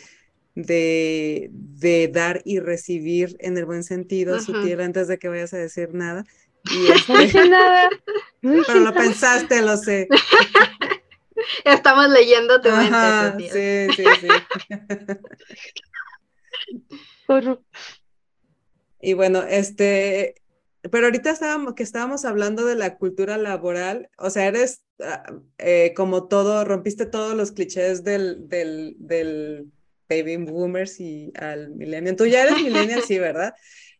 de, 0.54 1.48
de 1.52 2.08
dar 2.08 2.42
y 2.44 2.58
recibir 2.58 3.36
en 3.40 3.56
el 3.56 3.64
buen 3.64 3.84
sentido, 3.84 4.38
sutil, 4.40 4.80
antes 4.80 5.08
de 5.08 5.18
que 5.18 5.28
vayas 5.28 5.54
a 5.54 5.58
decir 5.58 5.94
nada. 5.94 6.24
Y 6.70 6.88
no 7.12 7.18
dije 7.18 7.48
nada. 7.48 7.90
pero 8.40 8.80
lo 8.80 8.92
pensaste, 8.92 9.62
lo 9.62 9.76
sé. 9.76 10.08
Estamos 11.64 12.08
leyendo 12.08 12.60
tu 12.60 12.70
mente. 12.70 13.90
Sí, 13.96 14.04
sí, 14.04 14.04
sí. 17.26 17.58
y 19.00 19.14
bueno, 19.14 19.42
este, 19.42 20.34
pero 20.90 21.06
ahorita 21.06 21.30
estábamos, 21.30 21.74
que 21.74 21.82
estábamos 21.82 22.24
hablando 22.24 22.64
de 22.66 22.76
la 22.76 22.96
cultura 22.96 23.38
laboral, 23.38 24.10
o 24.18 24.30
sea, 24.30 24.46
eres 24.46 24.84
ah, 25.00 25.32
eh, 25.58 25.94
como 25.96 26.28
todo, 26.28 26.64
rompiste 26.64 27.06
todos 27.06 27.34
los 27.34 27.52
clichés 27.52 28.04
del, 28.04 28.48
del, 28.48 28.94
del 28.98 29.66
baby 30.08 30.36
boomers 30.36 31.00
y 31.00 31.32
al 31.36 31.70
millennial. 31.70 32.16
Tú 32.16 32.26
ya 32.26 32.42
eres 32.42 32.62
millennial, 32.62 33.02
sí, 33.02 33.18
¿verdad? 33.18 33.54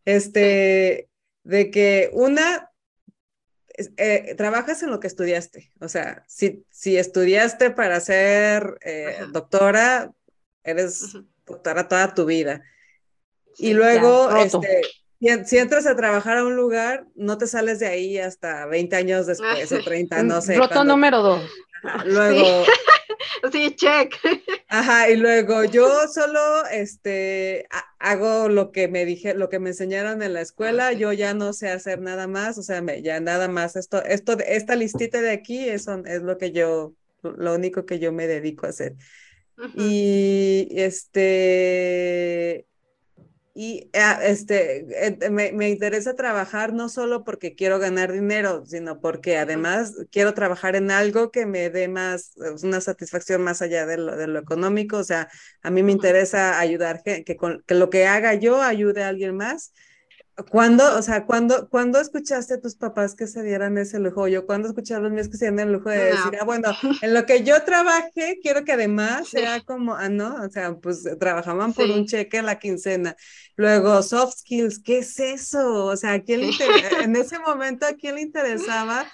Este, 0.05 1.09
de 1.45 1.71
que 1.71 2.11
una, 2.13 2.71
eh, 3.97 4.35
trabajas 4.37 4.83
en 4.83 4.91
lo 4.91 5.01
que 5.01 5.07
estudiaste, 5.07 5.73
o 5.81 5.89
sea, 5.89 6.25
si, 6.29 6.65
si 6.71 6.97
estudiaste 6.97 7.71
para 7.71 8.01
ser 8.01 8.79
eh, 8.83 9.17
doctora, 9.33 10.13
eres 10.65 11.17
doctora 11.47 11.89
toda 11.89 12.15
tu 12.15 12.25
vida. 12.25 12.63
y 13.59 13.73
luego, 13.73 14.35
este, 14.37 14.83
si, 15.45 15.59
entras 15.59 15.87
a 15.87 15.97
trabajar 15.97 16.39
a 16.39 16.45
un 16.45 16.57
lugar, 16.57 17.07
no 17.15 17.39
te 17.39 17.47
sales 17.47 17.79
de 17.79 17.87
ahí 17.87 18.19
hasta 18.19 18.67
20 18.67 18.97
años 18.97 19.27
después 19.27 19.71
o 19.73 19.83
30, 19.83 20.23
no 20.23 20.41
sé. 20.41 20.57
Roto 20.57 20.85
número 20.85 21.23
dos. 21.23 21.43
Luego, 22.05 22.65
Sí, 23.51 23.75
check. 23.75 24.15
Ajá, 24.69 25.11
y 25.11 25.17
luego 25.17 25.65
yo 25.65 25.89
solo 26.09 26.65
este 26.71 27.67
hago 27.99 28.49
lo 28.49 28.73
que 28.73 28.89
me 28.89 29.05
dije, 29.05 29.35
lo 29.35 29.49
que 29.49 29.59
me 29.59 29.71
enseñaron 29.71 30.23
en 30.23 30.33
la 30.33 30.41
escuela, 30.41 30.93
yo 30.93 31.13
ya 31.13 31.35
no 31.35 31.53
sé 31.53 31.69
hacer 31.69 32.01
nada 32.01 32.27
más, 32.27 32.59
o 32.59 32.63
sea, 32.63 32.83
me, 32.83 33.03
ya 33.03 33.21
nada 33.21 33.49
más 33.49 33.77
esto, 33.77 34.03
esto, 34.05 34.39
esta 34.39 34.77
listita 34.77 35.21
de 35.21 35.33
aquí, 35.33 35.69
es 35.69 35.87
lo 35.87 36.39
que 36.39 36.53
yo, 36.53 36.95
lo 37.23 37.55
único 37.55 37.85
que 37.85 37.99
yo 37.99 38.13
me 38.13 38.27
dedico 38.27 38.67
a 38.67 38.71
hacer. 38.71 38.95
Y 39.77 40.69
este, 40.71 42.67
y 43.55 43.91
ah, 43.95 44.19
este, 44.23 44.87
eh, 45.07 45.31
me, 45.31 45.53
me, 45.53 45.69
interesa 45.69 46.15
trabajar 46.15 46.73
no 46.73 46.89
solo 46.89 47.23
porque 47.23 47.55
quiero 47.55 47.79
ganar 47.79 48.11
dinero, 48.11 48.65
sino 48.67 48.99
porque 49.01 49.37
además 49.37 49.95
quiero 50.11 50.33
trabajar 50.33 50.75
en 50.75 50.91
algo 50.91 51.31
que 51.31 51.45
me 51.45 51.69
dé 51.69 51.87
más, 51.89 52.33
una 52.63 52.81
satisfacción 52.81 53.43
más 53.43 53.61
allá 53.61 53.85
de 53.85 53.99
lo, 53.99 54.17
de 54.17 54.27
lo 54.27 54.39
económico. 54.39 54.97
O 54.97 55.05
sea, 55.05 55.29
a 55.63 55.71
mí 55.71 55.83
me 55.83 55.93
interesa 55.93 56.59
ayudar, 56.59 57.03
que, 57.03 57.25
que, 57.25 57.37
que 57.67 57.75
lo 57.75 57.91
que 57.91 58.07
haga 58.07 58.35
yo 58.35 58.63
ayude 58.63 59.03
a 59.03 59.09
alguien 59.09 59.37
más 59.37 59.73
¿Cuándo, 60.51 60.97
o 60.97 61.03
sea, 61.03 61.27
cuando, 61.27 61.69
cuando 61.69 62.01
escuchaste 62.01 62.55
a 62.55 62.61
tus 62.61 62.75
papás 62.75 63.15
que 63.15 63.27
se 63.27 63.43
dieran 63.43 63.77
ese 63.77 63.99
lujo? 63.99 64.29
Yo 64.29 64.47
cuando 64.47 64.69
escuché 64.69 64.95
a 64.95 64.99
los 64.99 65.13
míos 65.13 65.29
que 65.29 65.37
se 65.37 65.51
dieran 65.51 65.69
el 65.69 65.75
lujo 65.75 65.91
de 65.91 66.05
decir, 66.05 66.39
ah, 66.41 66.45
bueno, 66.45 66.69
en 67.03 67.13
lo 67.13 67.27
que 67.27 67.45
yo 67.45 67.63
trabajé, 67.65 68.39
quiero 68.43 68.65
que 68.65 68.73
además 68.73 69.29
sea 69.29 69.61
como, 69.61 69.95
ah, 69.95 70.09
no, 70.09 70.43
o 70.43 70.49
sea, 70.49 70.75
pues 70.77 71.07
trabajaban 71.21 71.75
por 71.75 71.91
un 71.91 72.07
cheque 72.07 72.39
en 72.39 72.47
la 72.47 72.59
quincena. 72.59 73.15
Luego, 73.57 74.03
soft 74.03 74.39
skills, 74.39 74.79
¿qué 74.79 74.99
es 74.99 75.21
eso? 75.21 75.85
O 75.85 75.97
sea, 75.97 76.15
¿a 76.15 76.23
quién 76.23 76.51
en 77.03 77.15
ese 77.15 77.39
momento, 77.39 77.85
¿a 77.85 77.93
quién 77.93 78.15
le 78.15 78.23
interesaba? 78.23 79.07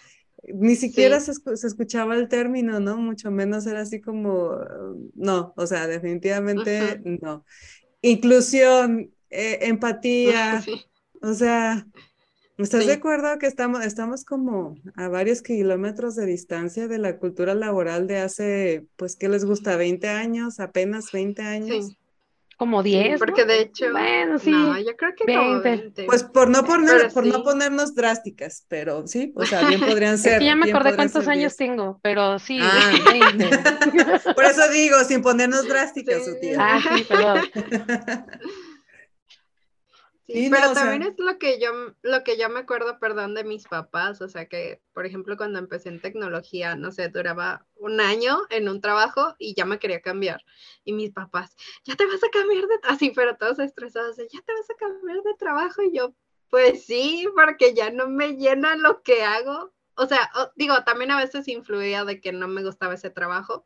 Ni 0.54 0.76
siquiera 0.76 1.18
se, 1.18 1.32
se, 1.34 1.66
escuchaba 1.66 2.14
el 2.14 2.28
término, 2.28 2.78
¿no? 2.78 2.96
Mucho 2.96 3.32
menos 3.32 3.66
era 3.66 3.80
así 3.80 4.00
como, 4.00 4.56
no, 5.14 5.52
o 5.56 5.66
sea, 5.66 5.88
definitivamente 5.88 7.02
no. 7.04 7.44
Inclusión, 8.02 9.12
eh, 9.30 9.58
empatía. 9.62 10.62
O 11.22 11.32
sea, 11.34 11.86
¿estás 12.56 12.86
de 12.86 12.92
acuerdo 12.92 13.38
que 13.38 13.46
estamos, 13.46 13.84
estamos 13.84 14.24
como 14.24 14.76
a 14.96 15.08
varios 15.08 15.42
kilómetros 15.42 16.16
de 16.16 16.26
distancia 16.26 16.88
de 16.88 16.98
la 16.98 17.18
cultura 17.18 17.54
laboral 17.54 18.06
de 18.06 18.18
hace, 18.18 18.86
pues, 18.96 19.16
¿qué 19.16 19.28
les 19.28 19.44
gusta? 19.44 19.76
¿20 19.76 20.06
años? 20.06 20.60
¿Apenas 20.60 21.12
20 21.12 21.42
años? 21.42 21.98
Como 22.58 22.82
10. 22.82 23.20
porque 23.20 23.44
de 23.44 23.60
hecho, 23.60 23.92
bueno, 23.92 24.36
sí. 24.40 24.50
No, 24.50 24.76
yo 24.80 24.96
creo 24.96 25.12
que 25.14 25.24
20. 25.24 26.06
Pues 26.06 26.24
por 26.24 26.50
no 26.50 26.64
poner, 26.64 27.12
por 27.12 27.24
no 27.24 27.44
ponernos 27.44 27.94
drásticas, 27.94 28.64
pero 28.66 29.06
sí, 29.06 29.32
o 29.36 29.46
sea, 29.46 29.68
bien 29.68 29.78
podrían 29.88 30.18
ser. 30.18 30.42
ya 30.42 30.56
me 30.56 30.68
acordé 30.68 30.96
cuántos 30.96 31.28
años 31.28 31.54
tengo, 31.54 32.00
pero 32.02 32.40
sí, 32.40 32.58
ah. 32.60 32.90
20. 33.12 33.48
por 34.34 34.44
eso 34.44 34.68
digo, 34.72 34.96
sin 35.04 35.22
ponernos 35.22 35.68
drásticas, 35.68 36.24
su 36.24 36.36
tía. 36.40 36.56
Ah, 36.58 36.80
sí, 36.96 37.04
perdón. 37.04 37.44
Sí, 40.28 40.50
pero 40.50 40.74
también 40.74 41.02
es 41.02 41.14
lo 41.16 41.38
que 41.38 41.58
yo 41.58 41.70
lo 42.02 42.22
que 42.22 42.36
yo 42.36 42.50
me 42.50 42.60
acuerdo, 42.60 42.98
perdón, 42.98 43.34
de 43.34 43.44
mis 43.44 43.66
papás, 43.66 44.20
o 44.20 44.28
sea 44.28 44.46
que, 44.46 44.78
por 44.92 45.06
ejemplo, 45.06 45.38
cuando 45.38 45.58
empecé 45.58 45.88
en 45.88 46.02
tecnología, 46.02 46.76
no 46.76 46.92
sé, 46.92 47.08
duraba 47.08 47.64
un 47.76 47.98
año 47.98 48.38
en 48.50 48.68
un 48.68 48.82
trabajo 48.82 49.34
y 49.38 49.54
ya 49.54 49.64
me 49.64 49.78
quería 49.78 50.02
cambiar. 50.02 50.44
Y 50.84 50.92
mis 50.92 51.12
papás, 51.12 51.56
ya 51.84 51.96
te 51.96 52.04
vas 52.04 52.22
a 52.22 52.28
cambiar 52.28 52.66
de, 52.66 52.74
así, 52.82 53.10
pero 53.16 53.36
todos 53.36 53.58
estresados, 53.58 54.18
ya 54.18 54.42
te 54.42 54.52
vas 54.52 54.68
a 54.70 54.74
cambiar 54.74 55.22
de 55.22 55.34
trabajo. 55.38 55.80
Y 55.80 55.96
yo, 55.96 56.12
pues 56.50 56.84
sí, 56.84 57.26
porque 57.34 57.72
ya 57.72 57.90
no 57.90 58.06
me 58.06 58.36
llena 58.36 58.76
lo 58.76 59.02
que 59.02 59.22
hago. 59.22 59.72
O 59.94 60.06
sea, 60.06 60.30
digo, 60.56 60.84
también 60.84 61.10
a 61.10 61.18
veces 61.18 61.48
influía 61.48 62.04
de 62.04 62.20
que 62.20 62.32
no 62.32 62.48
me 62.48 62.62
gustaba 62.62 62.94
ese 62.94 63.08
trabajo, 63.08 63.64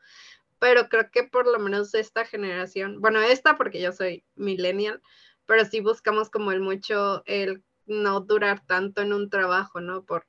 pero 0.60 0.88
creo 0.88 1.10
que 1.10 1.24
por 1.24 1.48
lo 1.48 1.58
menos 1.58 1.92
esta 1.94 2.24
generación, 2.24 3.00
bueno, 3.00 3.20
esta 3.20 3.56
porque 3.56 3.80
yo 3.82 3.90
soy 3.90 4.24
millennial, 4.36 5.02
pero 5.46 5.64
sí 5.64 5.80
buscamos 5.80 6.30
como 6.30 6.52
el 6.52 6.60
mucho, 6.60 7.22
el 7.26 7.62
no 7.86 8.20
durar 8.20 8.64
tanto 8.64 9.02
en 9.02 9.12
un 9.12 9.30
trabajo, 9.30 9.80
¿no? 9.80 10.04
Por 10.04 10.26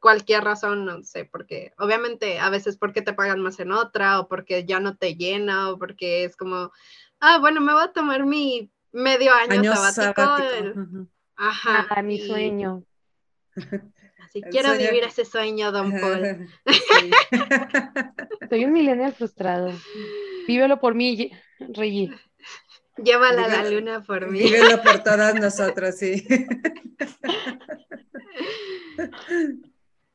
cualquier 0.00 0.42
razón, 0.42 0.84
no 0.84 1.02
sé, 1.04 1.24
porque 1.24 1.72
obviamente 1.78 2.40
a 2.40 2.50
veces 2.50 2.76
porque 2.76 3.02
te 3.02 3.12
pagan 3.12 3.40
más 3.40 3.60
en 3.60 3.70
otra 3.70 4.18
o 4.18 4.28
porque 4.28 4.64
ya 4.64 4.80
no 4.80 4.96
te 4.96 5.14
llena 5.14 5.70
o 5.70 5.78
porque 5.78 6.24
es 6.24 6.36
como, 6.36 6.72
ah, 7.20 7.38
bueno, 7.38 7.60
me 7.60 7.72
voy 7.72 7.84
a 7.84 7.92
tomar 7.92 8.26
mi 8.26 8.70
medio 8.90 9.32
año, 9.32 9.74
sabático. 9.74 10.20
Ajá. 11.36 11.86
Ah, 11.88 12.02
mi 12.02 12.18
sueño. 12.18 12.84
Así 14.18 14.42
quiero 14.50 14.72
vivir 14.72 15.04
ese 15.04 15.24
sueño, 15.24 15.72
don 15.72 15.92
Paul. 15.92 16.48
Soy 18.50 18.64
un 18.64 18.72
millennial 18.72 19.12
frustrado. 19.12 19.72
Vívelo 20.46 20.80
por 20.80 20.94
mí, 20.94 21.30
Reggie. 21.58 22.10
Llévala 22.96 23.44
a 23.44 23.48
la 23.48 23.70
luna 23.70 24.02
por 24.02 24.30
mí. 24.30 24.40
Vívelo 24.40 24.82
por 24.82 25.02
todas 25.02 25.34
nosotras, 25.40 25.98
sí. 25.98 26.26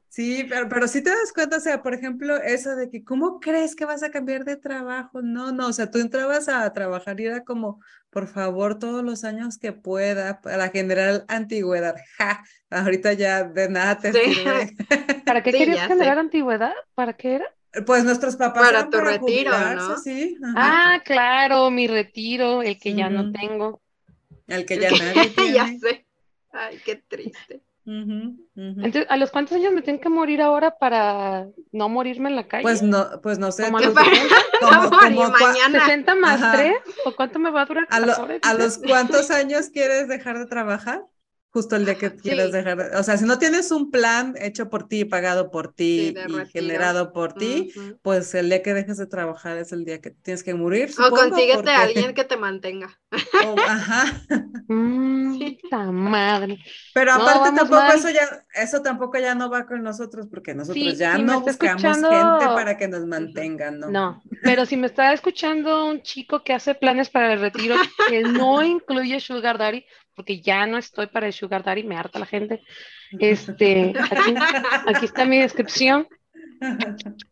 Sí, 0.09 0.47
pero, 0.49 0.67
pero 0.67 0.87
sí 0.87 1.03
te 1.03 1.11
das 1.11 1.31
cuenta, 1.31 1.57
o 1.57 1.59
sea, 1.59 1.83
por 1.83 1.93
ejemplo, 1.93 2.37
eso 2.37 2.75
de 2.75 2.89
que, 2.89 3.03
¿cómo 3.03 3.39
crees 3.39 3.75
que 3.75 3.85
vas 3.85 4.01
a 4.01 4.09
cambiar 4.09 4.45
de 4.45 4.55
trabajo? 4.55 5.21
No, 5.21 5.51
no, 5.51 5.67
o 5.67 5.73
sea, 5.73 5.91
tú 5.91 5.99
entrabas 5.99 6.49
a 6.49 6.73
trabajar 6.73 7.19
y 7.19 7.27
era 7.27 7.43
como, 7.43 7.79
por 8.09 8.27
favor, 8.27 8.79
todos 8.79 9.03
los 9.03 9.23
años 9.23 9.59
que 9.59 9.73
pueda 9.73 10.41
para 10.41 10.69
generar 10.69 11.23
antigüedad. 11.27 11.97
Ja, 12.17 12.43
ahorita 12.71 13.13
ya 13.13 13.43
de 13.43 13.69
nada 13.69 13.99
te 13.99 14.11
sirve. 14.11 14.75
¿Para 15.23 15.43
qué 15.43 15.51
querías 15.51 15.87
generar 15.87 16.17
antigüedad? 16.17 16.73
¿Para 16.95 17.13
qué 17.13 17.35
era? 17.35 17.56
Pues 17.85 18.03
nuestros 18.03 18.35
papás. 18.35 18.63
Para 18.71 18.89
tu 18.89 18.99
retiro, 18.99 19.51
¿no? 19.75 19.97
Sí. 19.97 20.37
Ah, 20.55 21.01
claro, 21.05 21.69
mi 21.69 21.87
retiro, 21.87 22.61
el 22.63 22.79
que 22.79 22.93
ya 22.93 23.09
no 23.09 23.31
tengo. 23.31 23.81
El 24.47 24.65
que 24.65 24.77
ya 24.79 24.89
nadie 24.91 25.29
tiene. 25.35 25.53
ya 25.53 25.67
sé. 25.79 26.05
Ay, 26.51 26.79
qué 26.83 26.95
triste. 26.95 27.61
Entonces, 27.85 29.05
¿a 29.09 29.15
los 29.17 29.31
cuántos 29.31 29.55
años 29.57 29.71
me 29.73 29.81
tengo 29.81 30.01
que 30.01 30.09
morir 30.09 30.41
ahora 30.41 30.77
para 30.77 31.47
no 31.71 31.87
morirme 31.87 32.29
en 32.29 32.35
la 32.35 32.47
calle? 32.47 32.63
Pues 32.63 32.81
no, 32.81 33.21
pues 33.21 33.39
no 33.39 33.51
sé. 33.51 33.63
Como 33.65 33.77
a 33.77 33.81
los- 33.81 33.93
como 34.59 35.23
cua- 35.23 35.39
mañana. 35.39 35.79
60 35.85 36.15
más 36.15 36.41
Ajá. 36.41 36.57
3 36.57 36.73
o 37.05 37.15
cuánto 37.15 37.39
me 37.39 37.49
va 37.49 37.61
a 37.61 37.65
durar? 37.65 37.87
¿A, 37.89 37.99
lo- 38.01 38.13
a 38.41 38.53
los 38.55 38.77
cuántos 38.79 39.31
años 39.31 39.69
quieres 39.69 40.07
dejar 40.09 40.37
de 40.39 40.47
trabajar? 40.47 41.01
Justo 41.57 41.75
el 41.75 41.85
día 41.85 41.95
que 41.95 42.15
quieras 42.15 42.51
dejar. 42.51 42.77
de- 42.91 42.97
O 42.97 43.01
sea, 43.03 43.17
si 43.17 43.25
no 43.25 43.39
tienes 43.39 43.71
un 43.71 43.89
plan 43.89 44.35
hecho 44.39 44.69
por 44.69 44.87
ti, 44.87 45.05
pagado 45.05 45.49
por 45.49 45.73
ti 45.73 46.09
Sí, 46.09 46.09
y 46.09 46.13
retiro. 46.21 46.45
generado 46.53 47.13
por 47.13 47.33
ti, 47.33 47.71
pues 48.03 48.35
el 48.35 48.47
día 48.49 48.61
que 48.61 48.75
dejes 48.75 48.97
de 48.97 49.07
trabajar 49.07 49.57
es 49.57 49.71
el 49.71 49.85
día 49.85 49.99
que 49.99 50.11
tienes 50.11 50.43
que 50.43 50.53
morir. 50.53 50.91
O 50.99 51.09
consíguete 51.09 51.55
porque- 51.55 51.71
a 51.71 51.81
alguien 51.81 52.13
que 52.13 52.25
te 52.25 52.37
mantenga. 52.47 52.99
o- 53.11 53.55
ajá. 53.59 54.03
Mm, 54.69 55.37
Sí. 55.39 55.57
puta 55.61 55.91
madre. 55.91 56.57
Pero 56.93 57.13
aparte 57.13 57.55
tampoco 57.55 57.75
mal. 57.75 57.97
eso 57.97 58.09
ya, 58.09 58.43
eso 58.53 58.81
tampoco 58.81 59.17
ya 59.17 59.33
no 59.33 59.49
va 59.49 59.65
con 59.65 59.81
nosotros, 59.81 60.27
porque 60.29 60.53
nosotros 60.53 60.83
Sí, 60.83 60.95
ya 60.97 61.15
sí, 61.15 61.23
no 61.23 61.39
buscamos 61.41 61.83
escuchando- 61.83 62.09
gente 62.11 62.45
para 62.53 62.77
que 62.77 62.87
nos 62.89 63.05
mantengan, 63.05 63.79
¿no? 63.79 63.89
No, 63.89 64.21
pero 64.43 64.65
si 64.65 64.75
me 64.75 64.87
está 64.87 65.13
escuchando 65.13 65.85
un 65.85 66.01
chico 66.01 66.43
que 66.43 66.53
hace 66.53 66.75
planes 66.75 67.09
para 67.09 67.31
el 67.33 67.39
retiro 67.39 67.75
que 68.09 68.23
no 68.23 68.61
incluye 68.65 69.19
Sugar 69.21 69.57
Daddy, 69.57 69.85
porque 70.17 70.41
ya 70.41 70.65
no 70.65 70.79
estoy 70.79 71.05
para 71.07 71.27
el 71.27 71.33
Sugar 71.33 71.63
Daddy, 71.63 71.83
me 71.83 71.95
harta 71.95 72.17
la 72.17 72.25
gente. 72.25 72.63
Este, 73.19 73.93
aquí, 74.09 74.33
aquí 74.87 75.05
está 75.05 75.23
mi 75.25 75.39
descripción. 75.39 76.07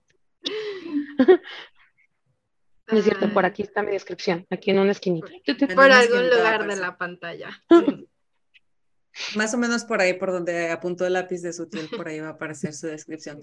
No 2.88 3.00
es 3.00 3.04
cierto, 3.04 3.34
por 3.34 3.48
aquí 3.48 3.64
está 3.64 3.82
mi 3.82 3.94
descripción, 3.94 4.46
aquí 4.52 4.70
en 4.70 4.78
una 4.78 4.92
esquinita. 4.92 5.28
Por 5.74 5.92
algún 5.92 6.30
lugar 6.30 6.60
de 6.60 6.66
aparece. 6.66 6.82
la 6.82 6.96
pantalla. 6.96 7.50
Más 9.36 9.56
o 9.56 9.58
menos 9.58 9.84
por 9.86 10.02
ahí, 10.02 10.14
por 10.14 10.32
donde 10.32 10.70
apuntó 10.70 11.08
el 11.08 11.14
lápiz 11.14 11.42
de 11.42 11.52
su 11.52 11.68
por 11.98 12.08
ahí 12.08 12.20
va 12.20 12.28
a 12.28 12.32
aparecer 12.34 12.76
su 12.76 12.86
descripción. 12.86 13.40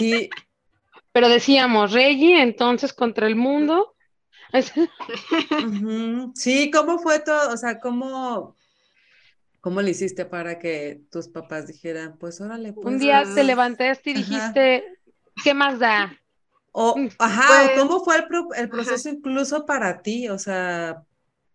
Sí, 0.00 0.28
Pero 1.12 1.28
decíamos, 1.28 1.92
Reggie, 1.92 2.42
entonces 2.42 2.92
contra 2.92 3.28
el 3.28 3.36
mundo. 3.36 3.94
Sí, 6.34 6.70
¿cómo 6.72 6.98
fue 6.98 7.20
todo? 7.20 7.52
O 7.52 7.56
sea, 7.56 7.78
¿cómo, 7.78 8.56
cómo 9.62 9.80
le 9.80 9.92
hiciste 9.92 10.26
para 10.26 10.58
que 10.58 11.02
tus 11.10 11.28
papás 11.28 11.68
dijeran, 11.68 12.18
pues 12.18 12.40
órale, 12.42 12.74
pues. 12.74 12.86
Un 12.86 12.98
día 12.98 13.24
te 13.34 13.44
levantaste 13.44 14.10
y 14.10 14.14
ajá. 14.14 14.18
dijiste, 14.18 14.84
¿qué 15.42 15.54
más 15.54 15.78
da? 15.78 16.18
O, 16.72 16.94
Mm, 16.96 17.08
ajá, 17.18 17.46
pues, 17.46 17.72
¿cómo 17.74 18.02
fue 18.04 18.16
el, 18.16 18.26
pro- 18.26 18.48
el 18.54 18.70
proceso 18.70 19.08
incluso 19.08 19.66
para 19.66 20.02
ti? 20.02 20.28
O 20.28 20.38
sea, 20.38 21.04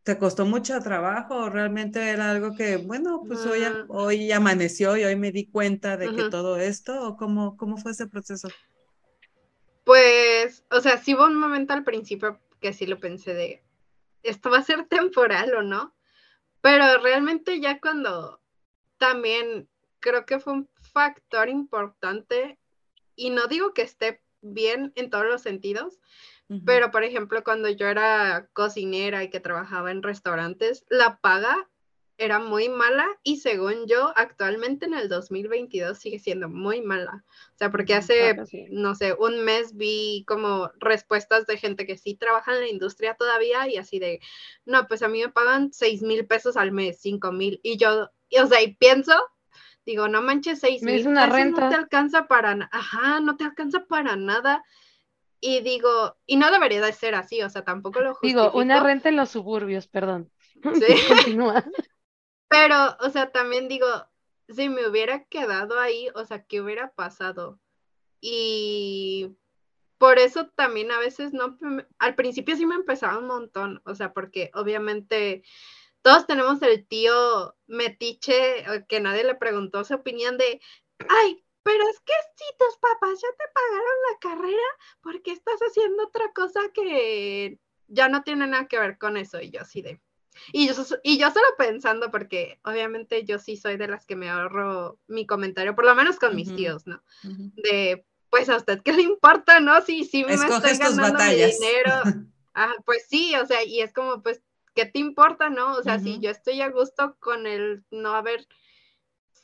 ¿te 0.03 0.17
costó 0.17 0.45
mucho 0.45 0.79
trabajo? 0.81 1.35
¿O 1.37 1.49
realmente 1.49 2.09
era 2.09 2.31
algo 2.31 2.53
que, 2.55 2.77
bueno, 2.77 3.25
pues 3.27 3.45
hoy, 3.45 3.61
Mm. 3.63 3.89
hoy 3.89 4.31
amaneció 4.31 4.95
y 4.97 5.03
hoy 5.05 5.15
me 5.15 5.31
di 5.31 5.47
cuenta 5.49 5.97
de 5.97 6.11
que 6.13 6.23
todo 6.25 6.57
esto? 6.57 7.07
¿O 7.09 7.17
cómo, 7.17 7.57
cómo 7.57 7.77
fue 7.77 7.91
ese 7.91 8.07
proceso? 8.07 8.49
Pues, 9.83 10.63
o 10.69 10.81
sea, 10.81 10.97
sí 10.97 11.15
hubo 11.15 11.25
un 11.25 11.39
momento 11.39 11.73
al 11.73 11.83
principio 11.83 12.39
que 12.59 12.73
sí 12.73 12.85
lo 12.85 12.99
pensé 12.99 13.33
de, 13.33 13.63
esto 14.23 14.51
va 14.51 14.59
a 14.59 14.63
ser 14.63 14.87
temporal 14.87 15.55
o 15.55 15.63
no, 15.63 15.95
pero 16.67 16.97
realmente 16.97 17.61
ya 17.61 17.79
cuando 17.79 18.41
también 18.97 19.69
creo 20.01 20.25
que 20.25 20.37
fue 20.37 20.51
un 20.51 20.69
factor 20.81 21.47
importante, 21.47 22.59
y 23.15 23.29
no 23.29 23.47
digo 23.47 23.73
que 23.73 23.83
esté 23.83 24.21
bien 24.41 24.91
en 24.97 25.09
todos 25.09 25.23
los 25.23 25.41
sentidos, 25.41 26.01
pero 26.65 26.91
por 26.91 27.05
ejemplo 27.05 27.41
cuando 27.45 27.69
yo 27.69 27.87
era 27.87 28.49
cocinera 28.51 29.23
y 29.23 29.29
que 29.29 29.39
trabajaba 29.39 29.91
en 29.91 30.03
restaurantes, 30.03 30.83
la 30.89 31.19
paga 31.19 31.69
era 32.17 32.39
muy 32.39 32.69
mala 32.69 33.07
y 33.23 33.37
según 33.37 33.87
yo 33.87 34.11
actualmente 34.15 34.85
en 34.85 34.93
el 34.95 35.07
2022 35.09 35.97
sigue 35.99 36.19
siendo 36.19 36.49
muy 36.49 36.81
mala. 36.81 37.23
O 37.53 37.57
sea, 37.57 37.71
porque 37.71 37.93
hace, 37.95 38.29
claro, 38.29 38.45
sí. 38.45 38.65
no 38.71 38.95
sé, 38.95 39.13
un 39.13 39.43
mes 39.45 39.75
vi 39.75 40.23
como 40.27 40.71
respuestas 40.79 41.45
de 41.47 41.57
gente 41.57 41.85
que 41.85 41.97
sí 41.97 42.15
trabaja 42.15 42.53
en 42.55 42.61
la 42.61 42.67
industria 42.69 43.15
todavía 43.15 43.67
y 43.67 43.77
así 43.77 43.99
de, 43.99 44.19
no, 44.65 44.87
pues 44.87 45.01
a 45.03 45.07
mí 45.07 45.21
me 45.21 45.29
pagan 45.29 45.71
seis 45.73 46.01
mil 46.01 46.25
pesos 46.27 46.57
al 46.57 46.71
mes, 46.71 46.99
cinco 47.01 47.31
mil. 47.31 47.59
Y 47.63 47.77
yo, 47.77 48.09
y, 48.29 48.39
o 48.39 48.47
sea, 48.47 48.61
y 48.61 48.75
pienso, 48.75 49.13
digo, 49.85 50.07
no 50.07 50.21
manches, 50.21 50.59
seis 50.59 50.83
Me 50.83 50.91
mil 50.91 51.01
hizo 51.01 51.09
una 51.09 51.25
pesos 51.25 51.39
no 51.51 51.55
renta. 51.55 51.69
te 51.69 51.75
alcanza 51.75 52.27
para, 52.27 52.55
na- 52.55 52.69
ajá, 52.71 53.19
no 53.21 53.37
te 53.37 53.43
alcanza 53.45 53.85
para 53.85 54.15
nada. 54.15 54.63
Y 55.39 55.61
digo, 55.61 56.17
y 56.25 56.37
no 56.37 56.51
debería 56.51 56.81
de 56.81 56.93
ser 56.93 57.15
así, 57.15 57.41
o 57.43 57.49
sea, 57.49 57.63
tampoco 57.63 58.01
lo 58.01 58.13
Digo, 58.21 58.51
una 58.51 58.75
justifico. 58.75 58.85
renta 58.85 59.09
en 59.09 59.15
los 59.17 59.29
suburbios, 59.29 59.87
perdón. 59.87 60.31
Sí. 60.73 60.85
Continúa. 61.07 61.63
Pero, 62.49 62.75
o 63.01 63.09
sea, 63.09 63.31
también 63.31 63.67
digo, 63.67 63.87
si 64.49 64.69
me 64.69 64.87
hubiera 64.87 65.25
quedado 65.25 65.79
ahí, 65.79 66.09
o 66.15 66.25
sea, 66.25 66.43
¿qué 66.45 66.61
hubiera 66.61 66.91
pasado? 66.93 67.59
Y 68.21 69.35
por 69.97 70.19
eso 70.19 70.47
también 70.49 70.91
a 70.91 70.99
veces 70.99 71.33
no, 71.33 71.57
al 71.99 72.15
principio 72.15 72.55
sí 72.55 72.65
me 72.65 72.75
empezaba 72.75 73.17
un 73.17 73.27
montón, 73.27 73.81
o 73.85 73.95
sea, 73.95 74.13
porque 74.13 74.51
obviamente 74.53 75.43
todos 76.01 76.27
tenemos 76.27 76.61
el 76.61 76.87
tío 76.87 77.55
metiche 77.67 78.59
eh, 78.59 78.85
que 78.87 78.99
nadie 78.99 79.23
le 79.23 79.35
preguntó 79.35 79.83
su 79.83 79.95
opinión 79.95 80.37
de, 80.37 80.61
ay, 81.09 81.43
pero 81.63 81.83
es 81.89 81.99
que 81.99 82.13
si 82.35 82.45
tus 82.57 82.77
papás 82.77 83.19
ya 83.21 83.27
te 83.37 83.43
pagaron 83.53 83.97
la 84.11 84.19
carrera, 84.19 84.67
¿por 85.01 85.21
qué 85.21 85.31
estás 85.31 85.59
haciendo 85.59 86.05
otra 86.05 86.31
cosa 86.33 86.61
que 86.73 87.59
ya 87.87 88.07
no 88.07 88.23
tiene 88.23 88.47
nada 88.47 88.67
que 88.67 88.79
ver 88.79 88.97
con 88.97 89.17
eso? 89.17 89.41
Y 89.41 89.51
yo 89.51 89.61
así 89.61 89.81
de... 89.81 90.01
Y 90.51 90.67
yo, 90.67 90.73
y 91.03 91.17
yo 91.17 91.31
solo 91.31 91.45
pensando, 91.57 92.11
porque 92.11 92.59
obviamente 92.63 93.23
yo 93.25 93.39
sí 93.39 93.57
soy 93.57 93.77
de 93.77 93.87
las 93.87 94.05
que 94.05 94.15
me 94.15 94.29
ahorro 94.29 94.99
mi 95.07 95.25
comentario, 95.25 95.75
por 95.75 95.85
lo 95.85 95.95
menos 95.95 96.17
con 96.17 96.35
mis 96.35 96.55
tíos, 96.55 96.87
¿no? 96.87 97.01
De, 97.55 98.05
pues 98.29 98.49
a 98.49 98.57
usted 98.57 98.81
qué 98.81 98.93
le 98.93 99.03
importa, 99.03 99.59
¿no? 99.59 99.81
Si 99.81 100.03
sí 100.03 100.23
me 100.23 100.33
estoy 100.33 100.77
ganando 100.77 101.23
mi 101.23 101.35
dinero. 101.35 101.91
Ajá, 102.53 102.73
pues 102.85 103.05
sí, 103.07 103.35
o 103.35 103.45
sea, 103.45 103.63
y 103.63 103.81
es 103.81 103.93
como, 103.93 104.23
pues, 104.23 104.41
¿qué 104.73 104.85
te 104.85 104.99
importa, 104.99 105.49
no? 105.49 105.75
O 105.75 105.83
sea, 105.83 105.99
si 105.99 106.19
yo 106.19 106.31
estoy 106.31 106.61
a 106.61 106.69
gusto 106.69 107.15
con 107.19 107.45
el 107.45 107.83
no 107.91 108.15
haber 108.15 108.47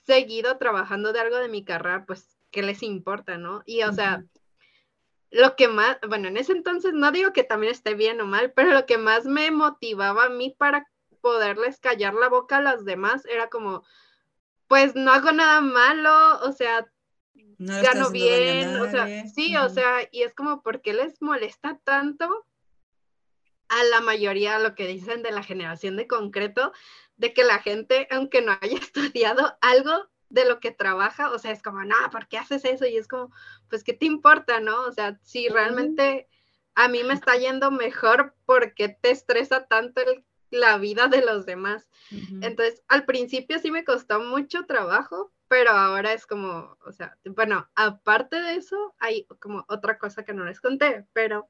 seguido 0.05 0.57
trabajando 0.57 1.13
de 1.13 1.19
algo 1.19 1.37
de 1.37 1.47
mi 1.47 1.63
carrera, 1.63 2.05
pues, 2.07 2.37
¿qué 2.49 2.63
les 2.63 2.81
importa, 2.81 3.37
no? 3.37 3.61
Y, 3.65 3.83
o 3.83 3.93
sea. 3.93 4.23
Lo 5.33 5.55
que 5.55 5.67
más, 5.67 5.97
bueno, 6.07 6.27
en 6.27 6.37
ese 6.37 6.51
entonces 6.51 6.93
no 6.93 7.11
digo 7.11 7.33
que 7.33 7.43
también 7.43 7.71
esté 7.71 7.95
bien 7.95 8.21
o 8.21 8.25
mal, 8.25 8.53
pero 8.53 8.71
lo 8.71 8.85
que 8.85 8.99
más 8.99 9.25
me 9.25 9.49
motivaba 9.49 10.25
a 10.25 10.29
mí 10.29 10.55
para 10.57 10.87
poderles 11.21 11.79
callar 11.79 12.13
la 12.13 12.29
boca 12.29 12.57
a 12.57 12.61
los 12.61 12.85
demás 12.85 13.25
era 13.25 13.49
como, 13.49 13.83
pues 14.67 14.95
no 14.95 15.11
hago 15.11 15.31
nada 15.31 15.59
malo, 15.59 16.39
o 16.43 16.51
sea, 16.51 16.85
No 17.57 17.81
gano 17.81 18.11
bien, 18.11 18.79
o 18.79 18.89
sea, 18.91 19.27
sí, 19.27 19.57
o 19.57 19.69
sea, 19.69 20.07
y 20.11 20.21
es 20.21 20.35
como, 20.35 20.61
¿por 20.61 20.81
qué 20.81 20.93
les 20.93 21.19
molesta 21.19 21.79
tanto 21.83 22.45
a 23.69 23.83
la 23.85 24.01
mayoría 24.01 24.59
lo 24.59 24.75
que 24.75 24.85
dicen 24.85 25.23
de 25.23 25.31
la 25.31 25.41
generación 25.41 25.97
de 25.97 26.05
concreto, 26.05 26.73
de 27.17 27.33
que 27.33 27.43
la 27.43 27.57
gente, 27.57 28.07
aunque 28.11 28.43
no 28.43 28.55
haya 28.61 28.77
estudiado 28.91 29.57
algo 29.61 30.09
de 30.33 30.45
lo 30.45 30.59
que 30.59 30.71
trabaja, 30.71 31.29
o 31.31 31.37
sea, 31.37 31.51
es 31.51 31.61
como, 31.61 31.83
no, 31.83 31.95
¿por 32.11 32.27
qué 32.27 32.39
haces 32.39 32.65
eso? 32.65 32.87
Y 32.87 32.97
es 32.97 33.07
como, 33.07 33.31
pues, 33.69 33.83
¿qué 33.83 33.93
te 33.93 34.07
importa, 34.07 34.59
no? 34.59 34.81
O 34.81 34.91
sea, 34.91 35.19
si 35.21 35.47
realmente 35.47 36.27
a 36.73 36.87
mí 36.87 37.03
me 37.03 37.13
está 37.13 37.35
yendo 37.35 37.69
mejor, 37.69 38.33
¿por 38.45 38.73
qué 38.73 38.89
te 38.89 39.11
estresa 39.11 39.67
tanto 39.67 40.01
el- 40.01 40.25
la 40.49 40.79
vida 40.79 41.07
de 41.07 41.23
los 41.23 41.45
demás? 41.45 41.87
Entonces, 42.43 42.81
al 42.87 43.05
principio 43.05 43.59
sí 43.59 43.69
me 43.69 43.85
costó 43.85 44.19
mucho 44.21 44.65
trabajo, 44.65 45.31
pero 45.47 45.69
ahora 45.69 46.13
es 46.13 46.25
como, 46.25 46.77
o 46.83 46.91
sea, 46.91 47.15
bueno, 47.25 47.69
aparte 47.75 48.41
de 48.41 48.55
eso, 48.55 48.95
hay 48.97 49.25
como 49.39 49.65
otra 49.67 49.99
cosa 49.99 50.25
que 50.25 50.33
no 50.33 50.45
les 50.45 50.59
conté, 50.59 51.05
pero 51.13 51.47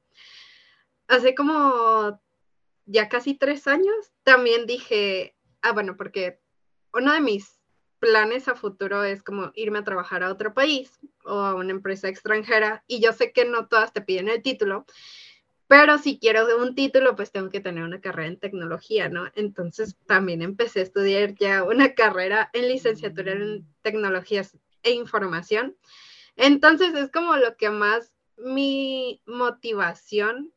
hace 1.08 1.34
como 1.34 2.20
ya 2.84 3.08
casi 3.08 3.34
tres 3.34 3.66
años 3.66 4.12
también 4.24 4.66
dije, 4.66 5.34
ah, 5.62 5.72
bueno, 5.72 5.96
porque 5.96 6.38
uno 6.92 7.12
de 7.12 7.20
mis 7.20 7.53
planes 8.04 8.48
a 8.48 8.54
futuro 8.54 9.02
es 9.02 9.22
como 9.22 9.50
irme 9.54 9.78
a 9.78 9.84
trabajar 9.84 10.22
a 10.22 10.30
otro 10.30 10.52
país 10.52 11.00
o 11.24 11.40
a 11.40 11.54
una 11.54 11.70
empresa 11.70 12.08
extranjera 12.08 12.84
y 12.86 13.00
yo 13.00 13.12
sé 13.14 13.32
que 13.32 13.46
no 13.46 13.66
todas 13.66 13.94
te 13.94 14.02
piden 14.02 14.28
el 14.28 14.42
título, 14.42 14.84
pero 15.66 15.96
si 15.96 16.18
quiero 16.18 16.46
un 16.58 16.74
título, 16.74 17.16
pues 17.16 17.32
tengo 17.32 17.48
que 17.48 17.60
tener 17.60 17.82
una 17.82 18.02
carrera 18.02 18.28
en 18.28 18.38
tecnología, 18.38 19.08
¿no? 19.08 19.24
Entonces 19.34 19.96
también 20.06 20.42
empecé 20.42 20.80
a 20.80 20.82
estudiar 20.82 21.34
ya 21.34 21.64
una 21.64 21.94
carrera 21.94 22.50
en 22.52 22.68
licenciatura 22.68 23.32
en 23.32 23.66
tecnologías 23.80 24.54
e 24.82 24.90
información. 24.90 25.74
Entonces 26.36 26.94
es 26.94 27.10
como 27.10 27.36
lo 27.36 27.56
que 27.56 27.70
más 27.70 28.12
mi 28.36 29.22
motivación 29.24 30.52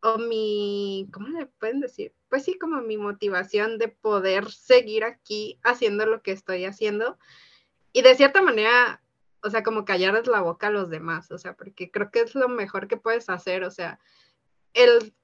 o 0.00 0.18
mi, 0.18 1.08
¿cómo 1.12 1.26
le 1.28 1.46
pueden 1.46 1.80
decir? 1.80 2.14
Pues 2.28 2.44
sí, 2.44 2.58
como 2.58 2.80
mi 2.82 2.96
motivación 2.96 3.78
de 3.78 3.88
poder 3.88 4.50
seguir 4.50 5.04
aquí 5.04 5.58
haciendo 5.64 6.06
lo 6.06 6.22
que 6.22 6.32
estoy 6.32 6.64
haciendo. 6.64 7.18
Y 7.92 8.02
de 8.02 8.14
cierta 8.14 8.42
manera, 8.42 9.00
o 9.42 9.50
sea, 9.50 9.62
como 9.62 9.84
callarles 9.84 10.26
la 10.26 10.40
boca 10.40 10.66
a 10.66 10.70
los 10.70 10.90
demás, 10.90 11.30
o 11.30 11.38
sea, 11.38 11.54
porque 11.54 11.90
creo 11.90 12.10
que 12.10 12.20
es 12.20 12.34
lo 12.34 12.48
mejor 12.48 12.88
que 12.88 12.96
puedes 12.96 13.30
hacer, 13.30 13.64
o 13.64 13.70
sea, 13.70 13.98
el, 14.74 15.14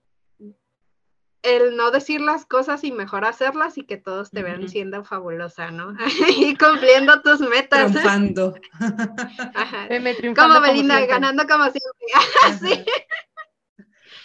el 1.42 1.76
no 1.76 1.90
decir 1.90 2.20
las 2.20 2.46
cosas 2.46 2.84
y 2.84 2.92
mejor 2.92 3.24
hacerlas 3.26 3.76
y 3.76 3.84
que 3.84 3.98
todos 3.98 4.30
te 4.30 4.42
vean 4.42 4.66
siendo 4.68 5.04
fabulosa, 5.04 5.70
¿no? 5.70 5.94
y 6.38 6.56
cumpliendo 6.56 7.20
tus 7.20 7.40
metas. 7.40 7.90
Triunfando. 7.90 8.54
como 10.36 10.60
Belinda, 10.60 11.04
ganando 11.06 11.46
como 11.46 11.64
siempre. 11.64 12.84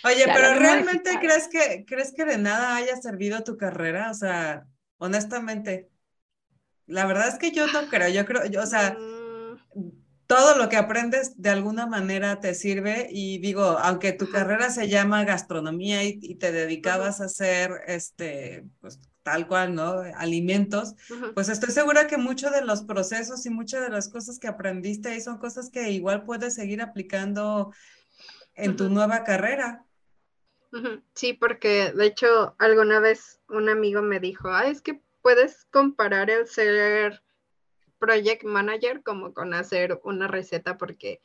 Oye, 0.03 0.25
pero 0.25 0.53
¿realmente 0.55 1.11
crees 1.19 1.47
que, 1.47 1.85
crees 1.85 2.13
que 2.13 2.25
de 2.25 2.37
nada 2.37 2.75
haya 2.75 2.95
servido 2.97 3.43
tu 3.43 3.57
carrera? 3.57 4.11
O 4.11 4.13
sea, 4.13 4.65
honestamente, 4.97 5.89
la 6.85 7.05
verdad 7.05 7.27
es 7.27 7.37
que 7.37 7.51
yo 7.51 7.67
no 7.67 7.87
creo, 7.89 8.09
yo 8.09 8.25
creo, 8.25 8.45
yo, 8.45 8.61
o 8.61 8.65
sea, 8.65 8.97
todo 10.29 10.57
lo 10.57 10.69
que 10.69 10.77
aprendes 10.77 11.41
de 11.41 11.49
alguna 11.49 11.87
manera 11.87 12.39
te 12.39 12.53
sirve 12.53 13.07
y 13.09 13.39
digo, 13.39 13.63
aunque 13.63 14.13
tu 14.13 14.29
carrera 14.29 14.69
se 14.69 14.87
llama 14.87 15.23
gastronomía 15.23 16.03
y, 16.03 16.35
te 16.35 16.51
dedicabas 16.51 17.19
a 17.19 17.25
hacer, 17.25 17.71
este, 17.87 18.65
pues 18.79 18.99
tal 19.23 19.47
cual, 19.47 19.73
¿no? 19.73 20.01
Alimentos, 20.15 20.95
pues 21.33 21.49
estoy 21.49 21.71
segura 21.71 22.07
que 22.07 22.17
muchos 22.17 22.51
de 22.51 22.61
los 22.61 22.83
procesos 22.83 23.45
y 23.45 23.49
muchas 23.49 23.81
de 23.81 23.89
las 23.89 24.07
cosas 24.07 24.37
que 24.39 24.47
aprendiste 24.47 25.09
ahí 25.09 25.21
son 25.21 25.39
cosas 25.39 25.69
que 25.69 25.91
igual 25.91 26.23
puedes 26.23 26.53
seguir 26.53 26.81
aplicando 26.81 27.71
en 28.53 28.75
tu 28.75 28.89
nueva 28.89 29.23
carrera. 29.23 29.83
Sí, 31.15 31.33
porque 31.33 31.91
de 31.93 32.05
hecho 32.05 32.55
alguna 32.59 32.99
vez 32.99 33.39
un 33.49 33.69
amigo 33.69 34.01
me 34.01 34.19
dijo, 34.19 34.49
ah, 34.49 34.67
es 34.67 34.81
que 34.81 35.01
puedes 35.21 35.65
comparar 35.71 36.29
el 36.29 36.47
ser 36.47 37.23
project 37.97 38.43
manager 38.43 39.03
como 39.03 39.33
con 39.33 39.53
hacer 39.53 39.99
una 40.03 40.27
receta, 40.27 40.77
porque 40.77 41.21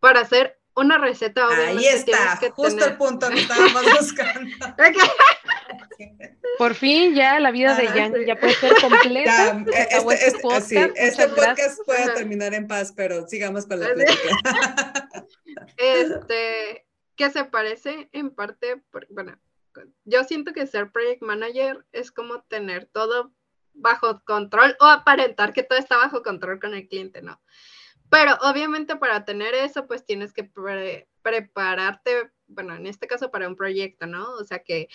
para 0.00 0.20
hacer 0.20 0.58
una 0.74 0.98
receta 0.98 1.46
Ahí 1.48 1.86
está, 1.86 2.38
justo 2.54 2.84
el 2.84 2.96
punto 2.96 3.28
que 3.28 3.40
estábamos 3.40 3.82
buscando. 3.98 4.50
Por 6.58 6.74
fin 6.74 7.14
ya 7.14 7.40
la 7.40 7.50
vida 7.50 7.74
de 7.74 7.86
Jan 7.86 8.14
ya 8.26 8.38
puede 8.38 8.54
ser 8.54 8.74
completa. 8.80 9.64
este, 9.66 10.26
este, 10.26 10.40
podcast, 10.40 10.72
este 10.72 11.28
podcast 11.28 11.80
puede 11.84 12.12
terminar 12.14 12.54
en 12.54 12.66
paz, 12.66 12.92
pero 12.94 13.26
sigamos 13.26 13.66
con 13.66 13.80
la 13.80 13.94
plática. 13.94 15.10
Este, 15.76 16.86
que 17.20 17.28
se 17.28 17.44
parece 17.44 18.08
en 18.12 18.30
parte, 18.30 18.82
bueno, 19.10 19.38
yo 20.06 20.24
siento 20.24 20.54
que 20.54 20.66
ser 20.66 20.90
project 20.90 21.20
manager 21.20 21.84
es 21.92 22.10
como 22.10 22.40
tener 22.44 22.86
todo 22.86 23.34
bajo 23.74 24.24
control 24.24 24.74
o 24.80 24.86
aparentar 24.86 25.52
que 25.52 25.62
todo 25.62 25.78
está 25.78 25.98
bajo 25.98 26.22
control 26.22 26.58
con 26.58 26.72
el 26.72 26.88
cliente, 26.88 27.20
¿no? 27.20 27.38
Pero 28.08 28.38
obviamente 28.40 28.96
para 28.96 29.26
tener 29.26 29.52
eso, 29.54 29.86
pues 29.86 30.06
tienes 30.06 30.32
que 30.32 30.50
prepararte, 31.20 32.32
bueno, 32.46 32.74
en 32.74 32.86
este 32.86 33.06
caso 33.06 33.30
para 33.30 33.48
un 33.48 33.54
proyecto, 33.54 34.06
¿no? 34.06 34.32
O 34.36 34.44
sea, 34.44 34.60
que, 34.60 34.88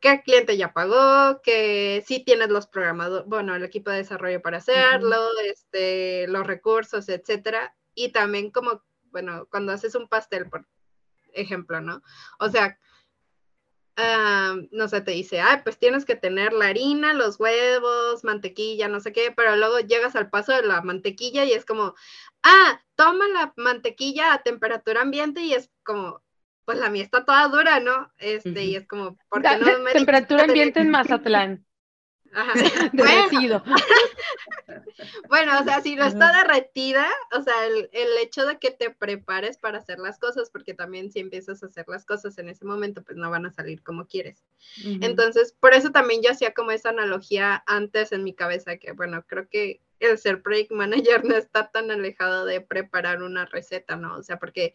que 0.00 0.12
el 0.12 0.22
cliente 0.22 0.56
ya 0.56 0.72
pagó, 0.72 1.42
que 1.42 2.02
sí 2.06 2.24
tienes 2.24 2.48
los 2.48 2.66
programadores, 2.66 3.28
bueno, 3.28 3.54
el 3.54 3.64
equipo 3.64 3.90
de 3.90 3.98
desarrollo 3.98 4.40
para 4.40 4.56
hacerlo, 4.56 5.28
este, 5.44 6.26
los 6.28 6.46
recursos, 6.46 7.10
etcétera. 7.10 7.76
Y 7.94 8.12
también 8.12 8.50
como, 8.50 8.82
bueno, 9.10 9.46
cuando 9.50 9.72
haces 9.72 9.94
un 9.94 10.08
pastel, 10.08 10.48
por 10.48 10.66
ejemplo, 11.34 11.80
¿no? 11.80 12.02
O 12.38 12.48
sea, 12.48 12.78
no 14.70 14.88
sé, 14.88 15.00
te 15.02 15.12
dice, 15.12 15.40
ay, 15.40 15.58
pues 15.64 15.78
tienes 15.78 16.04
que 16.04 16.16
tener 16.16 16.52
la 16.52 16.66
harina, 16.66 17.12
los 17.12 17.38
huevos, 17.38 18.24
mantequilla, 18.24 18.88
no 18.88 19.00
sé 19.00 19.12
qué, 19.12 19.32
pero 19.36 19.56
luego 19.56 19.80
llegas 19.80 20.16
al 20.16 20.30
paso 20.30 20.52
de 20.52 20.62
la 20.62 20.80
mantequilla 20.82 21.44
y 21.44 21.52
es 21.52 21.64
como, 21.64 21.94
ah, 22.42 22.80
toma 22.94 23.28
la 23.28 23.52
mantequilla 23.56 24.32
a 24.32 24.42
temperatura 24.42 25.02
ambiente 25.02 25.42
y 25.42 25.52
es 25.52 25.70
como, 25.82 26.22
pues 26.64 26.78
la 26.78 26.90
mía 26.90 27.02
está 27.02 27.24
toda 27.24 27.48
dura, 27.48 27.80
¿no? 27.80 28.10
Este, 28.18 28.64
y 28.64 28.76
es 28.76 28.86
como, 28.86 29.18
¿por 29.28 29.42
qué 29.42 29.56
no 29.58 29.78
me 29.80 29.92
Temperatura 29.92 30.44
ambiente 30.44 30.80
en 30.80 30.90
Mazatlán. 30.90 31.66
Ajá. 32.32 32.52
Bueno. 35.28 35.60
o 35.60 35.64
sea, 35.64 35.80
si 35.80 35.96
no 35.96 36.06
está 36.06 36.32
derretida, 36.32 37.06
o 37.36 37.42
sea, 37.42 37.66
el, 37.66 37.88
hecho 38.20 38.46
de 38.46 38.58
que 38.58 38.70
te 38.70 38.90
prepares 38.90 39.58
para 39.58 39.78
hacer 39.78 39.98
las 39.98 40.18
cosas, 40.18 40.50
porque 40.50 40.74
también 40.74 41.10
si 41.10 41.20
empiezas 41.20 41.62
a 41.62 41.66
hacer 41.66 41.86
las 41.88 42.04
cosas 42.04 42.38
en 42.38 42.48
ese 42.48 42.64
momento, 42.64 43.02
pues 43.02 43.16
no 43.16 43.30
van 43.30 43.46
a 43.46 43.52
salir 43.52 43.82
como 43.82 44.06
quieres. 44.06 44.44
Entonces, 45.00 45.54
por 45.58 45.74
eso 45.74 45.90
también 45.90 46.22
yo 46.22 46.30
hacía 46.30 46.54
como 46.54 46.70
esa 46.70 46.90
analogía 46.90 47.62
antes 47.66 48.12
en 48.12 48.24
mi 48.24 48.34
cabeza, 48.34 48.76
que 48.76 48.92
bueno, 48.92 49.24
creo 49.26 49.48
que 49.48 49.80
el 50.02 50.18
ser 50.18 50.42
project 50.42 50.72
manager 50.72 51.24
no 51.24 51.36
está 51.36 51.70
tan 51.70 51.90
alejado 51.90 52.44
de 52.44 52.60
preparar 52.60 53.22
una 53.22 53.46
receta, 53.46 53.96
¿no? 53.96 54.16
O 54.16 54.22
sea, 54.22 54.38
porque 54.38 54.74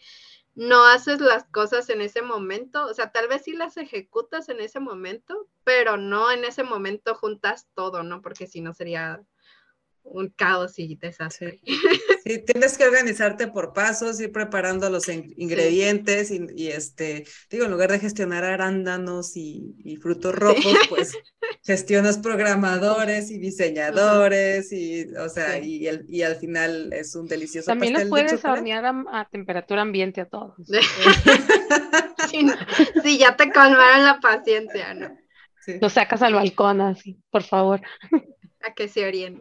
no 0.57 0.85
haces 0.85 1.21
las 1.21 1.45
cosas 1.45 1.87
en 1.89 2.01
ese 2.01 2.23
momento, 2.23 2.87
o 2.87 2.93
sea, 2.95 3.11
tal 3.11 3.27
vez 3.27 3.43
sí 3.43 3.53
las 3.53 3.77
ejecutas 3.77 4.49
en 4.49 4.59
ese 4.59 4.79
momento, 4.79 5.47
pero 5.63 5.97
no 5.97 6.31
en 6.31 6.43
ese 6.45 6.63
momento 6.63 7.13
juntas 7.13 7.67
todo, 7.75 8.01
¿no? 8.01 8.23
Porque 8.23 8.47
si 8.47 8.61
no 8.61 8.73
sería 8.73 9.21
un 10.11 10.29
caos 10.29 10.79
y 10.79 10.95
desastre. 10.95 11.59
Sí. 12.27 12.39
tienes 12.39 12.77
que 12.77 12.83
organizarte 12.83 13.47
por 13.47 13.71
pasos, 13.71 14.19
ir 14.19 14.33
preparando 14.33 14.89
los 14.89 15.07
ingredientes 15.07 16.29
y, 16.29 16.67
este, 16.67 17.25
digo, 17.49 17.63
en 17.63 17.71
lugar 17.71 17.89
de 17.89 17.99
gestionar 17.99 18.43
arándanos 18.43 19.37
y, 19.37 19.97
frutos 20.01 20.35
rojos, 20.35 20.75
pues 20.89 21.17
gestionas 21.63 22.17
programadores 22.17 23.31
y 23.31 23.37
diseñadores 23.37 24.73
y, 24.73 25.05
o 25.15 25.29
sea, 25.29 25.59
y, 25.59 25.87
el, 25.87 26.05
y 26.09 26.23
al 26.23 26.35
final 26.35 26.91
es 26.91 27.15
un 27.15 27.27
delicioso 27.27 27.67
También 27.67 27.93
los 27.93 28.03
puedes 28.05 28.43
hornear 28.43 28.85
a, 28.85 29.29
temperatura 29.31 29.83
ambiente 29.83 30.19
a 30.19 30.25
todos. 30.25 30.55
sí, 33.03 33.17
ya 33.17 33.37
te 33.37 33.53
colmaron 33.53 34.03
la 34.03 34.19
paciencia, 34.19 34.93
¿no? 34.93 35.17
Lo 35.81 35.89
sacas 35.89 36.21
al 36.21 36.33
balcón 36.33 36.81
así, 36.81 37.21
por 37.29 37.43
favor. 37.43 37.81
A 38.61 38.73
que 38.73 38.87
se 38.87 39.05
orien. 39.05 39.39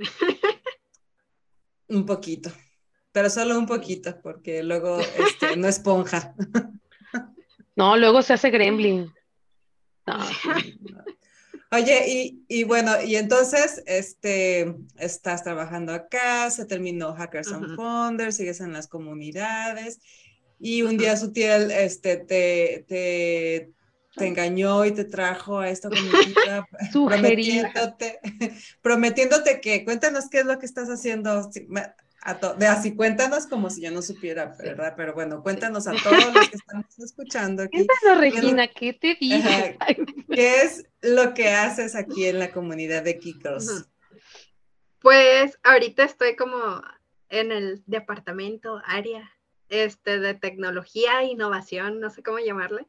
Un 1.89 2.05
poquito, 2.05 2.51
pero 3.13 3.31
solo 3.31 3.59
un 3.59 3.67
poquito, 3.67 4.21
porque 4.23 4.63
luego 4.63 4.99
este, 4.99 5.57
no 5.57 5.69
esponja. 5.69 6.35
No, 7.77 7.95
luego 7.95 8.23
se 8.23 8.33
hace 8.33 8.49
gremlin. 8.49 9.13
Oye, 11.71 12.33
y, 12.49 12.65
bueno, 12.65 13.03
y 13.03 13.17
entonces, 13.17 13.83
este, 13.87 14.77
estás 14.99 15.45
trabajando 15.45 15.93
acá, 15.93 16.51
se 16.51 16.65
terminó 16.65 17.13
Hackers 17.13 17.53
and 17.53 17.77
Founders, 17.77 18.37
sigues 18.37 18.61
en 18.61 18.73
las 18.73 18.89
comunidades, 18.89 20.01
y 20.59 20.83
un 20.83 20.97
día 20.97 21.17
su 21.17 21.33
tía, 21.33 21.57
este, 21.57 22.17
te, 22.17 22.85
te, 22.89 23.73
te 24.17 24.27
engañó 24.27 24.85
y 24.85 24.93
te 24.93 25.05
trajo 25.05 25.59
a 25.59 25.69
esta 25.69 25.89
comunidad 25.91 26.65
prometiéndote, 26.93 28.21
prometiéndote 28.83 29.61
que 29.61 29.85
cuéntanos 29.85 30.29
qué 30.31 30.41
es 30.41 30.47
lo 30.47 30.59
que 30.59 30.67
estás 30.67 30.89
haciendo. 30.89 31.51
de 32.59 32.67
así 32.67 32.97
cuéntanos 32.97 33.47
como 33.47 33.71
si 33.71 33.83
yo 33.83 33.91
no 33.91 34.03
supiera, 34.03 34.57
¿verdad? 34.59 34.95
Pero 34.97 35.15
bueno, 35.15 35.43
cuéntanos 35.43 35.87
a 35.87 35.93
todos 35.93 36.35
los 36.35 36.49
que 36.49 36.57
estamos 36.57 36.99
escuchando 36.99 37.63
aquí. 37.63 37.87
Cuéntanos, 37.87 38.21
Regina, 38.21 38.69
¿qué 38.69 38.93
te 38.95 39.17
dije? 39.21 39.79
¿Qué 40.29 40.63
es 40.63 40.87
lo 41.03 41.35
que 41.35 41.51
haces 41.51 41.95
aquí 41.95 42.27
en 42.27 42.39
la 42.39 42.51
comunidad 42.51 43.03
de 43.03 43.19
Kikos? 43.19 43.87
Pues 45.01 45.59
ahorita 45.63 46.05
estoy 46.05 46.35
como 46.35 46.83
en 47.29 47.53
el 47.53 47.83
departamento, 47.87 48.81
área 48.85 49.31
este, 49.69 50.19
de 50.19 50.35
tecnología 50.35 51.23
innovación, 51.25 52.01
no 52.01 52.11
sé 52.11 52.23
cómo 52.23 52.39
llamarle, 52.39 52.87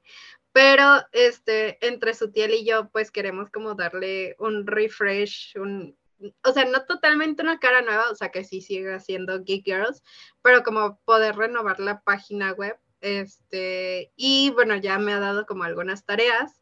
pero 0.58 1.04
este, 1.12 1.78
entre 1.86 2.16
Sutiel 2.16 2.52
y 2.52 2.66
yo, 2.66 2.90
pues 2.90 3.12
queremos 3.12 3.52
como 3.52 3.76
darle 3.76 4.36
un 4.40 4.66
refresh, 4.66 5.56
un, 5.56 5.96
o 6.44 6.52
sea, 6.52 6.66
no 6.66 6.84
totalmente 6.86 7.44
una 7.44 7.60
cara 7.60 7.84
nueva, 7.84 8.10
o 8.10 8.16
sea, 8.16 8.32
que 8.32 8.44
sí 8.44 8.62
siga 8.62 9.00
siendo 9.00 9.44
Geek 9.44 9.66
Girls, 9.66 10.02
pero 10.42 10.64
como 10.64 11.00
poder 11.06 11.36
renovar 11.36 11.80
la 11.80 12.02
página 12.02 12.54
web. 12.54 12.76
Este, 13.02 14.12
y 14.16 14.50
bueno, 14.50 14.76
ya 14.78 14.98
me 14.98 15.14
ha 15.14 15.20
dado 15.20 15.46
como 15.46 15.64
algunas 15.64 16.06
tareas. 16.06 16.60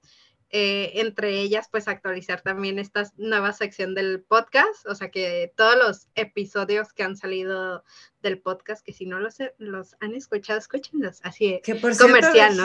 Eh, 0.52 1.02
entre 1.02 1.42
ellas, 1.42 1.68
pues 1.72 1.88
actualizar 1.88 2.42
también 2.42 2.78
esta 2.78 3.12
nueva 3.18 3.52
sección 3.52 3.96
del 3.96 4.22
podcast, 4.22 4.86
o 4.86 4.94
sea 4.94 5.10
que 5.10 5.52
todos 5.58 5.76
los 5.76 6.08
episodios 6.14 6.94
que 6.94 7.04
han 7.04 7.18
salido 7.18 7.84
del 8.22 8.40
podcast, 8.40 8.86
que 8.86 8.94
si 8.94 9.06
no 9.08 9.20
los, 9.20 9.38
los 9.58 9.96
han 10.00 10.14
escuchado, 10.14 10.60
escúchenlos, 10.60 11.20
así 11.24 11.60
que 11.64 11.76
por 11.76 11.98
comercial, 11.98 12.56
¿no? 12.58 12.64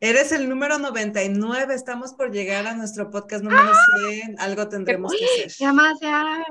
Eres 0.00 0.32
el 0.32 0.48
número 0.48 0.78
99, 0.78 1.74
estamos 1.74 2.14
por 2.14 2.30
llegar 2.30 2.66
a 2.66 2.74
nuestro 2.74 3.10
podcast 3.10 3.42
número 3.42 3.72
100, 4.08 4.36
¡Ah! 4.38 4.44
algo 4.44 4.68
tendremos 4.68 5.12
que 5.12 5.24
hacer. 5.24 5.52
Ya 5.58 5.72
más, 5.72 5.98
ya, 6.00 6.44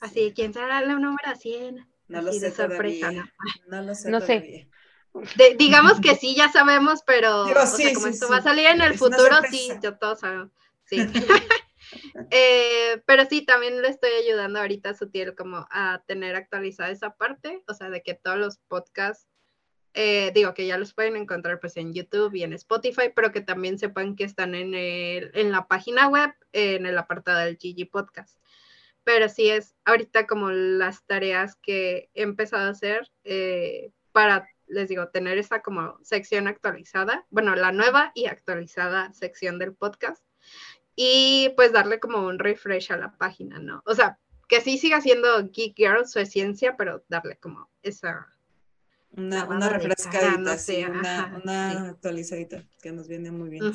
así, 0.00 0.32
¿quién 0.34 0.54
será 0.54 0.80
el 0.80 0.88
número 0.88 1.36
100? 1.38 1.86
No 2.08 2.22
lo 2.22 2.32
sé 2.32 2.50
sorpresa, 2.50 3.12
¿no? 3.12 3.24
¿no? 3.68 3.82
lo 3.82 3.94
sé 3.94 4.10
no 4.10 4.20
todavía. 4.20 4.40
sé 4.40 4.68
digamos 5.58 6.00
que 6.00 6.14
sí, 6.14 6.34
ya 6.34 6.50
sabemos, 6.50 7.02
pero 7.06 7.44
como 7.94 8.06
esto 8.06 8.28
va 8.28 8.38
a 8.38 8.42
salir 8.42 8.66
en 8.66 8.80
el 8.80 8.96
futuro, 8.98 9.36
sí, 9.50 9.70
yo 9.82 9.96
todos 9.96 10.20
sabemos. 10.20 10.50
Sí. 10.84 10.98
Eh, 12.30 13.02
pero 13.06 13.24
sí, 13.26 13.42
también 13.42 13.80
le 13.82 13.88
estoy 13.88 14.10
ayudando 14.10 14.58
ahorita 14.58 14.90
a 14.90 14.94
Sutil 14.94 15.34
como 15.34 15.66
a 15.70 16.02
tener 16.06 16.34
actualizada 16.34 16.90
esa 16.90 17.10
parte, 17.16 17.62
o 17.68 17.74
sea, 17.74 17.90
de 17.90 18.02
que 18.02 18.14
todos 18.14 18.38
los 18.38 18.58
podcasts, 18.58 19.28
eh, 19.94 20.30
digo 20.34 20.52
que 20.52 20.66
ya 20.66 20.78
los 20.78 20.94
pueden 20.94 21.16
encontrar 21.16 21.60
pues 21.60 21.76
en 21.76 21.94
YouTube 21.94 22.34
y 22.34 22.42
en 22.42 22.52
Spotify, 22.52 23.12
pero 23.14 23.32
que 23.32 23.40
también 23.40 23.78
sepan 23.78 24.16
que 24.16 24.24
están 24.24 24.54
en, 24.54 24.74
el, 24.74 25.30
en 25.34 25.52
la 25.52 25.68
página 25.68 26.08
web, 26.08 26.32
en 26.52 26.86
el 26.86 26.98
apartado 26.98 27.38
del 27.40 27.56
Gigi 27.56 27.84
Podcast. 27.84 28.38
Pero 29.04 29.28
sí 29.28 29.48
es 29.48 29.74
ahorita 29.84 30.26
como 30.26 30.50
las 30.50 31.04
tareas 31.06 31.56
que 31.56 32.10
he 32.14 32.22
empezado 32.22 32.66
a 32.66 32.70
hacer 32.70 33.10
eh, 33.24 33.92
para 34.12 34.48
les 34.68 34.88
digo, 34.88 35.08
tener 35.08 35.38
esa 35.38 35.62
como 35.62 35.98
sección 36.02 36.48
actualizada, 36.48 37.26
bueno, 37.30 37.54
la 37.54 37.72
nueva 37.72 38.12
y 38.14 38.26
actualizada 38.26 39.12
sección 39.12 39.58
del 39.58 39.74
podcast 39.74 40.24
y 40.94 41.52
pues 41.56 41.72
darle 41.72 42.00
como 42.00 42.26
un 42.26 42.38
refresh 42.38 42.92
a 42.92 42.96
la 42.96 43.16
página, 43.16 43.58
¿no? 43.58 43.82
O 43.86 43.94
sea, 43.94 44.18
que 44.48 44.60
sí 44.60 44.78
siga 44.78 45.00
siendo 45.00 45.50
Geek 45.50 45.76
Girl 45.76 46.06
su 46.06 46.18
esencia, 46.18 46.76
pero 46.76 47.04
darle 47.08 47.36
como 47.36 47.70
esa... 47.82 48.32
Una, 49.12 49.44
una 49.44 49.68
refrescadita, 49.68 50.58
sí, 50.58 50.84
una, 50.84 51.40
una 51.42 51.88
actualizadita 51.90 52.64
que 52.82 52.92
nos 52.92 53.08
viene 53.08 53.30
muy 53.30 53.48
bien. 53.48 53.72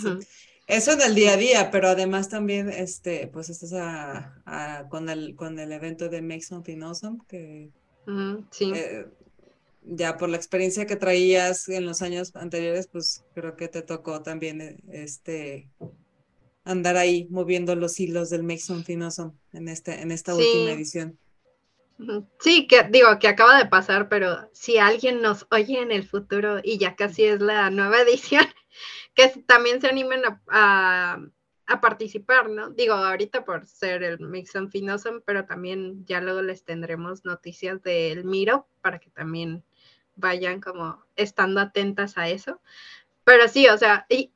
Eso 0.68 0.92
en 0.92 1.02
el 1.02 1.16
día 1.16 1.34
a 1.34 1.38
día, 1.38 1.72
pero 1.72 1.89
además 1.89 2.30
también, 2.30 2.70
este, 2.70 3.28
pues 3.28 3.50
estás 3.50 3.74
a, 3.74 4.88
con, 4.89 5.10
el, 5.10 5.36
con 5.36 5.58
el 5.58 5.72
evento 5.72 6.10
de 6.10 6.22
Make 6.22 6.44
Something 6.44 6.82
Awesome, 6.84 7.20
que 7.28 7.72
sí. 8.52 8.72
Eh, 8.76 9.08
ya 9.82 10.18
por 10.18 10.30
la 10.30 10.38
experiencia 10.38 10.86
que 10.86 10.96
traías 10.96 11.68
en 11.70 11.86
los 11.86 12.02
años 12.02 12.36
anteriores, 12.36 12.88
pues 12.88 13.24
creo 13.34 13.56
que 13.56 13.68
te 13.68 13.82
tocó 13.82 14.22
también 14.22 14.62
eh, 14.62 14.78
este 14.92 15.70
andar 16.64 16.98
ahí 16.98 17.28
moviendo 17.30 17.76
los 17.76 18.00
hilos 18.00 18.30
del 18.30 18.60
Something 18.60 19.02
Awesome 19.02 19.34
en, 19.54 19.68
este, 19.68 20.02
en 20.02 20.12
esta 20.12 20.36
última 20.36 20.72
edición. 20.72 21.18
Sí, 22.40 22.68
que 22.68 22.84
digo 22.84 23.20
que 23.20 23.28
acaba 23.28 23.58
de 23.58 23.68
pasar, 23.68 24.10
pero 24.10 24.50
si 24.54 24.78
alguien 24.78 25.22
nos 25.22 25.46
oye 25.52 25.82
en 25.82 25.92
el 25.92 26.08
futuro 26.08 26.60
y 26.64 26.78
ya 26.78 26.96
casi 26.96 27.26
es 27.26 27.42
la 27.42 27.70
nueva 27.70 28.02
edición, 28.02 28.46
que 29.14 29.28
también 29.46 29.82
se 29.82 29.88
animen 29.88 30.22
a, 30.50 31.20
participar, 31.82 32.50
¿no? 32.50 32.70
Digo, 32.72 32.94
ahorita 32.96 33.46
por 33.46 33.66
ser 33.66 34.04
el 34.04 34.20
Something 34.46 34.90
Awesome, 34.90 35.22
pero 35.26 35.46
también 35.46 36.06
ya 36.06 36.20
luego 36.20 36.42
les 36.42 36.66
tendremos 36.66 37.24
noticias 37.24 37.82
del 37.82 38.26
Miro 38.26 38.68
para 38.82 39.00
que 39.00 39.10
también 39.10 39.64
vayan 40.22 40.62
como 40.62 41.04
estando 41.18 41.60
atentas 41.60 42.18
a 42.18 42.30
eso. 42.30 42.62
Pero 43.26 43.48
sí, 43.48 43.68
o 43.68 43.78
sea, 43.78 44.06
y 44.08 44.32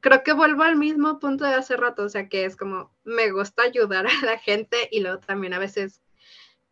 creo 0.00 0.22
que 0.22 0.32
vuelvo 0.32 0.62
al 0.62 0.76
mismo 0.76 1.18
punto 1.18 1.44
de 1.44 1.54
hace 1.54 1.76
rato, 1.76 2.04
o 2.04 2.08
sea, 2.08 2.28
que 2.28 2.44
es 2.44 2.56
como, 2.56 2.90
me 3.04 3.30
gusta 3.30 3.62
ayudar 3.64 4.06
a 4.06 4.24
la 4.24 4.38
gente 4.38 4.88
y 4.90 5.00
luego 5.00 5.18
también 5.18 5.52
a 5.54 5.58
veces 5.58 6.00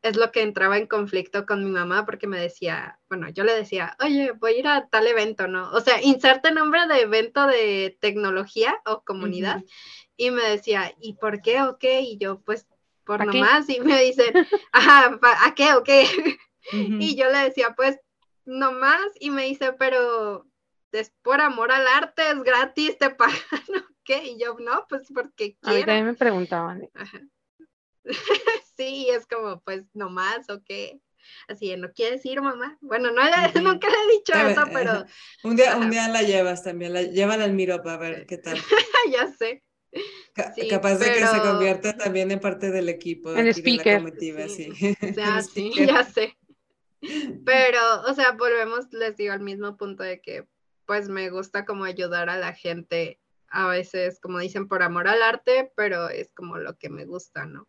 es 0.03 0.17
lo 0.17 0.31
que 0.33 0.43
entraba 0.43 0.77
en 0.77 0.87
conflicto 0.87 1.47
con 1.47 1.65
mi 1.65 1.71
mamá 1.71 2.05
porque 2.05 2.27
me 2.27 2.39
decía, 2.39 2.99
bueno, 3.09 3.31
yo 3.31 3.43
le 3.43 3.55
decía, 3.55 3.97
oye, 4.01 4.33
voy 4.33 4.53
a 4.53 4.59
ir 4.59 4.69
a 4.69 4.87
tal 4.89 5.07
evento, 5.07 5.49
¿no? 5.49 5.71
O 5.73 5.81
sea, 5.81 6.03
inserte 6.03 6.53
nombre 6.53 6.87
de 6.87 7.01
evento 7.01 7.47
de 7.47 7.97
tecnología 8.01 8.77
o 8.85 9.03
comunidad 9.03 9.63
y 10.19 10.31
me 10.31 10.43
decía, 10.43 10.95
¿y 11.01 11.15
por 11.15 11.41
qué 11.41 11.63
o 11.63 11.79
qué? 11.79 12.03
Y 12.03 12.19
yo, 12.19 12.41
pues, 12.41 12.67
por 13.05 13.25
nomás, 13.25 13.69
y 13.71 13.81
me 13.81 14.01
dicen, 14.03 14.47
ajá, 14.73 15.19
¿a 15.23 15.55
qué 15.55 15.73
o 15.75 15.83
qué? 15.83 16.07
Y 16.73 17.15
yo 17.15 17.31
le 17.31 17.39
decía, 17.39 17.75
pues, 17.77 18.01
nomás, 18.45 19.07
y 19.21 19.31
me 19.31 19.45
dice, 19.45 19.73
pero 19.73 20.47
es 20.93 21.13
por 21.23 21.41
amor 21.41 21.73
al 21.73 21.87
arte, 21.87 22.23
es 22.31 22.43
gratis, 22.43 22.99
te 22.99 23.11
pagan, 23.17 23.35
¿qué? 24.05 24.25
Y 24.25 24.39
yo, 24.39 24.57
no, 24.61 24.87
pues 24.89 25.09
porque 25.13 25.57
quiero. 25.61 25.77
A 25.77 25.81
mí 25.81 25.85
también 25.85 26.07
me 26.07 26.15
preguntaban. 26.15 26.89
sí, 28.77 29.09
es 29.11 29.27
como, 29.27 29.61
pues, 29.63 29.85
nomás, 29.95 30.49
¿o 30.51 30.63
qué? 30.65 31.01
Así, 31.49 31.75
¿no 31.77 31.91
quieres 31.93 32.25
ir, 32.27 32.43
mamá? 32.43 32.77
Bueno, 32.81 33.11
no 33.11 33.23
nunca 33.63 33.89
le 33.89 33.97
he 33.97 34.19
dicho 34.19 34.35
eso, 34.35 34.65
pero... 34.73 35.05
Un 35.43 35.57
día, 35.57 35.77
un 35.77 35.91
día 35.91 36.09
la 36.09 36.23
llevas 36.23 36.63
también, 36.63 36.93
la, 36.93 37.03
llévala 37.03 37.45
al 37.45 37.55
Miro 37.55 37.83
para 37.83 37.97
ver 37.97 38.27
qué 38.27 38.39
tal. 38.39 38.59
ya 39.11 39.33
sé. 39.33 39.63
capaz 40.69 40.97
de 40.97 41.13
que 41.13 41.27
se 41.27 41.41
convierta 41.41 41.97
también 41.97 42.31
en 42.31 42.41
parte 42.41 42.71
del 42.71 42.91
equipo. 42.91 43.35
En 43.35 43.49
speaker. 43.49 43.99
comitiva, 43.99 44.49
sí. 44.49 44.71
sí, 45.53 45.73
ya 45.87 46.05
sé. 46.05 46.37
Pero, 47.45 48.03
o 48.09 48.15
sea, 48.15 48.33
volvemos, 48.33 48.93
les 48.93 49.17
digo, 49.17 49.33
al 49.33 49.41
mismo 49.41 49.77
punto 49.77 50.03
de 50.03 50.21
que 50.21 50.47
pues 50.87 51.09
me 51.09 51.31
gusta 51.31 51.65
como 51.65 51.85
ayudar 51.85 52.29
a 52.29 52.37
la 52.37 52.53
gente, 52.53 53.21
a 53.49 53.69
veces, 53.69 54.21
como 54.21 54.39
dicen, 54.39 54.69
por 54.69 54.83
amor 54.83 55.09
al 55.09 55.23
arte, 55.23 55.73
pero 55.77 56.09
es 56.09 56.31
como 56.35 56.59
lo 56.59 56.77
que 56.77 56.91
me 56.91 57.07
gusta, 57.07 57.47
¿no? 57.47 57.69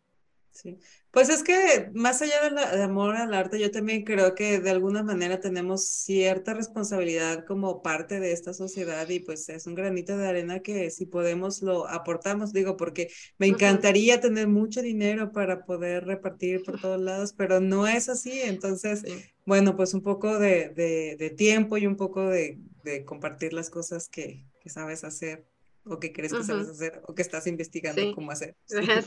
Sí, 0.56 0.80
pues 1.12 1.28
es 1.28 1.44
que 1.44 1.92
más 1.94 2.22
allá 2.22 2.42
del 2.44 2.82
amor 2.82 3.18
al 3.18 3.34
arte, 3.34 3.60
yo 3.60 3.72
también 3.72 4.06
creo 4.06 4.36
que 4.36 4.60
de 4.62 4.70
alguna 4.70 5.04
manera 5.04 5.42
tenemos 5.42 5.86
cierta 5.90 6.54
responsabilidad 6.54 7.46
como 7.46 7.82
parte 7.82 8.22
de 8.22 8.32
esta 8.32 8.54
sociedad 8.54 9.08
y 9.10 9.20
pues 9.20 9.50
es 9.50 9.68
un 9.68 9.76
granito 9.76 10.18
de 10.18 10.28
arena 10.28 10.62
que 10.62 10.90
si 10.92 11.06
podemos 11.08 11.62
lo 11.62 11.90
aportamos, 11.90 12.54
digo, 12.54 12.78
porque 12.78 13.12
me 13.38 13.48
encantaría 13.48 14.22
tener 14.22 14.48
mucho 14.48 14.82
dinero 14.82 15.34
para 15.34 15.66
poder 15.66 16.06
repartir 16.06 16.64
por 16.64 16.80
todos 16.80 17.02
lados, 17.02 17.34
pero 17.34 17.60
no 17.60 17.86
es 17.86 18.08
así, 18.08 18.40
entonces, 18.42 19.04
bueno, 19.46 19.76
pues 19.76 19.94
un 19.94 20.04
poco 20.04 20.40
de, 20.40 20.70
de 20.70 21.30
tiempo 21.32 21.78
y 21.78 21.86
un 21.86 21.98
poco 21.98 22.30
de, 22.30 22.60
de 22.86 23.04
compartir 23.04 23.52
las 23.52 23.70
cosas 23.70 24.08
que, 24.08 24.46
que 24.62 24.70
sabes 24.70 25.04
hacer 25.04 25.46
o 25.86 26.00
que 26.00 26.12
crees 26.12 26.34
que 26.34 26.44
sabes 26.44 26.68
hacer 26.68 27.02
o 27.08 27.14
que 27.14 27.22
estás 27.22 27.46
investigando 27.48 28.02
cómo 28.16 28.32
hacer. 28.32 28.56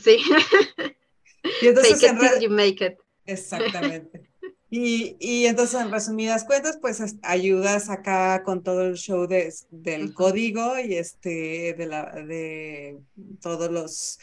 Sí. 0.01 0.19
Y 1.61 1.67
entonces, 1.67 2.01
you 2.41 2.49
make 2.49 2.85
it. 2.85 2.97
Exactamente. 3.25 4.21
Y, 4.71 5.17
y, 5.19 5.47
entonces, 5.47 5.81
en 5.81 5.89
resumidas 5.89 6.43
cuentas, 6.43 6.77
pues 6.79 7.01
ayudas 7.23 7.89
acá 7.89 8.43
con 8.43 8.61
todo 8.61 8.83
el 8.83 8.97
show 8.97 9.25
de, 9.25 9.51
del 9.71 10.13
código 10.13 10.77
y 10.77 10.93
este 10.93 11.73
de 11.75 11.87
la 11.87 12.11
de 12.11 12.99
todos 13.41 13.71
los 13.71 14.19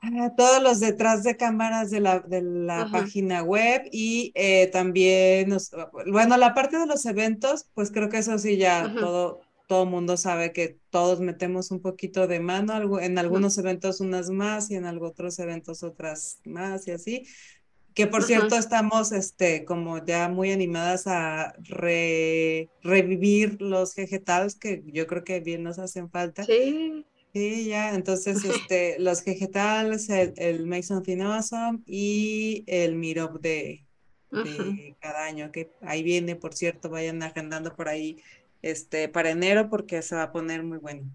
Ah, 0.00 0.32
todos 0.36 0.62
los 0.62 0.78
detrás 0.78 1.24
de 1.24 1.36
cámaras 1.36 1.90
de 1.90 1.98
la, 1.98 2.20
de 2.20 2.40
la 2.40 2.88
página 2.92 3.42
web 3.42 3.82
y 3.90 4.30
eh, 4.36 4.68
también, 4.68 5.48
nos, 5.48 5.72
bueno, 6.06 6.36
la 6.36 6.54
parte 6.54 6.78
de 6.78 6.86
los 6.86 7.04
eventos, 7.04 7.66
pues 7.74 7.90
creo 7.90 8.08
que 8.08 8.18
eso 8.18 8.38
sí 8.38 8.56
ya 8.56 8.94
todo 8.94 9.40
todo 9.68 9.84
mundo 9.84 10.16
sabe 10.16 10.52
que 10.52 10.78
todos 10.90 11.20
metemos 11.20 11.70
un 11.70 11.80
poquito 11.80 12.26
de 12.26 12.40
mano, 12.40 12.98
en 12.98 13.18
algunos 13.18 13.58
eventos 13.58 14.00
unas 14.00 14.30
más 14.30 14.70
y 14.70 14.76
en 14.76 14.86
otros 14.86 15.38
eventos 15.38 15.82
otras 15.82 16.40
más 16.44 16.88
y 16.88 16.92
así. 16.92 17.26
Que 17.94 18.06
por 18.06 18.22
cierto 18.22 18.56
estamos 18.56 19.12
este, 19.12 19.64
como 19.66 20.04
ya 20.04 20.28
muy 20.30 20.52
animadas 20.52 21.06
a 21.06 21.54
revivir 22.82 23.60
los 23.60 23.94
vegetales 23.94 24.54
que 24.56 24.82
yo 24.86 25.06
creo 25.06 25.22
que 25.22 25.40
bien 25.40 25.62
nos 25.64 25.78
hacen 25.78 26.10
falta. 26.10 26.44
Sí. 26.44 27.04
Sí, 27.34 27.66
ya, 27.66 27.94
entonces 27.94 28.42
este, 28.44 28.98
los 28.98 29.22
vegetales, 29.22 30.08
el, 30.08 30.32
el 30.36 30.66
Mason 30.66 31.04
Awesome 31.20 31.80
y 31.84 32.64
el 32.66 32.94
Mirop 32.94 33.38
de, 33.42 33.84
de 34.30 34.96
cada 34.98 35.26
año, 35.26 35.52
que 35.52 35.70
ahí 35.82 36.02
viene, 36.02 36.36
por 36.36 36.54
cierto, 36.54 36.88
vayan 36.88 37.22
agendando 37.22 37.76
por 37.76 37.88
ahí 37.88 38.16
este, 38.62 39.08
para 39.08 39.30
enero 39.30 39.68
porque 39.68 40.02
se 40.02 40.16
va 40.16 40.24
a 40.24 40.32
poner 40.32 40.62
muy 40.62 40.78
bueno. 40.78 41.10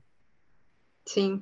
Sí. 1.05 1.41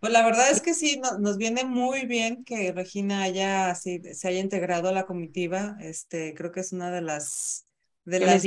Pues 0.00 0.12
la 0.12 0.24
verdad 0.24 0.50
es 0.50 0.60
que 0.60 0.74
sí, 0.74 1.00
nos 1.18 1.38
viene 1.38 1.64
muy 1.64 2.06
bien 2.06 2.44
que 2.44 2.70
Regina 2.72 3.22
haya 3.22 3.70
así, 3.70 4.00
se 4.14 4.28
haya 4.28 4.38
integrado 4.38 4.88
a 4.88 4.92
la 4.92 5.06
comitiva. 5.06 5.76
Este, 5.80 6.34
creo 6.34 6.52
que 6.52 6.60
es 6.60 6.72
una 6.72 6.92
de 6.92 7.00
las 7.00 7.66
de 8.04 8.20
las 8.20 8.42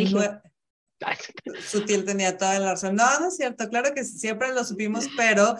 Sutil 1.68 2.06
tenía 2.06 2.38
toda 2.38 2.60
la 2.60 2.72
razón. 2.72 2.96
No, 2.96 3.20
no 3.20 3.28
es 3.28 3.38
cierto, 3.38 3.70
claro 3.70 3.94
que 3.94 4.04
siempre 4.04 4.54
lo 4.54 4.64
supimos, 4.64 5.08
pero 5.18 5.58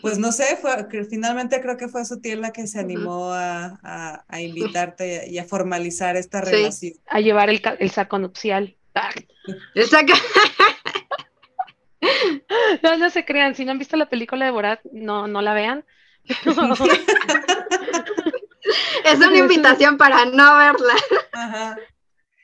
pues 0.00 0.18
no 0.18 0.32
sé, 0.32 0.56
fue 0.56 0.86
finalmente 1.08 1.60
creo 1.60 1.76
que 1.76 1.88
fue 1.88 2.04
Sutil 2.04 2.40
la 2.40 2.52
que 2.52 2.66
se 2.66 2.80
animó 2.80 3.32
a, 3.32 3.78
a, 4.28 4.40
invitarte 4.40 5.28
y 5.28 5.38
a, 5.38 5.44
formalizar 5.44 6.16
esta 6.16 6.40
relación. 6.40 6.94
A 7.06 7.20
llevar 7.20 7.50
el, 7.50 7.62
el 7.78 7.90
saco 7.90 8.18
nupcial. 8.18 8.75
El 9.74 9.86
saco. 9.86 10.12
No, 12.82 12.96
no 12.96 13.10
se 13.10 13.24
crean, 13.24 13.54
si 13.54 13.64
no 13.64 13.72
han 13.72 13.78
visto 13.78 13.96
la 13.96 14.08
película 14.08 14.44
de 14.44 14.50
Borat, 14.52 14.80
no, 14.92 15.26
no 15.26 15.42
la 15.42 15.54
vean. 15.54 15.84
es 19.04 19.16
una 19.16 19.38
invitación 19.38 19.96
para 19.96 20.26
no 20.26 20.56
verla. 20.58 20.94
Ajá 21.32 21.76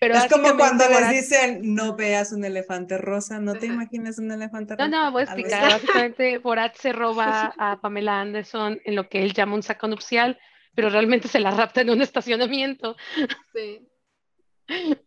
es 0.09 0.33
como 0.33 0.57
cuando 0.57 0.89
les 0.89 1.11
dicen 1.11 1.75
no 1.75 1.95
veas 1.95 2.33
un 2.33 2.45
elefante 2.45 2.99
rosa, 2.99 3.39
no 3.39 3.55
te 3.55 3.67
imaginas 3.67 4.19
un 4.19 4.31
elefante 4.33 4.75
rosa. 4.75 4.89
No, 4.89 5.05
no, 5.05 5.13
voy 5.13 5.23
a 5.23 5.25
explicar. 5.25 5.71
Básicamente, 5.71 6.39
Borat 6.39 6.75
se 6.77 6.93
roba 6.93 7.55
a 7.59 7.81
Pamela 7.81 8.21
Anderson 8.21 8.81
en 8.85 8.97
lo 8.97 9.09
que 9.09 9.23
él 9.23 9.33
llama 9.33 9.55
un 9.55 9.63
saco 9.63 9.87
nupcial, 9.87 10.39
pero 10.75 10.91
realmente 10.91 11.29
se 11.29 11.41
la 11.41 11.53
rapta 11.53 11.83
en 11.83 11.91
un 11.91 12.03
estacionamiento. 12.03 12.97
Sí. 13.55 13.89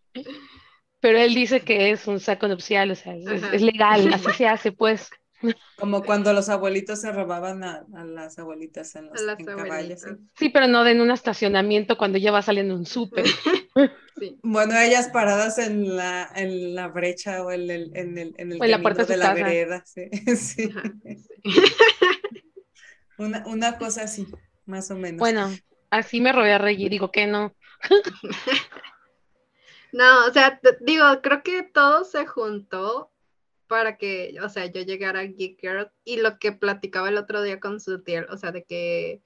Pero 1.05 1.19
él 1.19 1.35
dice 1.35 1.61
que 1.61 1.91
es 1.91 2.07
un 2.07 2.19
saco 2.19 2.47
nupcial, 2.47 2.89
o 2.89 2.95
sea, 2.95 3.13
es, 3.13 3.61
legal, 3.61 4.11
así 4.11 4.25
se 4.35 4.47
hace, 4.47 4.71
pues. 4.71 5.11
Como 5.77 6.03
cuando 6.03 6.33
los 6.33 6.49
abuelitos 6.49 7.01
se 7.01 7.11
robaban 7.11 7.63
a, 7.63 7.85
las 8.05 8.39
abuelitas 8.39 8.95
en 8.95 9.11
los 9.11 9.21
caballos. 9.45 10.01
¿sí? 10.35 10.49
pero 10.49 10.65
no 10.65 10.83
en 10.87 11.01
un 11.01 11.11
estacionamiento 11.11 11.95
cuando 11.95 12.17
ya 12.17 12.31
va 12.31 12.41
saliendo 12.41 12.73
un 12.73 12.87
súper. 12.87 13.25
Bueno, 14.41 14.79
ellas 14.79 15.09
paradas 15.09 15.59
en 15.59 15.95
la, 15.95 16.31
en 16.35 16.73
la 16.73 16.87
brecha 16.87 17.43
o 17.43 17.51
en 17.51 17.69
el, 17.69 17.91
en 17.95 18.17
el, 18.17 18.33
en 18.37 18.53
el 18.53 18.71
la 18.71 18.81
puerta 18.81 19.03
de, 19.03 19.17
la 19.17 19.33
vereda. 19.33 19.83
Sí. 19.85 20.09
sí. 20.37 20.69
una, 23.17 23.45
una 23.45 23.77
cosa 23.77 24.03
así, 24.03 24.25
más 24.65 24.89
o 24.89 24.95
menos. 24.95 25.19
Bueno, 25.19 25.53
así 25.91 26.19
me 26.21 26.31
robé 26.31 26.53
a 26.53 26.57
Reggie, 26.57 26.89
digo 26.89 27.11
que 27.11 27.27
no. 27.27 27.53
no, 29.95 30.25
o 30.27 30.33
sea, 30.33 30.59
digo, 30.81 31.05
creo 31.23 31.41
que 31.41 31.63
todo 31.63 32.03
se 32.03 32.25
juntó 32.25 33.13
para 33.67 33.97
que, 33.97 34.35
o 34.43 34.49
sea, 34.49 34.65
yo 34.65 34.81
llegara 34.81 35.21
a 35.21 35.23
Geek 35.23 35.61
Girl 35.61 35.89
y 36.03 36.17
lo 36.17 36.37
que 36.37 36.51
platicaba 36.51 37.07
el 37.07 37.17
otro 37.17 37.41
día 37.41 37.61
con 37.61 37.79
Sutiel, 37.79 38.25
o 38.29 38.35
sea, 38.35 38.51
de 38.51 38.65
que 38.65 39.21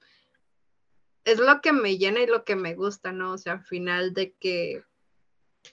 es 1.24 1.40
lo 1.40 1.60
que 1.60 1.72
me 1.72 1.98
llena 1.98 2.20
y 2.20 2.28
lo 2.28 2.44
que 2.44 2.54
me 2.54 2.76
gusta, 2.76 3.10
¿no? 3.10 3.32
O 3.32 3.38
sea, 3.38 3.54
al 3.54 3.64
final 3.64 4.14
de 4.14 4.32
que 4.34 4.84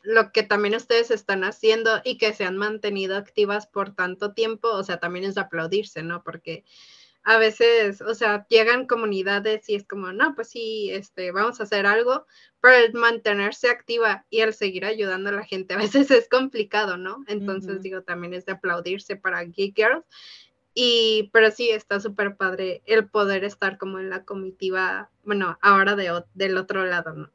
lo 0.01 0.31
que 0.31 0.41
también 0.41 0.73
ustedes 0.73 1.11
están 1.11 1.43
haciendo 1.43 2.01
y 2.03 2.17
que 2.17 2.33
se 2.33 2.45
han 2.45 2.57
mantenido 2.57 3.17
activas 3.17 3.67
por 3.67 3.93
tanto 3.93 4.33
tiempo, 4.33 4.67
o 4.67 4.83
sea, 4.83 4.99
también 4.99 5.25
es 5.25 5.37
aplaudirse, 5.37 6.01
¿no? 6.01 6.23
Porque 6.23 6.65
a 7.27 7.37
veces, 7.37 7.99
o 7.99 8.15
sea, 8.15 8.47
llegan 8.47 8.87
comunidades 8.87 9.67
y 9.67 9.75
es 9.75 9.85
como, 9.85 10.13
no, 10.13 10.33
pues 10.33 10.47
sí, 10.47 10.89
este, 10.93 11.33
vamos 11.33 11.59
a 11.59 11.63
hacer 11.63 11.85
algo, 11.85 12.25
pero 12.61 12.77
el 12.77 12.93
mantenerse 12.93 13.69
activa 13.69 14.25
y 14.29 14.39
el 14.39 14.53
seguir 14.53 14.85
ayudando 14.85 15.29
a 15.29 15.33
la 15.33 15.43
gente 15.43 15.73
a 15.73 15.77
veces 15.77 16.09
es 16.11 16.29
complicado, 16.29 16.95
¿no? 16.95 17.25
Entonces, 17.27 17.81
digo, 17.81 18.01
también 18.01 18.33
es 18.33 18.45
de 18.45 18.53
aplaudirse 18.53 19.17
para 19.17 19.43
Geek 19.43 19.75
Girls. 19.75 20.05
Y, 20.73 21.29
pero 21.33 21.51
sí, 21.51 21.69
está 21.69 21.99
súper 21.99 22.37
padre 22.37 22.81
el 22.85 23.09
poder 23.09 23.43
estar 23.43 23.77
como 23.77 23.99
en 23.99 24.09
la 24.09 24.23
comitiva, 24.23 25.11
bueno, 25.25 25.59
ahora 25.61 25.97
de, 25.97 26.23
del 26.33 26.55
otro 26.55 26.85
lado, 26.85 27.11
¿no? 27.11 27.31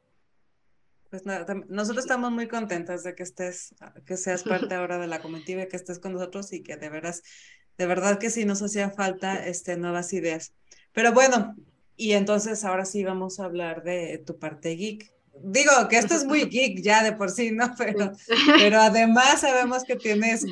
Pues 1.11 1.27
nada, 1.27 1.45
nosotros 1.67 2.05
estamos 2.05 2.31
muy 2.31 2.47
contentas 2.47 3.03
de 3.03 3.13
que 3.13 3.21
estés, 3.21 3.75
que 4.07 4.17
seas 4.17 4.41
parte 4.71 4.73
ahora 4.73 4.97
de 4.97 5.05
la 5.05 5.21
comitiva 5.21 5.67
que 5.67 5.75
estés 5.75 5.99
con 5.99 6.13
nosotros 6.13 6.51
y 6.51 6.63
que 6.63 6.77
de 6.77 6.89
veras 6.89 7.21
de 7.77 7.85
verdad 7.85 8.19
que 8.19 8.29
sí 8.29 8.45
nos 8.45 8.61
hacía 8.61 8.91
falta 8.91 9.45
este, 9.45 9.77
nuevas 9.77 10.13
ideas. 10.13 10.53
Pero 10.91 11.11
bueno, 11.11 11.55
y 11.95 12.13
entonces 12.13 12.63
ahora 12.63 12.85
sí 12.85 13.03
vamos 13.03 13.39
a 13.39 13.45
hablar 13.45 13.83
de 13.83 14.19
tu 14.19 14.37
parte 14.37 14.75
geek. 14.75 15.11
Digo 15.41 15.71
que 15.89 15.97
esto 15.97 16.13
es 16.13 16.25
muy 16.25 16.45
geek 16.49 16.81
ya 16.81 17.03
de 17.03 17.13
por 17.13 17.31
sí, 17.31 17.51
¿no? 17.51 17.73
Pero, 17.77 18.13
pero 18.57 18.79
además 18.79 19.41
sabemos 19.41 19.83
que 19.83 19.95
tienes 19.95 20.45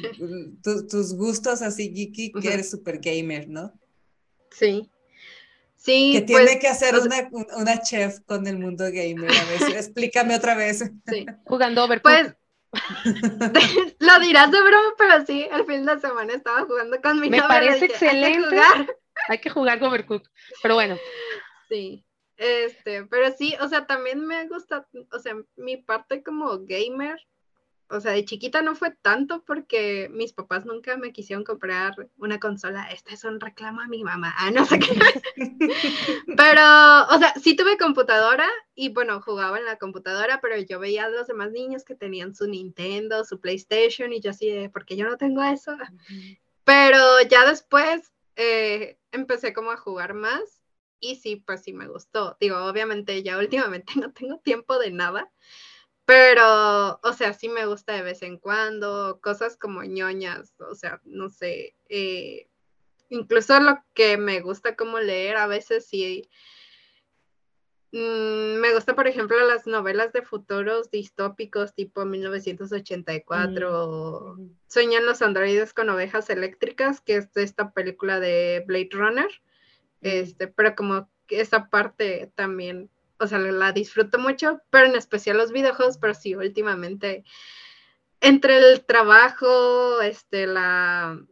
tus 0.64 1.16
gustos 1.16 1.62
así 1.62 1.94
geeky, 1.94 2.32
que 2.32 2.54
eres 2.54 2.70
super 2.70 3.00
gamer, 3.00 3.48
¿no? 3.48 3.74
Sí. 4.52 4.90
Sí. 5.78 6.12
Que 6.14 6.22
tiene 6.22 6.44
pues, 6.44 6.58
que 6.58 6.68
hacer 6.68 6.96
una, 7.00 7.30
una, 7.58 7.82
chef 7.82 8.20
con 8.28 8.46
el 8.46 8.60
mundo 8.60 8.86
gamer. 8.86 9.32
A 9.32 9.46
ver, 9.46 9.78
explícame 9.78 10.36
otra 10.36 10.54
vez. 10.56 10.84
Sí. 11.08 11.26
Jugando 11.46 11.84
Overcooked. 11.84 12.26
Pues, 12.26 12.36
Lo 14.00 14.20
dirás 14.20 14.52
de 14.52 14.62
broma, 14.62 14.94
pero 14.98 15.26
sí, 15.26 15.48
el 15.52 15.66
fin 15.66 15.86
de 15.86 16.00
semana 16.00 16.34
estaba 16.34 16.66
jugando 16.66 17.02
con 17.02 17.20
mi 17.20 17.30
Me 17.30 17.42
parece 17.42 17.86
excelente. 17.86 18.60
Hay 19.28 19.40
que 19.40 19.50
jugar, 19.50 19.80
hay 19.82 19.88
Overcooked, 19.88 20.30
pero 20.62 20.76
bueno. 20.76 20.98
Sí, 21.68 22.06
este, 22.38 23.06
pero 23.06 23.32
sí, 23.32 23.56
o 23.60 23.68
sea, 23.68 23.86
también 23.86 24.26
me 24.26 24.48
gusta, 24.48 24.88
o 25.12 25.20
sea, 25.20 25.36
mi 25.58 25.78
parte 25.78 26.24
como 26.24 26.60
gamer 26.66 27.20
o 27.92 28.00
sea, 28.00 28.14
de 28.14 28.26
chiquita 28.26 28.62
no 28.62 28.76
fue 28.76 28.92
tanto 28.92 29.44
porque 29.44 30.10
mis 30.12 30.34
papás 30.34 30.66
nunca 30.66 30.98
me 30.98 31.12
quisieron 31.12 31.44
comprar 31.44 31.94
una 32.18 32.40
consola. 32.40 32.86
Este 32.86 33.14
es 33.14 33.24
un 33.24 33.40
reclamo 33.40 33.82
a 33.82 33.88
mi 33.88 34.04
mamá. 34.04 34.34
Ah, 34.38 34.50
no 34.52 34.66
sé 34.66 34.80
qué. 34.80 34.98
pero, 36.38 36.62
o 37.10 37.18
sea, 37.20 37.34
sí 37.42 37.56
tuve 37.56 37.78
computadora 37.78 38.48
y 38.76 38.90
bueno, 38.90 39.22
jugaba 39.22 39.60
en 39.60 39.66
la 39.66 39.78
computadora, 39.78 40.40
pero 40.42 40.58
yo 40.58 40.80
veía 40.80 41.06
a 41.06 41.10
los 41.10 41.28
demás 41.28 41.52
niños 41.52 41.84
que 41.84 41.96
tenían 41.96 42.34
su 42.34 42.48
Nintendo, 42.48 43.26
su 43.26 43.40
PlayStation 43.40 44.14
y 44.14 44.22
yo 44.22 44.32
así 44.32 44.50
de, 44.50 44.70
¿por 44.70 44.86
qué 44.86 44.96
yo 44.96 45.06
no 45.06 45.18
tengo 45.18 45.44
eso? 45.44 45.76
Pero 46.64 47.22
ya 47.30 47.46
después 47.46 48.14
eh, 48.38 48.98
empecé 49.12 49.54
como 49.54 49.72
a 49.72 49.78
jugar 49.78 50.14
más 50.14 50.62
y 51.00 51.16
sí, 51.16 51.36
pues 51.36 51.64
sí 51.64 51.74
me 51.74 51.88
gustó. 51.88 52.38
Digo, 52.40 52.58
obviamente 52.58 53.22
ya 53.24 53.38
últimamente 53.38 53.94
no 54.00 54.12
tengo 54.14 54.38
tiempo 54.38 54.80
de 54.80 54.92
nada 54.92 55.30
pero, 56.12 57.00
o 57.04 57.14
sea, 57.14 57.32
sí 57.32 57.48
me 57.48 57.66
gusta 57.66 57.94
de 57.94 58.02
vez 58.02 58.22
en 58.22 58.38
cuando, 58.38 59.22
cosas 59.22 59.56
como 59.56 59.82
ñoñas, 59.84 60.54
o 60.60 60.76
sea, 60.76 61.00
no 61.06 61.30
sé, 61.30 61.74
eh, 61.88 62.50
incluso 63.08 63.58
lo 63.62 63.82
que 63.94 64.18
me 64.18 64.42
gusta 64.42 64.76
como 64.76 65.00
leer 65.00 65.38
a 65.38 65.48
veces 65.48 65.88
sí. 65.88 66.30
Mm, 67.94 68.60
me 68.60 68.74
gusta, 68.74 68.94
por 68.94 69.08
ejemplo, 69.08 69.40
las 69.48 69.68
novelas 69.68 70.12
de 70.12 70.22
futuros 70.22 70.92
distópicos 70.92 71.74
tipo 71.76 72.04
1984, 72.04 74.36
mm. 74.38 74.50
Sueñan 74.68 75.06
los 75.06 75.22
androides 75.22 75.74
con 75.74 75.90
ovejas 75.90 76.30
eléctricas, 76.30 77.00
que 77.00 77.16
es 77.16 77.30
esta 77.38 77.72
película 77.72 78.20
de 78.20 78.66
Blade 78.68 78.90
Runner, 78.92 79.32
este, 80.02 80.50
pero 80.50 80.76
como 80.76 81.10
esa 81.30 81.70
parte 81.70 82.34
también 82.36 82.90
o 83.22 83.28
sea, 83.28 83.38
la 83.38 83.72
disfruto 83.72 84.18
mucho, 84.18 84.62
pero 84.70 84.88
en 84.88 84.96
especial 84.96 85.38
los 85.38 85.52
videojuegos, 85.52 85.98
pero 85.98 86.14
sí, 86.14 86.36
últimamente, 86.36 87.24
entre 88.20 88.58
el 88.58 88.84
trabajo, 88.84 90.02
este, 90.02 90.48
la, 90.48 91.24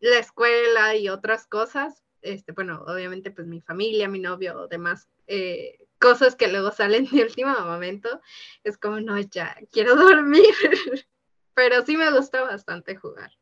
la 0.00 0.18
escuela 0.18 0.96
y 0.96 1.08
otras 1.08 1.46
cosas, 1.46 2.02
este, 2.22 2.52
bueno, 2.52 2.82
obviamente 2.86 3.30
pues 3.30 3.46
mi 3.46 3.60
familia, 3.60 4.08
mi 4.08 4.18
novio, 4.18 4.66
demás 4.68 5.08
eh, 5.26 5.78
cosas 5.98 6.34
que 6.36 6.48
luego 6.48 6.70
salen 6.72 7.06
de 7.10 7.22
último 7.22 7.58
momento, 7.60 8.20
es 8.64 8.78
como, 8.78 9.00
no, 9.00 9.18
ya, 9.20 9.56
quiero 9.70 9.96
dormir, 9.96 10.42
pero 11.54 11.84
sí 11.84 11.96
me 11.96 12.10
gusta 12.10 12.42
bastante 12.42 12.96
jugar. 12.96 13.32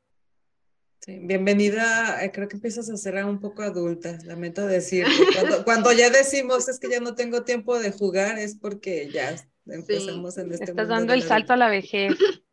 Sí, 1.05 1.19
bienvenida, 1.21 2.25
eh, 2.25 2.31
creo 2.31 2.47
que 2.47 2.55
empiezas 2.55 2.89
a 2.89 2.97
ser 2.97 3.25
un 3.25 3.41
poco 3.41 3.63
adulta, 3.63 4.19
lamento 4.25 4.65
decir. 4.65 5.05
Cuando, 5.35 5.65
cuando, 5.65 5.93
ya 5.93 6.11
decimos 6.11 6.69
es 6.69 6.79
que 6.79 6.89
ya 6.89 7.01
no 7.01 7.17
tengo 7.17 7.43
tiempo 7.43 7.77
de 7.77 7.91
jugar, 7.91 8.39
es 8.39 8.57
porque 8.57 9.11
ya 9.11 9.35
empezamos 9.67 10.39
en 10.39 10.53
este 10.53 10.67
Estás 10.67 10.87
dando 10.87 11.13
el 11.13 11.23
salto 11.23 11.55
a 11.55 11.57
la 11.57 11.69
vejez. 11.69 12.13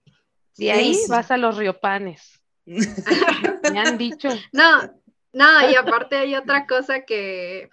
Y 0.57 0.67
ahí 0.71 0.99
vas 1.07 1.31
a 1.31 1.37
los 1.37 1.55
riopanes. 1.55 2.41
Me 2.65 3.79
han 3.79 3.97
dicho. 3.97 4.27
No, 4.51 4.93
no, 5.31 5.71
y 5.71 5.75
aparte 5.75 6.17
hay 6.17 6.35
otra 6.35 6.67
cosa 6.67 7.05
que, 7.05 7.69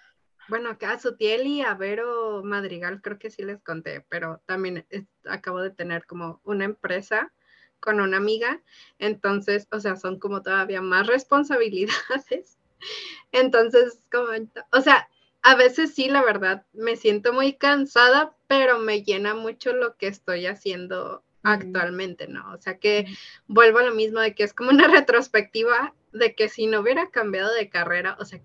bueno, 0.49 0.71
acá 0.71 0.93
a 0.93 0.99
Sutiel 1.01 1.49
y 1.49 1.63
a 1.63 1.75
Vero 1.75 2.45
Madrigal 2.45 3.03
creo 3.03 3.19
que 3.19 3.31
sí 3.31 3.43
les 3.43 3.61
conté, 3.61 4.03
pero 4.09 4.41
también 4.47 4.87
acabo 5.25 5.63
de 5.63 5.71
tener 5.71 6.07
como 6.07 6.41
una 6.45 6.65
empresa 6.65 7.33
con 7.81 8.01
una 8.01 8.17
amiga, 8.17 8.61
entonces, 8.99 9.69
o 9.71 9.81
sea, 9.81 9.97
son 9.97 10.19
como 10.19 10.43
todavía 10.43 10.81
más 10.81 11.07
responsabilidades. 11.07 12.59
Entonces, 13.33 14.01
como, 14.11 14.29
o 14.73 14.81
sea, 14.81 15.09
a 15.43 15.55
veces 15.55 15.95
sí, 15.95 16.09
la 16.09 16.23
verdad, 16.23 16.65
me 16.73 16.97
siento 16.97 17.33
muy 17.33 17.55
cansada, 17.55 18.35
pero 18.47 18.79
me 18.79 19.03
llena 19.03 19.35
mucho 19.35 19.73
lo 19.73 19.97
que 19.97 20.09
estoy 20.09 20.47
haciendo 20.47 21.23
actualmente, 21.43 22.27
¿no? 22.29 22.53
O 22.53 22.59
sea, 22.59 22.79
que 22.79 23.07
vuelvo 23.47 23.79
a 23.79 23.85
lo 23.85 23.95
mismo 23.95 24.21
de 24.21 24.35
que 24.35 24.43
es 24.43 24.53
como 24.53 24.71
una 24.71 24.89
retrospectiva 24.89 25.95
de 26.13 26.35
que 26.35 26.49
si 26.49 26.67
no 26.67 26.81
hubiera 26.81 27.11
cambiado 27.11 27.53
de 27.55 27.69
carrera, 27.69 28.17
o 28.19 28.25
sea, 28.25 28.41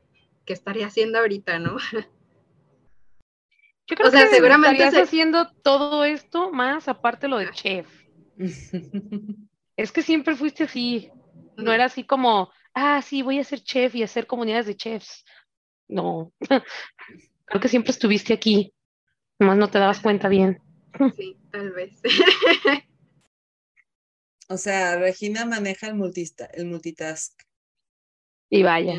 ¿qué 0.46 0.54
estaría 0.54 0.88
haciendo 0.88 1.20
ahorita, 1.20 1.60
no? 1.60 1.78
Yo 3.88 3.96
creo 3.96 4.08
o 4.08 4.12
sea, 4.12 4.26
que 4.26 4.36
seguramente 4.36 4.84
estarías 4.84 5.08
haciendo 5.08 5.52
todo 5.64 6.06
esto 6.06 6.52
más 6.52 6.88
aparte 6.88 7.28
lo 7.28 7.40
de 7.40 7.50
chef. 7.52 7.88
es 9.78 9.92
que 9.92 10.02
siempre 10.02 10.36
fuiste 10.36 10.64
así. 10.64 11.12
No 11.58 11.72
era 11.72 11.86
así 11.86 12.04
como, 12.04 12.52
ah, 12.74 13.02
sí, 13.02 13.22
voy 13.22 13.40
a 13.40 13.44
ser 13.44 13.62
chef 13.62 13.96
y 13.96 14.04
hacer 14.04 14.28
comunidades 14.28 14.66
de 14.66 14.76
chefs. 14.76 15.24
No. 15.88 16.34
Creo 17.46 17.62
que 17.62 17.68
siempre 17.68 17.92
estuviste 17.92 18.34
aquí. 18.34 18.74
Nomás 19.40 19.58
no 19.58 19.70
te 19.70 19.80
dabas 19.80 20.00
cuenta 20.00 20.30
bien. 20.30 20.62
Sí, 21.16 21.38
tal 21.52 21.72
vez. 21.72 22.02
o 24.48 24.58
sea, 24.58 24.98
Regina 24.98 25.46
maneja 25.46 25.88
el, 25.88 25.96
multista, 25.96 26.46
el 26.46 26.66
multitask. 26.66 27.42
Y 28.50 28.64
vaya. 28.64 28.96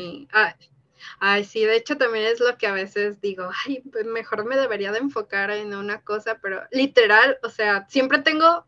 Ay, 1.19 1.43
sí, 1.43 1.63
de 1.63 1.75
hecho 1.75 1.97
también 1.97 2.25
es 2.25 2.39
lo 2.39 2.57
que 2.57 2.67
a 2.67 2.73
veces 2.73 3.21
digo, 3.21 3.49
ay, 3.65 3.81
pues 3.91 4.05
mejor 4.05 4.45
me 4.45 4.57
debería 4.57 4.91
de 4.91 4.99
enfocar 4.99 5.51
en 5.51 5.73
una 5.75 6.01
cosa, 6.01 6.39
pero 6.41 6.63
literal, 6.71 7.37
o 7.43 7.49
sea, 7.49 7.85
siempre 7.89 8.19
tengo 8.19 8.65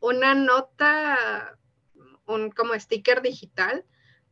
una 0.00 0.34
nota, 0.34 1.58
un 2.26 2.50
como 2.50 2.78
sticker 2.78 3.22
digital, 3.22 3.84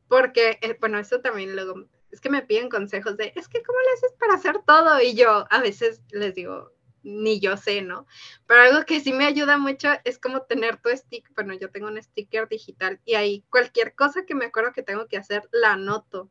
porque, 0.09 0.59
eh, 0.63 0.77
bueno, 0.81 0.99
eso 0.99 1.21
también 1.21 1.55
luego, 1.55 1.87
es 2.11 2.21
que 2.21 2.31
me 2.31 2.43
piden 2.43 2.69
consejos 2.69 3.17
de, 3.17 3.33
es 3.37 3.49
que 3.49 3.63
¿cómo 3.63 3.79
le 3.81 3.93
haces 3.95 4.13
para 4.19 4.35
hacer 4.35 4.61
todo? 4.67 5.01
Y 5.01 5.15
yo 5.15 5.47
a 5.51 5.61
veces 5.61 6.03
les 6.11 6.35
digo, 6.35 6.73
ni 7.03 7.39
yo 7.41 7.57
sé, 7.57 7.83
¿no? 7.83 8.07
Pero 8.47 8.63
algo 8.63 8.85
que 8.85 9.01
sí 9.01 9.13
me 9.13 9.27
ayuda 9.27 9.59
mucho 9.59 9.89
es 10.05 10.19
como 10.19 10.43
tener 10.43 10.77
tu 10.79 10.91
stick, 10.91 11.33
bueno, 11.35 11.55
yo 11.55 11.71
tengo 11.71 11.87
un 11.87 12.03
sticker 12.03 12.49
digital 12.49 13.01
y 13.05 13.15
ahí 13.15 13.45
cualquier 13.51 13.95
cosa 13.95 14.25
que 14.27 14.35
me 14.35 14.47
acuerdo 14.47 14.73
que 14.73 14.83
tengo 14.83 15.07
que 15.07 15.17
hacer, 15.17 15.49
la 15.53 15.73
anoto. 15.73 16.31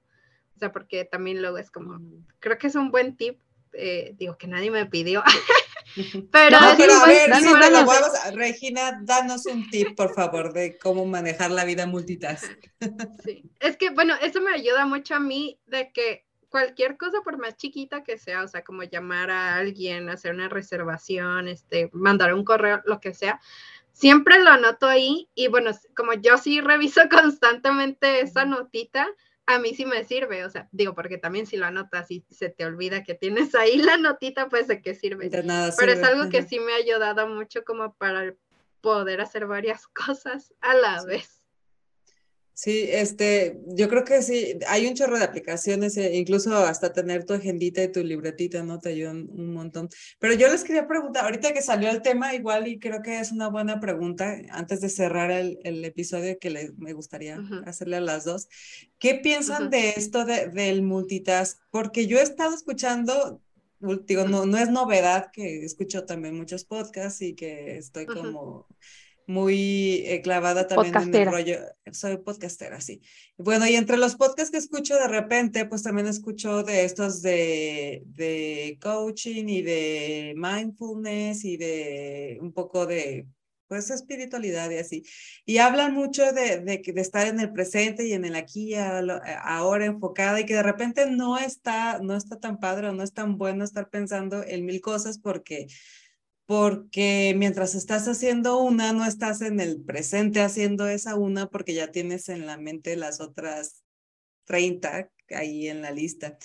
O 0.55 0.59
sea, 0.59 0.71
porque 0.71 1.05
también 1.05 1.41
luego 1.41 1.57
es 1.57 1.71
como, 1.71 1.99
creo 2.39 2.57
que 2.57 2.67
es 2.67 2.75
un 2.75 2.91
buen 2.91 3.15
tip, 3.17 3.39
eh, 3.73 4.13
digo 4.17 4.37
que 4.37 4.47
nadie 4.47 4.71
me 4.71 4.85
pidió. 4.85 5.23
pero, 6.31 6.57
a 6.57 6.75
ver, 6.75 7.31
Regina, 8.33 8.99
danos 9.03 9.45
un 9.45 9.69
tip, 9.69 9.95
por 9.95 10.13
favor, 10.13 10.53
de 10.53 10.77
cómo 10.77 11.05
manejar 11.05 11.51
la 11.51 11.65
vida 11.65 11.85
multitask. 11.85 12.51
Sí, 13.23 13.43
es 13.59 13.77
que, 13.77 13.89
bueno, 13.89 14.13
eso 14.21 14.41
me 14.41 14.53
ayuda 14.53 14.85
mucho 14.85 15.15
a 15.15 15.19
mí 15.19 15.59
de 15.65 15.91
que 15.91 16.25
cualquier 16.49 16.97
cosa, 16.97 17.21
por 17.23 17.37
más 17.37 17.57
chiquita 17.57 18.03
que 18.03 18.17
sea, 18.17 18.43
o 18.43 18.47
sea, 18.47 18.63
como 18.63 18.83
llamar 18.83 19.31
a 19.31 19.55
alguien, 19.55 20.09
hacer 20.09 20.33
una 20.33 20.47
reservación, 20.47 21.47
este, 21.47 21.89
mandar 21.93 22.33
un 22.33 22.45
correo, 22.45 22.81
lo 22.85 22.99
que 22.99 23.13
sea, 23.13 23.41
siempre 23.91 24.39
lo 24.43 24.51
anoto 24.51 24.87
ahí 24.87 25.29
y 25.35 25.47
bueno, 25.47 25.71
como 25.95 26.13
yo 26.13 26.37
sí 26.37 26.61
reviso 26.61 27.01
constantemente 27.09 28.21
esa 28.21 28.45
notita, 28.45 29.07
a 29.47 29.59
mí 29.59 29.75
sí 29.75 29.85
me 29.85 30.03
sirve, 30.03 30.43
o 30.43 30.49
sea, 30.49 30.67
digo, 30.71 30.95
porque 30.95 31.17
también 31.17 31.45
si 31.45 31.57
lo 31.57 31.65
anotas 31.65 32.09
y 32.09 32.25
se 32.29 32.49
te 32.49 32.65
olvida 32.65 33.03
que 33.03 33.13
tienes 33.13 33.53
ahí 33.55 33.77
la 33.77 33.97
notita, 33.97 34.49
pues 34.49 34.67
de 34.67 34.81
qué 34.81 34.95
sirve. 34.95 35.29
Pero 35.29 35.91
es 35.91 36.03
algo 36.03 36.29
que 36.29 36.43
sí 36.43 36.59
me 36.59 36.73
ha 36.73 36.77
ayudado 36.77 37.27
mucho 37.27 37.63
como 37.63 37.93
para 37.93 38.33
poder 38.81 39.21
hacer 39.21 39.45
varias 39.45 39.87
cosas 39.87 40.53
a 40.61 40.73
la 40.73 41.03
vez. 41.03 41.44
Sí, 42.55 42.85
este, 42.89 43.59
yo 43.67 43.89
creo 43.89 44.05
que 44.05 44.21
sí, 44.21 44.57
hay 44.69 44.87
un 44.87 44.93
chorro 44.93 45.17
de 45.17 45.25
aplicaciones, 45.25 45.97
eh, 45.97 46.15
incluso 46.15 46.55
hasta 46.55 46.93
tener 46.93 47.25
tu 47.25 47.33
agendita 47.33 47.83
y 47.83 47.91
tu 47.91 48.01
libretita, 48.01 48.63
¿no? 48.63 48.79
Te 48.79 48.89
ayudan 48.89 49.27
un 49.29 49.53
montón. 49.53 49.89
Pero 50.19 50.35
yo 50.35 50.47
les 50.47 50.63
quería 50.63 50.87
preguntar, 50.87 51.25
ahorita 51.25 51.51
que 51.51 51.61
salió 51.61 51.89
el 51.89 52.01
tema, 52.01 52.33
igual 52.33 52.69
y 52.69 52.79
creo 52.79 53.01
que 53.01 53.19
es 53.19 53.33
una 53.33 53.49
buena 53.49 53.81
pregunta, 53.81 54.37
antes 54.51 54.79
de 54.79 54.87
cerrar 54.87 55.31
el, 55.31 55.59
el 55.65 55.83
episodio 55.83 56.39
que 56.39 56.49
le, 56.49 56.71
me 56.77 56.93
gustaría 56.93 57.41
hacerle 57.65 57.97
a 57.97 58.01
las 58.01 58.23
dos, 58.23 58.47
¿qué 58.99 59.15
piensan 59.15 59.69
de 59.69 59.89
esto 59.89 60.23
de, 60.23 60.47
del 60.47 60.81
multitask? 60.81 61.59
Porque 61.71 62.07
yo 62.07 62.19
he 62.19 62.23
estado 62.23 62.55
escuchando 62.55 63.41
digo, 64.05 64.27
no, 64.27 64.45
no 64.45 64.57
es 64.57 64.69
novedad 64.69 65.29
que 65.31 65.65
escucho 65.65 66.05
también 66.05 66.37
muchos 66.37 66.63
podcasts 66.63 67.21
y 67.21 67.35
que 67.35 67.77
estoy 67.77 68.05
como 68.05 68.67
muy 69.27 70.03
eh, 70.05 70.21
clavada 70.21 70.67
también 70.67 70.95
en 70.95 71.15
el 71.15 71.31
rollo. 71.31 71.59
Soy 71.91 72.17
podcastera, 72.17 72.81
sí. 72.81 73.01
Bueno, 73.37 73.67
y 73.67 73.75
entre 73.75 73.97
los 73.97 74.15
podcasts 74.15 74.51
que 74.51 74.57
escucho 74.57 74.95
de 74.95 75.07
repente, 75.07 75.65
pues 75.65 75.83
también 75.83 76.07
escucho 76.07 76.63
de 76.63 76.85
estos 76.85 77.21
de, 77.21 78.03
de 78.05 78.77
coaching 78.81 79.45
y 79.47 79.61
de 79.61 80.33
mindfulness 80.35 81.45
y 81.45 81.57
de 81.57 82.37
un 82.41 82.53
poco 82.53 82.85
de 82.85 83.27
pues 83.67 83.89
espiritualidad 83.89 84.69
y 84.69 84.77
así. 84.77 85.03
Y 85.45 85.57
hablan 85.57 85.93
mucho 85.93 86.31
de, 86.31 86.59
de, 86.59 86.81
de 86.85 87.01
estar 87.01 87.27
en 87.27 87.39
el 87.39 87.51
presente 87.51 88.05
y 88.05 88.13
en 88.13 88.25
el 88.25 88.35
aquí 88.35 88.73
y 88.73 88.75
ahora 88.75 89.85
enfocada 89.85 90.39
y 90.39 90.45
que 90.45 90.55
de 90.55 90.63
repente 90.63 91.09
no 91.09 91.37
está, 91.37 91.99
no 91.99 92.15
está 92.15 92.39
tan 92.39 92.59
padre 92.59 92.89
o 92.89 92.93
no 92.93 93.03
es 93.03 93.13
tan 93.13 93.37
bueno 93.37 93.63
estar 93.63 93.89
pensando 93.89 94.43
en 94.43 94.65
mil 94.65 94.81
cosas 94.81 95.17
porque 95.17 95.67
porque 96.45 97.33
mientras 97.35 97.75
estás 97.75 98.07
haciendo 98.07 98.59
una, 98.59 98.93
no 98.93 99.05
estás 99.05 99.41
en 99.41 99.59
el 99.59 99.81
presente 99.81 100.41
haciendo 100.41 100.87
esa 100.87 101.15
una 101.15 101.47
porque 101.47 101.73
ya 101.73 101.91
tienes 101.91 102.29
en 102.29 102.45
la 102.45 102.57
mente 102.57 102.95
las 102.95 103.19
otras 103.19 103.83
30 104.45 105.09
ahí 105.31 105.67
en 105.67 105.81
la 105.81 105.91
lista. 105.91 106.37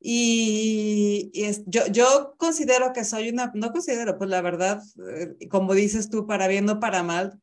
Y, 0.00 1.32
yo, 1.66 1.86
yo 1.88 2.34
considero 2.36 2.92
que 2.92 3.04
soy 3.04 3.30
una, 3.30 3.50
no 3.54 3.72
considero, 3.72 4.16
pues 4.18 4.30
la 4.30 4.40
verdad, 4.42 4.82
eh, 5.14 5.48
como 5.48 5.74
dices 5.74 6.08
tú, 6.10 6.26
para 6.26 6.48
bien 6.48 6.68
o 6.68 6.80
para 6.80 7.02
mal, 7.02 7.40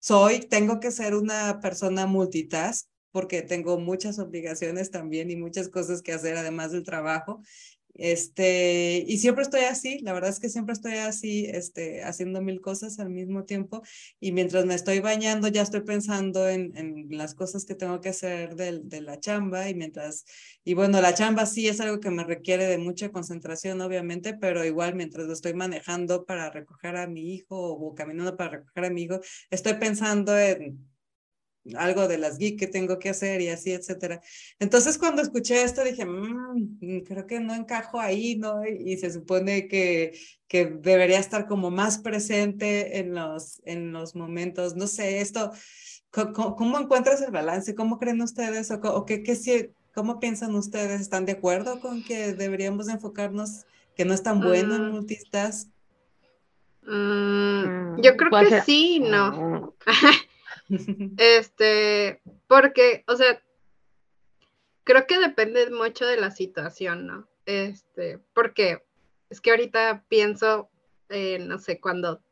soy, 0.00 0.40
tengo 0.40 0.80
que 0.80 0.90
ser 0.90 1.14
una 1.14 1.60
persona 1.60 2.06
multitask 2.06 2.88
porque 3.10 3.42
tengo 3.42 3.78
muchas 3.78 4.18
obligaciones 4.18 4.90
también 4.90 5.30
y 5.30 5.36
muchas 5.36 5.68
cosas 5.68 6.02
que 6.02 6.12
hacer 6.12 6.36
además 6.36 6.72
del 6.72 6.82
trabajo. 6.82 7.40
Este, 7.94 9.04
y 9.06 9.18
siempre 9.18 9.44
estoy 9.44 9.62
así, 9.62 10.00
la 10.00 10.12
verdad 10.12 10.30
es 10.30 10.40
que 10.40 10.48
siempre 10.48 10.72
estoy 10.72 10.94
así, 10.94 11.46
este, 11.46 12.02
haciendo 12.02 12.42
mil 12.42 12.60
cosas 12.60 12.98
al 12.98 13.10
mismo 13.10 13.44
tiempo 13.44 13.82
y 14.18 14.32
mientras 14.32 14.64
me 14.66 14.74
estoy 14.74 14.98
bañando 14.98 15.46
ya 15.48 15.62
estoy 15.62 15.82
pensando 15.82 16.48
en, 16.48 16.76
en 16.76 17.06
las 17.10 17.34
cosas 17.34 17.64
que 17.64 17.76
tengo 17.76 18.00
que 18.00 18.08
hacer 18.08 18.56
de, 18.56 18.80
de, 18.82 19.00
la 19.00 19.20
chamba 19.20 19.68
y 19.68 19.74
mientras, 19.74 20.24
y 20.64 20.74
bueno, 20.74 21.00
la 21.00 21.14
chamba 21.14 21.46
sí 21.46 21.68
es 21.68 21.80
algo 21.80 22.00
que 22.00 22.10
me 22.10 22.24
requiere 22.24 22.66
de 22.66 22.78
mucha 22.78 23.10
concentración, 23.12 23.80
obviamente, 23.80 24.34
pero 24.34 24.64
igual 24.64 24.96
mientras 24.96 25.26
lo 25.26 25.32
estoy 25.32 25.54
manejando 25.54 26.24
para 26.24 26.50
recoger 26.50 26.96
a 26.96 27.06
mi 27.06 27.34
hijo 27.34 27.56
o 27.56 27.94
caminando 27.94 28.36
para 28.36 28.58
recoger 28.58 28.86
a 28.86 28.90
mi 28.90 29.02
hijo, 29.02 29.20
estoy 29.50 29.74
pensando 29.74 30.36
en 30.36 30.93
algo 31.76 32.08
de 32.08 32.18
las 32.18 32.38
geek 32.38 32.58
que 32.58 32.66
tengo 32.66 32.98
que 32.98 33.08
hacer 33.10 33.40
y 33.40 33.48
así, 33.48 33.72
etcétera. 33.72 34.20
Entonces, 34.58 34.98
cuando 34.98 35.22
escuché 35.22 35.62
esto, 35.62 35.82
dije, 35.82 36.04
mm, 36.04 37.04
creo 37.06 37.26
que 37.26 37.40
no 37.40 37.54
encajo 37.54 38.00
ahí, 38.00 38.36
¿no? 38.36 38.64
Y, 38.66 38.96
se 38.98 39.10
supone 39.10 39.66
que, 39.66 40.18
que 40.46 40.66
debería 40.66 41.18
estar 41.18 41.46
como 41.46 41.70
más 41.70 41.98
presente 41.98 42.98
en 42.98 43.14
los, 43.14 43.62
en 43.64 43.92
los 43.92 44.14
momentos, 44.14 44.76
no 44.76 44.86
sé, 44.86 45.20
esto, 45.20 45.52
¿cómo, 46.10 46.78
encuentras 46.78 47.22
el 47.22 47.30
balance? 47.30 47.74
¿Cómo 47.74 47.98
creen 47.98 48.20
ustedes? 48.20 48.70
¿O, 48.70 48.76
o 48.76 49.04
qué, 49.06 49.22
qué, 49.22 49.72
cómo 49.94 50.20
piensan 50.20 50.54
ustedes? 50.54 51.00
¿Están 51.00 51.24
de 51.24 51.32
acuerdo 51.32 51.80
con 51.80 52.04
que 52.04 52.34
deberíamos 52.34 52.88
enfocarnos, 52.88 53.64
que 53.96 54.04
no 54.04 54.12
es 54.12 54.22
tan 54.22 54.40
bueno 54.40 54.76
en 54.76 54.88
mm. 54.88 54.92
multistas? 54.92 55.68
Mm, 56.86 58.02
yo 58.02 58.16
creo 58.16 58.30
que 58.48 58.60
sí, 58.62 59.00
no. 59.00 59.74
Este, 61.18 62.22
porque, 62.46 63.04
o 63.06 63.16
sea, 63.16 63.42
creo 64.84 65.06
que 65.06 65.18
depende 65.18 65.70
mucho 65.70 66.06
de 66.06 66.16
la 66.16 66.30
situación, 66.30 67.06
¿no? 67.06 67.28
Este, 67.46 68.18
porque 68.32 68.82
es 69.30 69.40
que 69.40 69.50
ahorita 69.50 70.04
pienso, 70.08 70.70
eh, 71.08 71.38
no 71.38 71.58
sé, 71.58 71.80
cuando 71.80 72.22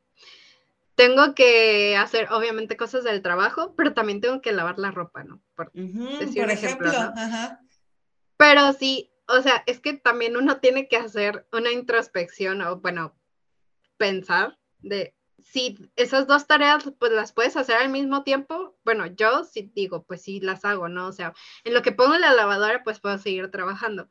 tengo 0.94 1.34
que 1.34 1.96
hacer, 1.96 2.28
obviamente, 2.30 2.76
cosas 2.76 3.04
del 3.04 3.22
trabajo, 3.22 3.74
pero 3.76 3.94
también 3.94 4.20
tengo 4.20 4.40
que 4.40 4.52
lavar 4.52 4.78
la 4.78 4.90
ropa, 4.90 5.24
¿no? 5.24 5.42
Por, 5.54 5.70
ejemplo, 5.74 6.92
Pero 8.36 8.72
sí, 8.74 9.10
o 9.26 9.40
sea, 9.40 9.62
es 9.66 9.80
que 9.80 9.94
también 9.94 10.36
uno 10.36 10.58
tiene 10.60 10.88
que 10.88 10.96
hacer 10.96 11.46
una 11.52 11.72
introspección 11.72 12.60
o, 12.62 12.80
bueno, 12.80 13.16
pensar 13.96 14.58
de, 14.80 15.14
si 15.44 15.90
esas 15.96 16.26
dos 16.26 16.46
tareas 16.46 16.84
pues 16.98 17.12
las 17.12 17.32
puedes 17.32 17.56
hacer 17.56 17.76
al 17.76 17.90
mismo 17.90 18.22
tiempo, 18.24 18.76
bueno, 18.84 19.06
yo 19.06 19.44
sí 19.44 19.70
digo, 19.74 20.04
pues 20.04 20.22
sí 20.22 20.40
las 20.40 20.64
hago, 20.64 20.88
¿no? 20.88 21.08
O 21.08 21.12
sea, 21.12 21.34
en 21.64 21.74
lo 21.74 21.82
que 21.82 21.92
pongo 21.92 22.16
la 22.16 22.32
lavadora 22.32 22.82
pues 22.82 23.00
puedo 23.00 23.18
seguir 23.18 23.50
trabajando. 23.50 24.08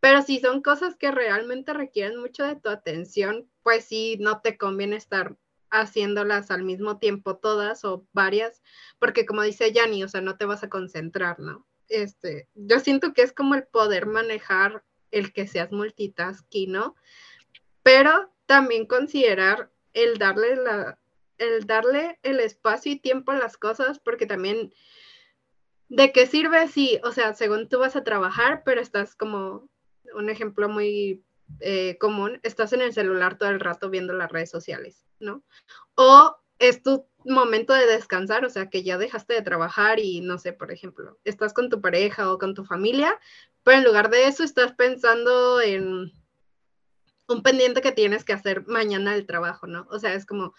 Pero 0.00 0.22
si 0.22 0.40
son 0.40 0.62
cosas 0.62 0.96
que 0.96 1.10
realmente 1.10 1.74
requieren 1.74 2.18
mucho 2.18 2.44
de 2.44 2.56
tu 2.56 2.70
atención, 2.70 3.50
pues 3.62 3.84
sí, 3.84 4.16
no 4.18 4.40
te 4.40 4.56
conviene 4.56 4.96
estar 4.96 5.36
haciéndolas 5.70 6.50
al 6.50 6.62
mismo 6.62 6.98
tiempo 6.98 7.36
todas 7.36 7.84
o 7.84 8.06
varias, 8.12 8.62
porque 8.98 9.26
como 9.26 9.42
dice 9.42 9.72
Yanni, 9.72 10.02
o 10.02 10.08
sea, 10.08 10.20
no 10.20 10.36
te 10.36 10.46
vas 10.46 10.64
a 10.64 10.68
concentrar, 10.68 11.38
¿no? 11.38 11.66
Este, 11.88 12.48
yo 12.54 12.80
siento 12.80 13.12
que 13.12 13.22
es 13.22 13.32
como 13.32 13.54
el 13.54 13.64
poder 13.64 14.06
manejar 14.06 14.84
el 15.10 15.32
que 15.32 15.46
seas 15.46 15.70
multitasking, 15.72 16.72
¿no? 16.72 16.96
Pero 17.82 18.32
también 18.46 18.86
considerar 18.86 19.70
el 19.92 20.18
darle 20.18 20.56
la, 20.56 20.98
el 21.38 21.66
darle 21.66 22.18
el 22.22 22.40
espacio 22.40 22.92
y 22.92 23.00
tiempo 23.00 23.32
a 23.32 23.38
las 23.38 23.56
cosas, 23.56 23.98
porque 23.98 24.26
también, 24.26 24.72
¿de 25.88 26.12
qué 26.12 26.26
sirve 26.26 26.68
si, 26.68 27.00
o 27.04 27.12
sea, 27.12 27.34
según 27.34 27.68
tú 27.68 27.78
vas 27.78 27.96
a 27.96 28.04
trabajar, 28.04 28.62
pero 28.64 28.80
estás 28.80 29.14
como, 29.14 29.68
un 30.14 30.30
ejemplo 30.30 30.68
muy 30.68 31.24
eh, 31.60 31.96
común, 31.98 32.40
estás 32.42 32.72
en 32.72 32.82
el 32.82 32.92
celular 32.92 33.38
todo 33.38 33.48
el 33.48 33.60
rato 33.60 33.90
viendo 33.90 34.12
las 34.12 34.30
redes 34.30 34.50
sociales, 34.50 35.04
¿no? 35.18 35.42
O 35.94 36.36
es 36.58 36.82
tu 36.82 37.06
momento 37.24 37.72
de 37.72 37.86
descansar, 37.86 38.44
o 38.44 38.50
sea, 38.50 38.68
que 38.68 38.82
ya 38.82 38.98
dejaste 38.98 39.34
de 39.34 39.42
trabajar 39.42 39.98
y 39.98 40.20
no 40.20 40.38
sé, 40.38 40.52
por 40.52 40.72
ejemplo, 40.72 41.18
estás 41.24 41.52
con 41.52 41.68
tu 41.68 41.80
pareja 41.80 42.32
o 42.32 42.38
con 42.38 42.54
tu 42.54 42.64
familia, 42.64 43.18
pero 43.62 43.78
en 43.78 43.84
lugar 43.84 44.10
de 44.10 44.26
eso 44.26 44.44
estás 44.44 44.72
pensando 44.72 45.60
en 45.60 46.12
un 47.30 47.42
pendiente 47.42 47.80
que 47.80 47.92
tienes 47.92 48.24
que 48.24 48.32
hacer 48.32 48.66
mañana 48.66 49.12
del 49.12 49.26
trabajo, 49.26 49.66
¿no? 49.66 49.86
O 49.90 49.98
sea, 49.98 50.14
es 50.14 50.26
como, 50.26 50.54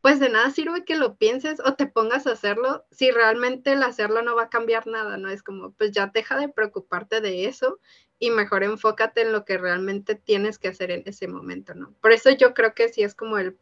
pues 0.00 0.20
de 0.20 0.28
nada 0.28 0.50
sirve 0.50 0.84
que 0.84 0.96
lo 0.96 1.16
pienses 1.16 1.60
o 1.64 1.74
te 1.74 1.86
pongas 1.86 2.26
a 2.26 2.32
hacerlo 2.32 2.84
si 2.90 3.10
realmente 3.10 3.72
el 3.72 3.82
hacerlo 3.82 4.22
no 4.22 4.36
va 4.36 4.44
a 4.44 4.48
cambiar 4.50 4.86
nada, 4.86 5.16
¿no? 5.16 5.30
Es 5.30 5.42
como, 5.42 5.72
pues 5.72 5.92
ya 5.92 6.08
deja 6.08 6.38
de 6.38 6.48
preocuparte 6.48 7.20
de 7.20 7.46
eso 7.46 7.78
y 8.18 8.30
mejor 8.30 8.64
enfócate 8.64 9.22
en 9.22 9.32
lo 9.32 9.44
que 9.44 9.58
realmente 9.58 10.14
tienes 10.14 10.58
que 10.58 10.68
hacer 10.68 10.90
en 10.90 11.02
ese 11.06 11.28
momento, 11.28 11.74
¿no? 11.74 11.94
Por 12.00 12.12
eso 12.12 12.30
yo 12.30 12.52
creo 12.52 12.74
que 12.74 12.88
sí 12.88 13.02
es 13.02 13.14
como 13.14 13.38
el 13.38 13.56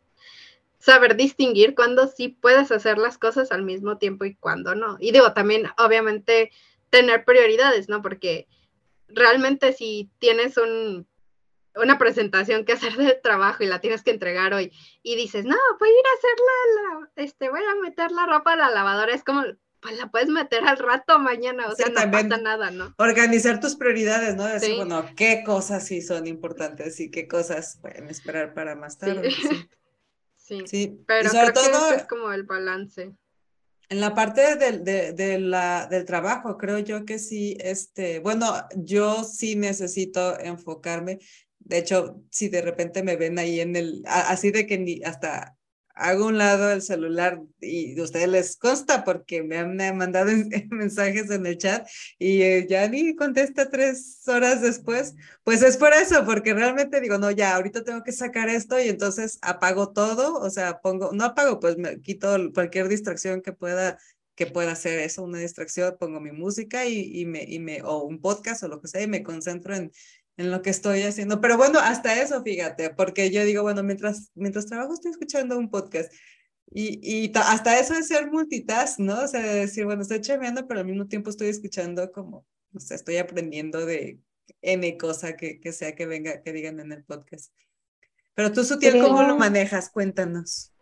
saber 0.78 1.16
distinguir 1.16 1.74
cuándo 1.74 2.06
sí 2.06 2.28
puedes 2.28 2.70
hacer 2.70 2.98
las 2.98 3.18
cosas 3.18 3.52
al 3.52 3.62
mismo 3.62 3.98
tiempo 3.98 4.24
y 4.24 4.34
cuándo 4.34 4.74
no. 4.74 4.96
Y 5.00 5.12
digo, 5.12 5.32
también 5.32 5.68
obviamente 5.78 6.52
tener 6.90 7.24
prioridades, 7.24 7.88
¿no? 7.88 8.02
Porque 8.02 8.46
realmente 9.08 9.72
si 9.72 10.10
tienes 10.18 10.56
un 10.56 11.06
una 11.76 11.98
presentación 11.98 12.64
que 12.64 12.72
hacer 12.72 12.96
de 12.96 13.14
trabajo 13.14 13.62
y 13.62 13.66
la 13.66 13.80
tienes 13.80 14.02
que 14.02 14.10
entregar 14.10 14.54
hoy 14.54 14.72
y 15.02 15.16
dices, 15.16 15.44
no, 15.44 15.56
voy 15.78 15.88
a 15.88 15.92
ir 15.92 16.06
a 16.06 16.16
hacerla, 16.18 17.10
este, 17.16 17.50
voy 17.50 17.60
a 17.60 17.80
meter 17.82 18.10
la 18.12 18.26
ropa 18.26 18.52
a 18.52 18.56
la 18.56 18.70
lavadora, 18.70 19.14
es 19.14 19.24
como, 19.24 19.44
pues 19.80 19.98
la 19.98 20.10
puedes 20.10 20.28
meter 20.28 20.64
al 20.64 20.78
rato 20.78 21.18
mañana, 21.18 21.68
o 21.68 21.74
sea, 21.74 21.88
no 21.88 22.10
pasa 22.10 22.38
nada, 22.38 22.70
¿no? 22.70 22.94
Organizar 22.98 23.60
tus 23.60 23.76
prioridades, 23.76 24.36
¿no? 24.36 24.46
Decir, 24.46 24.76
bueno, 24.76 25.04
qué 25.16 25.42
cosas 25.44 25.86
sí 25.86 26.02
son 26.02 26.26
importantes 26.26 26.98
y 27.00 27.10
qué 27.10 27.28
cosas 27.28 27.78
pueden 27.80 28.08
esperar 28.08 28.54
para 28.54 28.74
más 28.74 28.98
tarde. 28.98 29.30
Sí, 30.38 30.62
sí. 30.64 31.00
pero 31.08 31.28
creo 31.28 31.52
todo, 31.52 31.88
que 31.88 31.96
es 31.96 32.04
como 32.04 32.30
el 32.30 32.44
balance. 32.44 33.16
En 33.88 34.00
la 34.00 34.14
parte 34.14 34.54
del, 34.54 34.84
de, 34.84 35.38
la, 35.40 35.88
del 35.88 36.04
trabajo, 36.04 36.56
creo 36.56 36.78
yo 36.78 37.04
que 37.04 37.18
sí, 37.18 37.56
este, 37.60 38.20
bueno, 38.20 38.52
yo 38.76 39.24
sí 39.24 39.56
necesito 39.56 40.38
enfocarme. 40.38 41.18
De 41.66 41.78
hecho, 41.78 42.22
si 42.30 42.48
de 42.48 42.62
repente 42.62 43.02
me 43.02 43.16
ven 43.16 43.38
ahí 43.38 43.60
en 43.60 43.74
el, 43.76 44.02
así 44.06 44.50
de 44.52 44.66
que 44.66 44.78
ni 44.78 45.02
hasta 45.02 45.56
hago 45.96 46.26
un 46.26 46.38
lado 46.38 46.70
el 46.70 46.82
celular 46.82 47.40
y 47.60 47.98
ustedes 48.00 48.28
les 48.28 48.56
consta 48.56 49.02
porque 49.02 49.42
me 49.42 49.56
han, 49.56 49.76
mandado 49.96 50.30
mensajes 50.70 51.30
en 51.30 51.46
el 51.46 51.58
chat 51.58 51.88
y 52.18 52.42
eh, 52.42 52.66
ya 52.68 52.86
ni 52.88 53.16
contesta 53.16 53.70
tres 53.70 54.22
horas 54.28 54.60
después, 54.60 55.14
pues 55.42 55.62
es 55.62 55.76
por 55.78 55.92
eso, 55.94 56.24
porque 56.26 56.54
realmente 56.54 57.00
digo, 57.00 57.18
no, 57.18 57.30
ya, 57.30 57.56
ahorita 57.56 57.82
tengo 57.82 58.04
que 58.04 58.12
sacar 58.12 58.48
esto 58.50 58.78
y 58.78 58.88
entonces 58.88 59.38
apago 59.40 59.92
todo, 59.92 60.38
o 60.38 60.50
sea, 60.50 60.80
pongo, 60.80 61.12
no 61.12 61.24
apago, 61.24 61.58
pues 61.60 61.78
me 61.78 62.00
quito 62.00 62.36
cualquier 62.52 62.88
distracción 62.88 63.40
que 63.40 63.52
pueda 63.52 63.98
que 64.36 64.46
pueda 64.46 64.72
hacer 64.72 64.98
eso, 64.98 65.22
una 65.22 65.38
distracción, 65.38 65.96
pongo 65.98 66.20
mi 66.20 66.30
música 66.30 66.84
y, 66.84 67.20
y, 67.20 67.24
me, 67.24 67.42
y 67.44 67.58
me, 67.58 67.80
o 67.82 68.02
un 68.02 68.20
podcast 68.20 68.62
o 68.62 68.68
lo 68.68 68.82
que 68.82 68.88
sea, 68.88 69.00
y 69.00 69.06
me 69.06 69.22
concentro 69.22 69.74
en, 69.74 69.90
en 70.36 70.50
lo 70.50 70.62
que 70.62 70.70
estoy 70.70 71.02
haciendo. 71.02 71.40
Pero 71.40 71.56
bueno, 71.56 71.78
hasta 71.78 72.20
eso, 72.20 72.42
fíjate, 72.42 72.90
porque 72.90 73.30
yo 73.30 73.44
digo, 73.44 73.62
bueno, 73.62 73.82
mientras, 73.82 74.30
mientras 74.34 74.66
trabajo 74.66 74.94
estoy 74.94 75.12
escuchando 75.12 75.58
un 75.58 75.70
podcast. 75.70 76.12
Y, 76.70 76.98
y 77.02 77.32
hasta 77.34 77.78
eso 77.78 77.94
es 77.94 78.08
ser 78.08 78.30
multitask, 78.30 78.98
¿no? 78.98 79.22
O 79.22 79.28
sea, 79.28 79.40
decir, 79.40 79.84
bueno, 79.84 80.02
estoy 80.02 80.20
chameando, 80.20 80.66
pero 80.66 80.80
al 80.80 80.86
mismo 80.86 81.06
tiempo 81.06 81.30
estoy 81.30 81.48
escuchando 81.48 82.10
como, 82.10 82.44
o 82.74 82.80
sea, 82.80 82.96
estoy 82.96 83.16
aprendiendo 83.18 83.86
de 83.86 84.18
N 84.62 84.96
cosa 84.98 85.36
que, 85.36 85.60
que 85.60 85.72
sea 85.72 85.94
que 85.94 86.06
venga, 86.06 86.42
que 86.42 86.52
digan 86.52 86.80
en 86.80 86.92
el 86.92 87.04
podcast. 87.04 87.52
Pero 88.34 88.52
tú, 88.52 88.64
Sutiel, 88.64 89.00
¿cómo 89.00 89.22
lo 89.22 89.36
manejas? 89.36 89.88
Cuéntanos. 89.88 90.72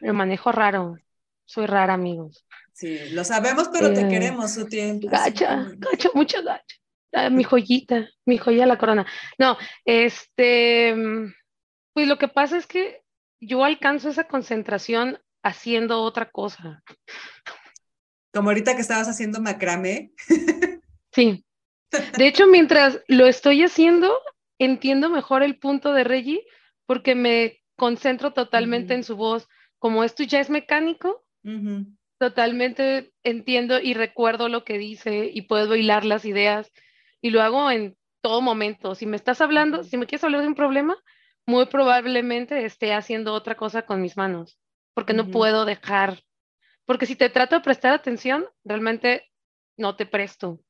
Lo 0.00 0.12
manejo 0.14 0.50
raro. 0.50 0.96
Soy 1.44 1.66
rara, 1.66 1.94
amigos. 1.94 2.44
Sí, 2.72 2.98
lo 3.10 3.22
sabemos, 3.24 3.68
pero 3.72 3.92
te 3.92 4.00
eh, 4.00 4.08
queremos, 4.08 4.52
Sutiel. 4.52 5.00
Gacha, 5.00 5.70
gacha, 5.76 6.10
mucho 6.14 6.42
gacha. 6.42 6.76
Ah, 7.12 7.30
mi 7.30 7.44
joyita, 7.44 8.08
mi 8.24 8.38
joya 8.38 8.66
la 8.66 8.78
corona. 8.78 9.06
No, 9.38 9.56
este, 9.84 10.94
pues 11.92 12.08
lo 12.08 12.18
que 12.18 12.28
pasa 12.28 12.56
es 12.56 12.66
que 12.66 13.02
yo 13.40 13.64
alcanzo 13.64 14.08
esa 14.08 14.24
concentración 14.24 15.18
haciendo 15.42 16.02
otra 16.02 16.30
cosa. 16.30 16.82
Como 18.32 18.50
ahorita 18.50 18.74
que 18.74 18.82
estabas 18.82 19.08
haciendo 19.08 19.40
macramé. 19.40 20.12
Sí. 21.12 21.46
De 22.18 22.26
hecho, 22.26 22.46
mientras 22.46 23.00
lo 23.08 23.26
estoy 23.26 23.62
haciendo, 23.62 24.12
entiendo 24.58 25.08
mejor 25.08 25.42
el 25.42 25.58
punto 25.58 25.94
de 25.94 26.04
Reggie 26.04 26.44
porque 26.84 27.14
me 27.14 27.62
concentro 27.76 28.32
totalmente 28.32 28.92
en 28.92 29.04
su 29.04 29.16
voz. 29.16 29.48
Como 29.78 30.04
esto 30.04 30.22
ya 30.24 30.40
es 30.40 30.50
mecánico, 30.50 31.24
totalmente 32.18 33.12
entiendo 33.22 33.80
y 33.80 33.94
recuerdo 33.94 34.48
lo 34.48 34.64
que 34.64 34.76
dice 34.76 35.30
y 35.32 35.42
puedo 35.42 35.76
hilar 35.76 36.04
las 36.04 36.24
ideas 36.24 36.70
y 37.20 37.30
lo 37.30 37.42
hago 37.42 37.70
en 37.70 37.96
todo 38.20 38.40
momento. 38.40 38.94
Si 38.94 39.06
me 39.06 39.16
estás 39.16 39.40
hablando, 39.40 39.84
si 39.84 39.96
me 39.96 40.06
quieres 40.06 40.24
hablar 40.24 40.42
de 40.42 40.48
un 40.48 40.54
problema, 40.54 40.96
muy 41.46 41.66
probablemente 41.66 42.64
esté 42.64 42.92
haciendo 42.92 43.32
otra 43.32 43.56
cosa 43.56 43.82
con 43.82 44.00
mis 44.00 44.16
manos, 44.16 44.58
porque 44.94 45.12
no 45.14 45.30
puedo 45.30 45.64
dejar, 45.64 46.20
porque 46.84 47.06
si 47.06 47.16
te 47.16 47.30
trato 47.30 47.56
de 47.56 47.62
prestar 47.62 47.92
atención, 47.92 48.46
realmente 48.64 49.30
no 49.76 49.96
te 49.96 50.06
presto. 50.06 50.60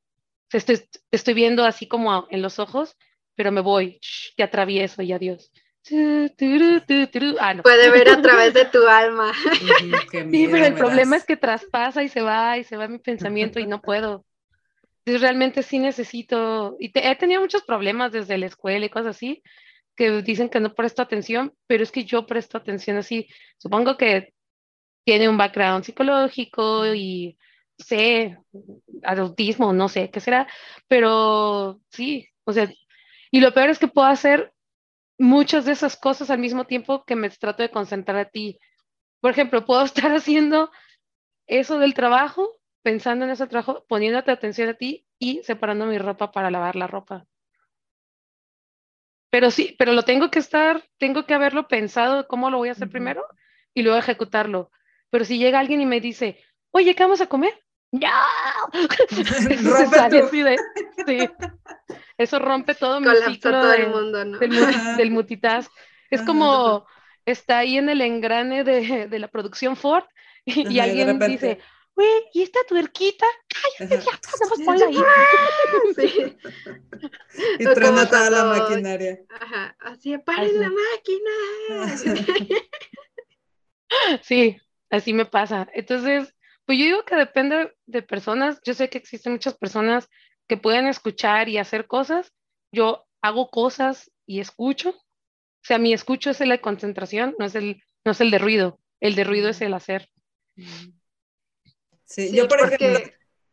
Estoy, 0.53 0.78
te 0.78 1.01
estoy 1.16 1.34
viendo 1.34 1.64
así 1.64 1.88
como 1.88 2.26
en 2.30 2.42
los 2.42 2.59
ojos, 2.59 2.97
pero 3.34 3.53
me 3.53 3.61
voy, 3.61 4.01
te 4.36 4.42
atravieso 4.42 5.03
y 5.03 5.12
adiós. 5.12 5.51
Ah, 7.40 7.62
Puede 7.62 7.90
ver 7.90 8.09
a 8.09 8.20
través 8.22 8.55
de 8.55 8.64
tu 8.66 8.86
alma. 8.86 9.32
sí, 10.30 10.49
pero 10.51 10.64
el 10.64 10.74
problema 10.74 11.16
es 11.16 11.24
que 11.24 11.36
traspasa 11.36 12.03
y 12.03 12.09
se 12.09 12.22
va 12.22 12.59
y 12.59 12.64
se 12.64 12.76
va 12.76 12.88
mi 12.88 12.99
pensamiento 12.99 13.61
y 13.61 13.66
no 13.66 13.80
puedo 13.80 14.24
realmente 15.07 15.62
sí 15.62 15.78
necesito, 15.78 16.76
y 16.80 16.90
he 16.94 17.16
tenido 17.16 17.40
muchos 17.40 17.62
problemas 17.62 18.12
desde 18.12 18.38
la 18.38 18.46
escuela 18.46 18.86
y 18.86 18.90
cosas 18.90 19.16
así, 19.16 19.42
que 19.96 20.22
dicen 20.22 20.48
que 20.48 20.61
no 20.61 20.74
presto 20.74 21.02
atención, 21.02 21.54
pero 21.66 21.82
es 21.82 21.92
que 21.92 22.04
yo 22.04 22.26
presto 22.26 22.59
atención 22.59 22.96
así. 22.98 23.28
Supongo 23.59 23.96
que 23.96 24.34
tiene 25.04 25.28
un 25.28 25.38
background 25.38 25.84
psicológico 25.84 26.86
y 26.94 27.38
sé, 27.78 28.38
autismo, 29.04 29.72
no 29.72 29.88
sé 29.88 30.11
qué 30.11 30.20
será, 30.20 30.48
pero 30.88 31.80
sí, 31.90 32.28
o 32.44 32.52
sea, 32.52 32.70
y 33.30 33.40
lo 33.40 33.52
peor 33.54 33.70
es 33.70 33.78
que 33.78 33.88
puedo 33.88 34.09
hacer 34.09 34.52
muchas 35.18 35.64
de 35.64 35.72
esas 35.72 35.96
cosas 35.96 36.30
al 36.30 36.38
mismo 36.38 36.66
tiempo 36.66 37.04
que 37.04 37.16
me 37.16 37.30
trato 37.30 37.62
de 37.62 37.70
concentrar 37.70 38.18
a 38.18 38.30
ti. 38.30 38.59
Por 39.20 39.30
ejemplo, 39.30 39.64
puedo 39.64 39.84
estar 39.84 40.12
haciendo 40.12 40.70
eso 41.46 41.78
del 41.78 41.94
trabajo 41.94 42.55
pensando 42.87 43.24
en 43.24 43.32
ese 43.32 43.49
trabajo, 43.49 43.84
poniéndote 43.89 44.30
atención 44.30 44.68
a 44.68 44.74
ti 44.74 45.05
y 45.18 45.43
separando 45.43 45.87
mi 45.87 45.99
ropa 45.99 46.30
para 46.30 46.53
lavar 46.53 46.76
la 46.76 46.87
ropa. 46.87 47.26
Pero 49.28 49.51
sí, 49.51 49.74
pero 49.76 49.93
lo 49.93 50.05
tengo 50.05 50.30
que 50.30 50.39
estar, 50.39 50.84
tengo 50.97 51.26
que 51.26 51.34
haberlo 51.34 51.66
pensado 51.66 52.28
cómo 52.28 52.49
lo 52.49 52.59
voy 52.59 52.68
a 52.68 52.72
hacer 52.72 52.89
primero 52.89 53.26
y 53.74 53.82
luego 53.82 53.99
ejecutarlo. 53.99 54.70
Pero 55.11 55.24
si 55.24 55.37
llega 55.37 55.59
alguien 55.59 55.80
y 55.80 55.87
me 55.87 56.01
dice, 56.01 56.39
oye, 56.70 56.95
¿qué 56.95 57.03
vamos 57.03 57.20
a 57.20 57.26
comer? 57.26 57.61
¡No! 57.91 58.09
sí. 61.09 61.28
Eso 62.16 62.39
rompe 62.39 62.76
todo 62.76 63.01
mi 63.01 63.09
ciclo 63.26 63.51
todo 63.51 63.72
el 63.72 63.91
mundo, 63.91 64.24
¿no? 64.24 64.39
del, 64.39 65.11
multitask. 65.11 65.72
Es 66.09 66.22
como 66.22 66.87
está 67.24 67.59
ahí 67.59 67.78
en 67.78 67.89
el 67.89 68.01
engrane 68.01 68.62
de, 68.62 69.18
la 69.18 69.26
producción 69.26 69.74
Ford 69.74 70.05
y, 70.45 70.78
alguien 70.78 71.18
dice, 71.18 71.59
güey, 71.97 72.09
¿y 72.32 72.42
esta 72.42 72.61
tuerquita? 72.68 73.26
Ay, 73.80 73.88
ya, 73.88 74.01
ponla 74.64 74.86
ahí. 74.86 75.03
Sí. 75.97 76.36
Y 77.59 77.64
truena 77.64 78.09
toda 78.09 78.30
la 78.30 78.44
maquinaria. 78.44 79.20
Ajá, 79.28 79.76
así, 79.80 80.16
paren 80.18 80.61
la 80.61 80.70
máquina. 80.70 81.30
Sí, 84.22 84.57
así 84.90 85.12
me 85.14 85.26
pasa. 85.26 85.68
Entonces, 85.72 86.34
pues 86.64 86.76
yo 86.76 86.84
digo 86.84 87.05
que 87.05 87.14
depende 87.14 87.72
de 87.86 88.03
personas. 88.03 88.61
Yo 88.64 88.74
sé 88.74 88.90
que 88.90 88.99
existen 88.99 89.32
muchas 89.32 89.57
personas 89.57 90.09
que 90.49 90.57
pueden 90.57 90.88
escuchar 90.88 91.49
y 91.49 91.59
hacer 91.59 91.86
cosas. 91.86 92.32
Yo 92.72 93.07
hago 93.22 93.49
cosas 93.49 94.11
y 94.26 94.41
escucho. 94.41 94.91
O 94.91 95.62
sea, 95.62 95.79
mi 95.79 95.92
escucho 95.92 96.30
es 96.30 96.41
el 96.41 96.49
de 96.49 96.61
concentración, 96.61 97.37
no 97.38 97.46
es 97.46 97.54
el, 97.54 97.80
no 98.04 98.11
es 98.11 98.20
el 98.20 98.33
de 98.33 98.38
ruido. 98.38 98.80
El 99.00 99.14
de 99.14 99.22
ruido 99.22 99.49
es 99.50 99.61
el 99.61 99.72
hacer. 99.72 100.08
Mm. 100.57 100.95
Sí, 102.07 102.33
yo 102.33 102.49
por 102.49 102.61
ejemplo 102.61 102.99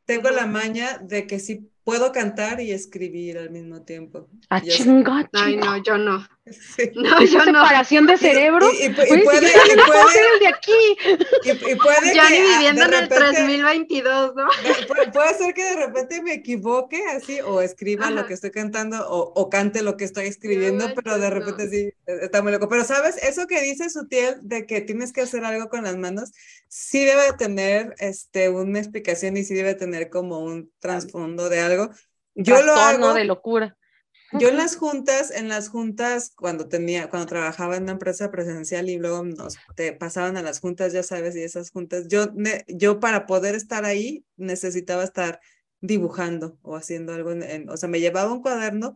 tengo 0.05 0.29
la 0.29 0.45
maña 0.45 0.97
de 0.99 1.27
que 1.27 1.39
sí 1.39 1.72
puedo 1.83 2.11
cantar 2.11 2.61
y 2.61 2.71
escribir 2.71 3.37
al 3.37 3.49
mismo 3.49 3.81
tiempo. 3.83 4.27
Ah, 4.49 4.61
chinga, 4.61 5.29
Ay, 5.33 5.57
no, 5.57 5.83
yo 5.83 5.97
no. 5.97 6.25
No, 6.95 7.21
yo 7.21 7.41
separación 7.41 8.05
de 8.05 8.17
cerebro. 8.17 8.67
Y, 8.73 8.89
puede, 8.89 9.07
y 9.07 9.23
puede, 9.23 10.39
de 10.39 10.47
aquí. 10.47 10.71
Y, 11.45 11.75
puede 11.75 12.13
ya 12.13 12.29
ni 12.29 12.37
ah, 12.37 12.57
viviendo 12.57 12.83
en 12.83 12.93
el 12.93 13.07
3022, 13.07 14.35
¿no? 14.35 14.47
Puede, 15.13 15.33
ser 15.35 15.53
que 15.53 15.63
de 15.63 15.75
repente 15.75 16.21
me 16.21 16.33
equivoque 16.33 17.01
así, 17.15 17.39
o 17.41 17.61
escriba 17.61 18.09
lo 18.09 18.25
que 18.25 18.33
estoy 18.33 18.51
cantando, 18.51 19.07
o, 19.09 19.33
o 19.33 19.49
cante 19.49 19.81
lo 19.83 19.95
que 19.95 20.03
estoy 20.03 20.25
escribiendo, 20.25 20.93
pero 20.93 21.17
de 21.17 21.29
repente 21.29 21.69
sí, 21.69 21.93
está 22.05 22.41
muy 22.41 22.51
loco. 22.51 22.67
Pero, 22.67 22.83
¿sabes? 22.83 23.15
Eso 23.23 23.47
que 23.47 23.61
dice 23.61 23.89
Sutiel 23.89 24.39
de 24.41 24.65
que 24.65 24.81
tienes 24.81 25.13
que 25.13 25.21
hacer 25.21 25.45
algo 25.45 25.69
con 25.69 25.83
las 25.83 25.97
manos, 25.97 26.31
sí 26.67 27.05
debe 27.05 27.33
tener 27.37 27.95
este, 27.99 28.49
una 28.49 28.79
explicación 28.79 29.37
y 29.37 29.43
sí 29.43 29.53
debe 29.53 29.75
tener 29.75 30.09
como 30.09 30.39
un 30.39 30.71
trasfondo 30.79 31.47
de 31.47 31.61
algo. 31.61 31.72
Yo 32.35 32.61
lo 32.63 32.73
hago. 32.73 33.13
de 33.13 33.25
locura. 33.25 33.77
Yo 34.39 34.49
en 34.49 34.57
las 34.57 34.75
juntas, 34.75 35.29
en 35.29 35.47
las 35.47 35.69
juntas, 35.69 36.33
cuando 36.35 36.67
tenía, 36.67 37.07
cuando 37.09 37.27
trabajaba 37.27 37.77
en 37.77 37.83
una 37.83 37.91
empresa 37.91 38.31
presencial 38.31 38.89
y 38.89 38.97
luego 38.97 39.23
nos 39.23 39.57
te 39.75 39.93
pasaban 39.93 40.37
a 40.37 40.41
las 40.41 40.59
juntas, 40.59 40.91
ya 40.91 41.03
sabes, 41.03 41.35
y 41.35 41.43
esas 41.43 41.69
juntas, 41.69 42.07
yo, 42.07 42.27
yo 42.67 42.99
para 42.99 43.27
poder 43.27 43.53
estar 43.53 43.85
ahí 43.85 44.25
necesitaba 44.35 45.03
estar 45.03 45.39
dibujando 45.81 46.57
o 46.63 46.75
haciendo 46.75 47.13
algo, 47.13 47.31
en, 47.31 47.69
o 47.69 47.77
sea, 47.77 47.89
me 47.89 47.99
llevaba 47.99 48.33
un 48.33 48.41
cuaderno 48.41 48.95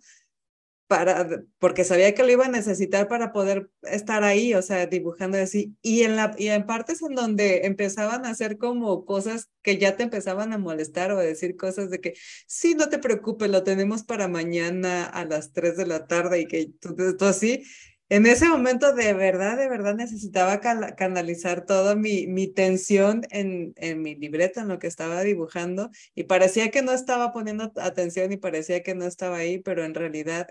para, 0.88 1.28
porque 1.60 1.84
sabía 1.84 2.16
que 2.16 2.24
lo 2.24 2.32
iba 2.32 2.46
a 2.46 2.50
necesitar 2.50 3.08
para 3.08 3.34
poder 3.34 3.70
estar 3.84 4.24
ahí, 4.24 4.54
o 4.54 4.62
sea, 4.62 4.88
dibujando 4.88 5.38
así. 5.38 5.76
Y 5.82 6.04
en, 6.04 6.16
la, 6.16 6.34
y 6.38 6.48
en 6.48 6.66
partes 6.66 7.02
en 7.02 7.14
donde 7.14 7.66
empezaban 7.66 8.26
a 8.26 8.30
hacer 8.30 8.58
como 8.58 9.06
cosas 9.06 9.50
que 9.62 9.78
ya 9.78 9.98
te 9.98 10.04
empezaban 10.04 10.54
a 10.54 10.58
molestar 10.58 11.12
o 11.12 11.20
a 11.20 11.24
decir 11.24 11.58
cosas 11.58 11.90
de 11.90 12.00
que, 12.00 12.14
sí, 12.48 12.74
no 12.76 12.90
te 12.90 13.00
preocupes, 13.00 13.50
lo 13.50 13.64
tenemos 13.64 14.04
para 14.04 14.28
mañana 14.28 15.04
a 15.06 15.26
las 15.26 15.52
3 15.52 15.76
de 15.78 15.88
la 15.88 16.08
tarde 16.08 16.42
y 16.42 16.48
que 16.48 16.72
todo 16.80 17.28
así. 17.30 17.64
En 18.10 18.26
ese 18.26 18.48
momento 18.48 18.94
de 18.96 19.14
verdad, 19.14 19.58
de 19.58 19.68
verdad 19.68 19.94
necesitaba 19.94 20.62
canalizar 20.62 21.66
toda 21.66 21.94
mi, 21.94 22.26
mi 22.28 22.48
tensión 22.48 23.24
en, 23.32 23.74
en 23.76 24.02
mi 24.02 24.16
libreta, 24.16 24.62
en 24.62 24.70
lo 24.70 24.80
que 24.80 24.88
estaba 24.88 25.22
dibujando, 25.24 25.90
y 26.16 26.24
parecía 26.24 26.72
que 26.72 26.82
no 26.82 26.94
estaba 26.94 27.34
poniendo 27.34 27.74
atención 27.76 28.32
y 28.32 28.38
parecía 28.38 28.82
que 28.82 28.96
no 28.96 29.04
estaba 29.06 29.38
ahí, 29.38 29.60
pero 29.60 29.84
en 29.84 29.94
realidad 29.94 30.48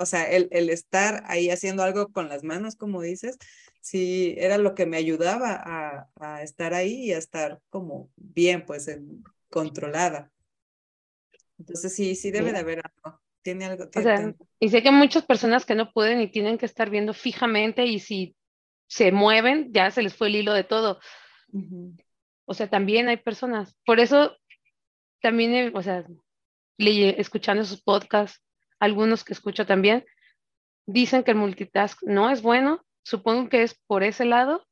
o 0.00 0.06
sea, 0.06 0.24
el, 0.24 0.48
el, 0.50 0.70
estar 0.70 1.22
ahí 1.26 1.50
haciendo 1.50 1.82
algo 1.82 2.08
con 2.10 2.28
las 2.28 2.42
manos, 2.42 2.74
como 2.74 3.02
dices, 3.02 3.38
sí, 3.80 4.34
era 4.38 4.58
lo 4.58 4.74
que 4.74 4.86
me 4.86 4.96
ayudaba 4.96 5.52
a, 5.52 6.08
a 6.16 6.42
estar 6.42 6.74
ahí 6.74 7.04
y 7.04 7.12
a 7.12 7.18
estar 7.18 7.60
como 7.68 8.10
bien, 8.16 8.64
pues, 8.64 8.88
en, 8.88 9.22
controlada. 9.50 10.30
Entonces, 11.58 11.94
sí, 11.94 12.14
sí 12.14 12.30
debe 12.30 12.52
de 12.52 12.58
haber 12.58 12.80
algo. 12.82 13.20
Tiene 13.42 13.66
algo. 13.66 13.84
o 13.94 14.02
sea, 14.02 14.34
y 14.58 14.68
sé 14.68 14.82
que 14.82 14.90
muchas 14.90 15.24
personas 15.24 15.64
que 15.64 15.74
no 15.74 15.92
pueden 15.92 16.20
y 16.20 16.30
tienen 16.30 16.58
que 16.58 16.66
estar 16.66 16.90
viendo 16.90 17.14
fijamente 17.14 17.86
y 17.86 17.98
si 17.98 18.36
se 18.86 19.12
mueven, 19.12 19.72
ya 19.72 19.90
se 19.90 20.02
les 20.02 20.14
fue 20.14 20.28
el 20.28 20.36
hilo 20.36 20.52
de 20.52 20.64
todo. 20.64 21.00
O 22.44 22.54
sea, 22.54 22.68
también 22.68 23.08
hay 23.08 23.16
personas. 23.16 23.76
Por 23.86 23.98
eso, 23.98 24.36
también, 25.22 25.74
o 25.74 25.82
sea, 25.82 26.04
escuchando 26.76 27.64
sus 27.64 27.82
podcasts, 27.82 28.42
algunos 28.80 29.22
que 29.22 29.34
escucho 29.34 29.66
también, 29.66 30.04
dicen 30.86 31.22
que 31.22 31.30
el 31.30 31.36
multitask 31.36 32.02
no 32.02 32.30
es 32.30 32.42
bueno, 32.42 32.84
supongo 33.02 33.48
que 33.48 33.62
es 33.62 33.74
por 33.86 34.02
ese 34.02 34.24
lado, 34.24 34.66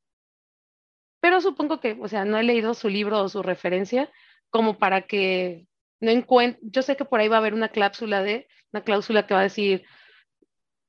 pero 1.21 1.41
supongo 1.41 1.81
que, 1.81 1.97
o 2.01 2.09
sea, 2.09 2.25
no 2.25 2.39
he 2.39 2.43
leído 2.43 2.75
su 2.75 2.89
libro 2.89 3.21
o 3.23 3.29
su 3.29 3.43
referencia 3.43 4.11
como 4.51 4.79
para 4.79 5.07
que 5.07 5.67
no 6.01 6.11
encuentre, 6.11 6.61
yo 6.63 6.83
sé 6.83 6.97
que 6.97 7.05
por 7.05 7.21
ahí 7.21 7.29
va 7.29 7.37
a 7.37 7.41
haber 7.41 7.55
una 7.55 7.69
cláusula 7.69 8.23
de, 8.23 8.49
una 8.73 8.83
cláusula 8.83 9.27
que 9.27 9.35
va 9.35 9.41
a 9.41 9.45
decir, 9.45 9.85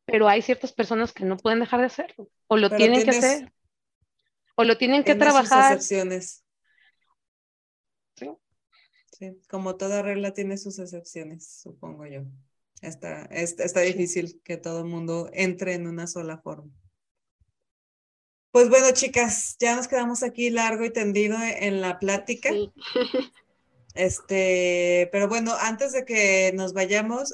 pero 0.05 0.27
hay 0.27 0.41
ciertas 0.41 0.71
personas 0.71 1.13
que 1.13 1.25
no 1.25 1.37
pueden 1.37 1.59
dejar 1.59 1.81
de 1.81 1.87
hacerlo, 1.87 2.29
o 2.47 2.57
lo 2.57 2.69
tienen 2.69 3.03
que 3.03 3.09
hacer, 3.09 3.51
o 4.55 4.63
lo 4.63 4.77
tienen 4.77 5.03
que 5.03 5.15
trabajar. 5.15 5.73
excepciones. 5.73 6.45
¿Sí? 8.15 8.29
sí, 9.11 9.41
como 9.49 9.77
toda 9.77 10.01
regla 10.01 10.33
tiene 10.33 10.57
sus 10.57 10.79
excepciones, 10.79 11.61
supongo 11.61 12.05
yo. 12.05 12.23
Está, 12.81 13.25
está, 13.25 13.81
difícil 13.81 14.41
que 14.43 14.57
todo 14.57 14.79
el 14.79 14.85
mundo 14.85 15.29
entre 15.33 15.73
en 15.73 15.87
una 15.87 16.07
sola 16.07 16.37
forma. 16.37 16.71
Pues 18.51 18.69
bueno, 18.69 18.87
chicas, 18.93 19.57
ya 19.59 19.75
nos 19.75 19.87
quedamos 19.87 20.23
aquí 20.23 20.49
largo 20.49 20.85
y 20.85 20.89
tendido 20.89 21.37
en 21.41 21.81
la 21.81 21.99
plática. 21.99 22.51
Este, 23.95 25.09
pero 25.11 25.27
bueno, 25.27 25.55
antes 25.59 25.91
de 25.91 26.05
que 26.05 26.51
nos 26.53 26.73
vayamos, 26.73 27.33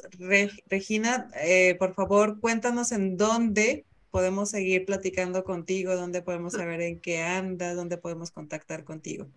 Regina, 0.66 1.30
eh, 1.34 1.76
por 1.78 1.94
favor, 1.94 2.40
cuéntanos 2.40 2.92
en 2.92 3.16
dónde 3.16 3.84
podemos 4.10 4.50
seguir 4.50 4.86
platicando 4.86 5.44
contigo, 5.44 5.94
dónde 5.94 6.22
podemos 6.22 6.54
saber 6.54 6.80
en 6.80 6.98
qué 6.98 7.22
andas, 7.22 7.76
dónde 7.76 7.98
podemos 7.98 8.30
contactar 8.30 8.82
contigo. 8.82 9.28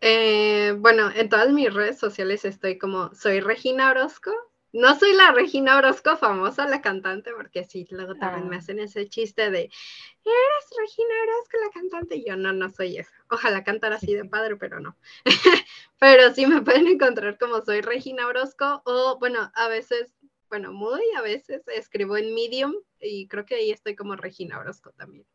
Eh, 0.00 0.74
bueno, 0.78 1.10
en 1.14 1.28
todas 1.28 1.52
mis 1.52 1.72
redes 1.72 1.98
sociales 1.98 2.44
estoy 2.46 2.78
como 2.78 3.14
soy 3.14 3.40
Regina 3.40 3.90
Orozco, 3.90 4.32
no 4.72 4.98
soy 4.98 5.14
la 5.14 5.32
Regina 5.32 5.76
Orozco 5.76 6.16
famosa, 6.16 6.66
la 6.66 6.80
cantante, 6.80 7.32
porque 7.36 7.64
sí, 7.64 7.86
luego 7.90 8.14
también 8.14 8.48
me 8.48 8.56
ah. 8.56 8.58
hacen 8.60 8.78
ese 8.78 9.08
chiste 9.08 9.50
de, 9.50 9.62
eres 9.62 10.70
Regina 10.78 11.14
Orozco 11.24 11.58
la 11.64 11.70
cantante, 11.70 12.16
y 12.16 12.24
yo 12.26 12.36
no, 12.36 12.52
no 12.52 12.70
soy 12.70 12.98
esa. 12.98 13.12
Ojalá 13.30 13.64
cantar 13.64 13.92
así 13.92 14.14
de 14.14 14.24
padre, 14.24 14.56
pero 14.56 14.80
no. 14.80 14.96
pero 15.98 16.32
sí 16.34 16.46
me 16.46 16.62
pueden 16.62 16.86
encontrar 16.86 17.38
como 17.38 17.64
soy 17.64 17.80
Regina 17.80 18.26
Orozco, 18.26 18.82
o 18.84 19.18
bueno, 19.18 19.50
a 19.54 19.68
veces, 19.68 20.12
bueno, 20.48 20.72
muy 20.72 21.02
a 21.16 21.22
veces 21.22 21.62
escribo 21.68 22.16
en 22.16 22.34
Medium, 22.34 22.74
y 23.00 23.26
creo 23.26 23.44
que 23.44 23.56
ahí 23.56 23.70
estoy 23.70 23.96
como 23.96 24.14
Regina 24.14 24.58
Orozco 24.58 24.92
también. 24.92 25.26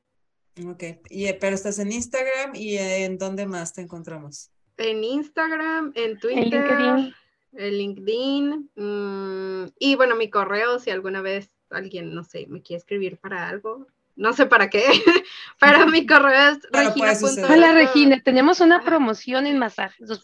Ok, 0.65 0.83
y, 1.09 1.25
eh, 1.25 1.37
pero 1.39 1.55
estás 1.55 1.79
en 1.79 1.91
Instagram, 1.91 2.55
¿y 2.55 2.77
en 2.77 3.17
dónde 3.17 3.45
más 3.45 3.73
te 3.73 3.81
encontramos? 3.81 4.51
En 4.77 5.03
Instagram, 5.03 5.91
en 5.95 6.17
Twitter 6.19 7.13
el 7.57 7.77
LinkedIn 7.77 8.69
mm, 8.75 9.65
y 9.79 9.95
bueno, 9.95 10.15
mi 10.15 10.29
correo, 10.29 10.79
si 10.79 10.91
alguna 10.91 11.21
vez 11.21 11.51
alguien, 11.69 12.13
no 12.13 12.23
sé, 12.23 12.45
me 12.47 12.61
quiere 12.61 12.79
escribir 12.79 13.17
para 13.17 13.49
algo, 13.49 13.87
no 14.15 14.33
sé 14.33 14.45
para 14.45 14.69
qué, 14.69 14.83
pero 15.59 15.87
mi 15.87 16.05
correo 16.07 16.51
es 16.51 16.59
regina. 16.71 17.13
Hola 17.49 17.73
Regina, 17.73 18.21
tenemos 18.23 18.59
una 18.59 18.83
promoción 18.83 19.47
en 19.47 19.57
masajes. 19.59 20.07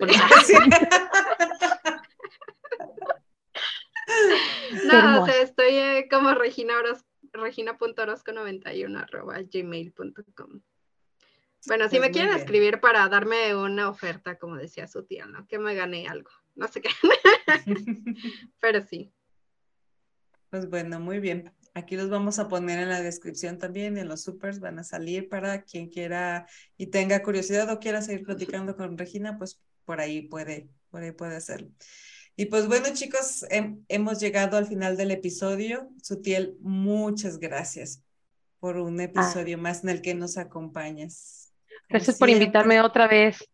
no, 4.85 5.21
o 5.21 5.25
sea, 5.25 5.41
estoy 5.41 5.73
eh, 5.75 6.07
como 6.09 6.33
Regina 6.33 6.73
regina.orozco91 7.33 9.01
arroba 9.01 9.39
gmail.com. 9.41 10.61
Bueno, 11.67 11.85
si 11.85 11.97
pues 11.97 12.01
me 12.01 12.11
quieren 12.11 12.33
escribir 12.35 12.79
para 12.79 13.07
darme 13.07 13.55
una 13.55 13.87
oferta, 13.87 14.39
como 14.39 14.57
decía 14.57 14.87
su 14.87 15.03
tía, 15.05 15.27
¿no? 15.27 15.47
Que 15.47 15.59
me 15.59 15.75
gane 15.75 16.07
algo 16.07 16.31
no 16.55 16.67
sé 16.67 16.81
qué. 16.81 16.89
Pero 18.59 18.85
sí. 18.85 19.13
Pues 20.49 20.69
bueno, 20.69 20.99
muy 20.99 21.19
bien. 21.19 21.51
Aquí 21.73 21.95
los 21.95 22.09
vamos 22.09 22.39
a 22.39 22.49
poner 22.49 22.79
en 22.79 22.89
la 22.89 23.01
descripción 23.01 23.57
también, 23.57 23.97
en 23.97 24.09
los 24.09 24.21
supers 24.21 24.59
van 24.59 24.79
a 24.79 24.83
salir 24.83 25.29
para 25.29 25.61
quien 25.61 25.87
quiera 25.87 26.45
y 26.75 26.87
tenga 26.87 27.23
curiosidad 27.23 27.69
o 27.69 27.79
quiera 27.79 28.01
seguir 28.01 28.25
platicando 28.25 28.75
con 28.75 28.97
Regina, 28.97 29.37
pues 29.37 29.61
por 29.85 30.01
ahí 30.01 30.23
puede, 30.23 30.67
por 30.89 31.01
ahí 31.01 31.13
puede 31.13 31.37
hacerlo. 31.37 31.69
Y 32.35 32.47
pues 32.47 32.67
bueno, 32.67 32.87
chicos, 32.93 33.45
hemos 33.49 34.19
llegado 34.19 34.57
al 34.57 34.65
final 34.65 34.97
del 34.97 35.11
episodio. 35.11 35.89
Sutiel, 36.01 36.57
muchas 36.59 37.39
gracias 37.39 38.03
por 38.59 38.77
un 38.77 38.99
ah. 38.99 39.03
episodio 39.03 39.57
más 39.57 39.83
en 39.83 39.89
el 39.89 40.01
que 40.01 40.13
nos 40.15 40.37
acompañas. 40.37 41.53
Gracias 41.89 42.17
por 42.17 42.29
invitarme 42.29 42.81
otra 42.81 43.07
vez. 43.07 43.50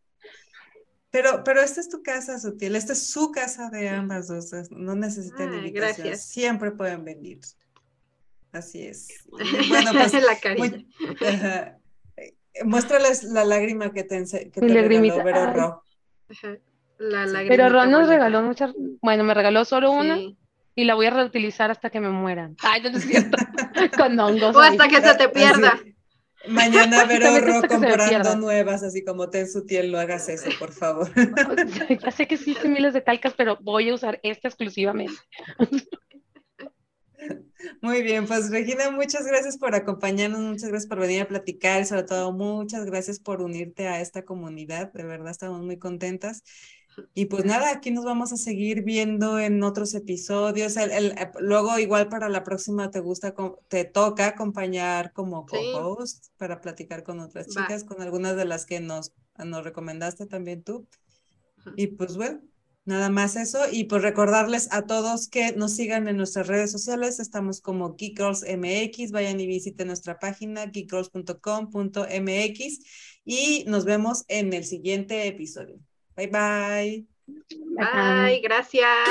Pero, 1.10 1.44
pero 1.44 1.62
esta 1.62 1.80
es 1.80 1.90
tu 1.90 2.04
casa, 2.04 2.38
Sutil, 2.38 2.76
esta 2.76 2.94
es 2.94 3.10
su 3.10 3.32
casa 3.32 3.70
de 3.70 3.90
ambas 3.90 4.28
dos, 4.28 4.52
no 4.72 4.96
necesitan 4.96 5.54
ah, 5.54 5.56
invitación, 5.58 6.08
gracias. 6.08 6.26
siempre 6.26 6.72
pueden 6.72 7.06
venir. 7.06 7.40
Así 8.52 8.84
es. 8.84 9.08
Bueno, 9.30 9.50
pues, 10.58 10.72
la 11.32 11.80
Muéstrales 12.66 13.24
la 13.24 13.46
lágrima 13.46 13.92
que 13.92 14.04
te, 14.04 14.24
que 14.26 14.50
te 14.50 14.68
regaló 14.68 15.24
Vero 15.24 15.54
Ro. 15.54 15.84
Pero 16.98 17.70
Ro 17.70 17.86
nos 17.86 18.08
regaló 18.08 18.42
muchas, 18.42 18.74
bueno, 19.02 19.24
me 19.24 19.34
regaló 19.34 19.64
solo 19.66 19.92
una 19.92 20.18
y 20.76 20.84
la 20.84 20.96
voy 20.96 21.06
a 21.06 21.12
reutilizar 21.12 21.72
hasta 21.72 21.90
que 21.90 22.00
me 22.00 22.10
mueran. 22.10 22.56
Ay, 22.64 22.82
no 22.82 22.98
es 22.98 23.04
cierto. 23.04 23.38
Con 23.98 24.20
hongos. 24.20 24.56
O 24.56 24.60
hasta 24.60 24.88
que 24.88 25.02
se 25.02 25.16
te 25.16 25.30
pierda. 25.30 25.80
Mañana 26.48 27.06
Vero 27.06 27.40
Ro 27.40 27.62
comprando 27.68 28.36
nuevas, 28.36 28.84
así 28.84 29.04
como 29.04 29.30
ten 29.30 29.50
su 29.50 29.66
tiel, 29.66 29.92
no 29.92 29.98
hagas 29.98 30.30
eso, 30.30 30.50
por 30.60 30.72
favor. 30.72 31.10
ya 32.02 32.12
sé 32.12 32.28
que 32.28 32.36
existen 32.36 32.74
miles 32.74 32.94
de 32.94 33.02
talcas, 33.02 33.34
pero 33.36 33.58
voy 33.62 33.90
a 33.90 33.96
usar 33.96 34.20
esta 34.24 34.48
exclusivamente. 34.48 35.16
Muy 37.82 38.04
bien, 38.04 38.28
pues 38.28 38.50
Regina, 38.52 38.92
muchas 38.92 39.26
gracias 39.26 39.58
por 39.58 39.76
acompañarnos, 39.76 40.40
muchas 40.40 40.70
gracias 40.70 40.88
por 40.88 41.00
venir 41.00 41.24
a 41.24 41.28
platicar 41.28 41.82
y 41.82 41.86
sobre 41.86 42.04
todo 42.04 42.32
muchas 42.32 42.86
gracias 42.86 43.20
por 43.20 43.42
unirte 43.42 43.88
a 43.88 44.00
esta 44.00 44.24
comunidad, 44.24 44.94
de 44.94 45.04
verdad 45.04 45.32
estamos 45.32 45.62
muy 45.62 45.78
contentas 45.78 46.44
y 47.14 47.26
pues 47.26 47.46
nada, 47.46 47.72
aquí 47.72 47.92
nos 47.92 48.06
vamos 48.06 48.34
a 48.34 48.38
seguir 48.38 48.84
viendo 48.84 49.40
en 49.40 49.62
otros 49.64 49.94
episodios. 49.94 50.78
El, 50.78 50.92
eh, 50.92 51.32
luego, 51.40 51.78
igual 51.80 52.10
para 52.10 52.28
la 52.30 52.44
próxima, 52.44 52.90
te 52.90 53.00
gusta, 53.00 53.36
te 53.68 53.86
toca 53.86 54.28
acompañar 54.28 55.14
como 55.14 55.46
co-host 55.46 56.28
para 56.38 56.60
platicar 56.62 57.04
con 57.04 57.20
otras 57.20 57.48
chicas, 57.48 57.84
con 57.84 58.02
algunas 58.02 58.36
de 58.36 58.46
las 58.46 58.66
que 58.66 58.80
nos, 58.80 59.14
nos 59.44 59.64
recomendaste 59.64 60.26
también 60.26 60.64
tú. 60.64 60.88
Y 61.76 61.88
pues 61.88 62.16
bueno, 62.18 62.42
nada 62.86 63.10
más 63.10 63.36
eso. 63.36 63.60
Y 63.72 63.84
pues 63.84 64.02
recordarles 64.02 64.68
a 64.72 64.88
todos 64.88 65.28
que 65.28 65.52
nos 65.52 65.74
sigan 65.74 66.08
en 66.08 66.18
nuestras 66.18 66.48
redes 66.48 66.72
sociales. 66.72 67.20
Estamos 67.20 67.62
como 67.62 67.96
Geek 67.96 68.20
MX. 68.20 69.12
Vayan 69.12 69.40
y 69.40 69.46
visiten 69.48 69.86
nuestra 69.88 70.18
página 70.18 70.66
geekgirls.com.mx 70.66 72.80
y 73.26 73.66
nos 73.68 73.86
vemos 73.86 74.26
en 74.28 74.54
el 74.54 74.64
siguiente 74.64 75.28
episodio. 75.28 75.80
Bye 76.18 76.28
bye. 76.28 77.04
Bye, 77.78 78.42
gracias. 78.42 79.08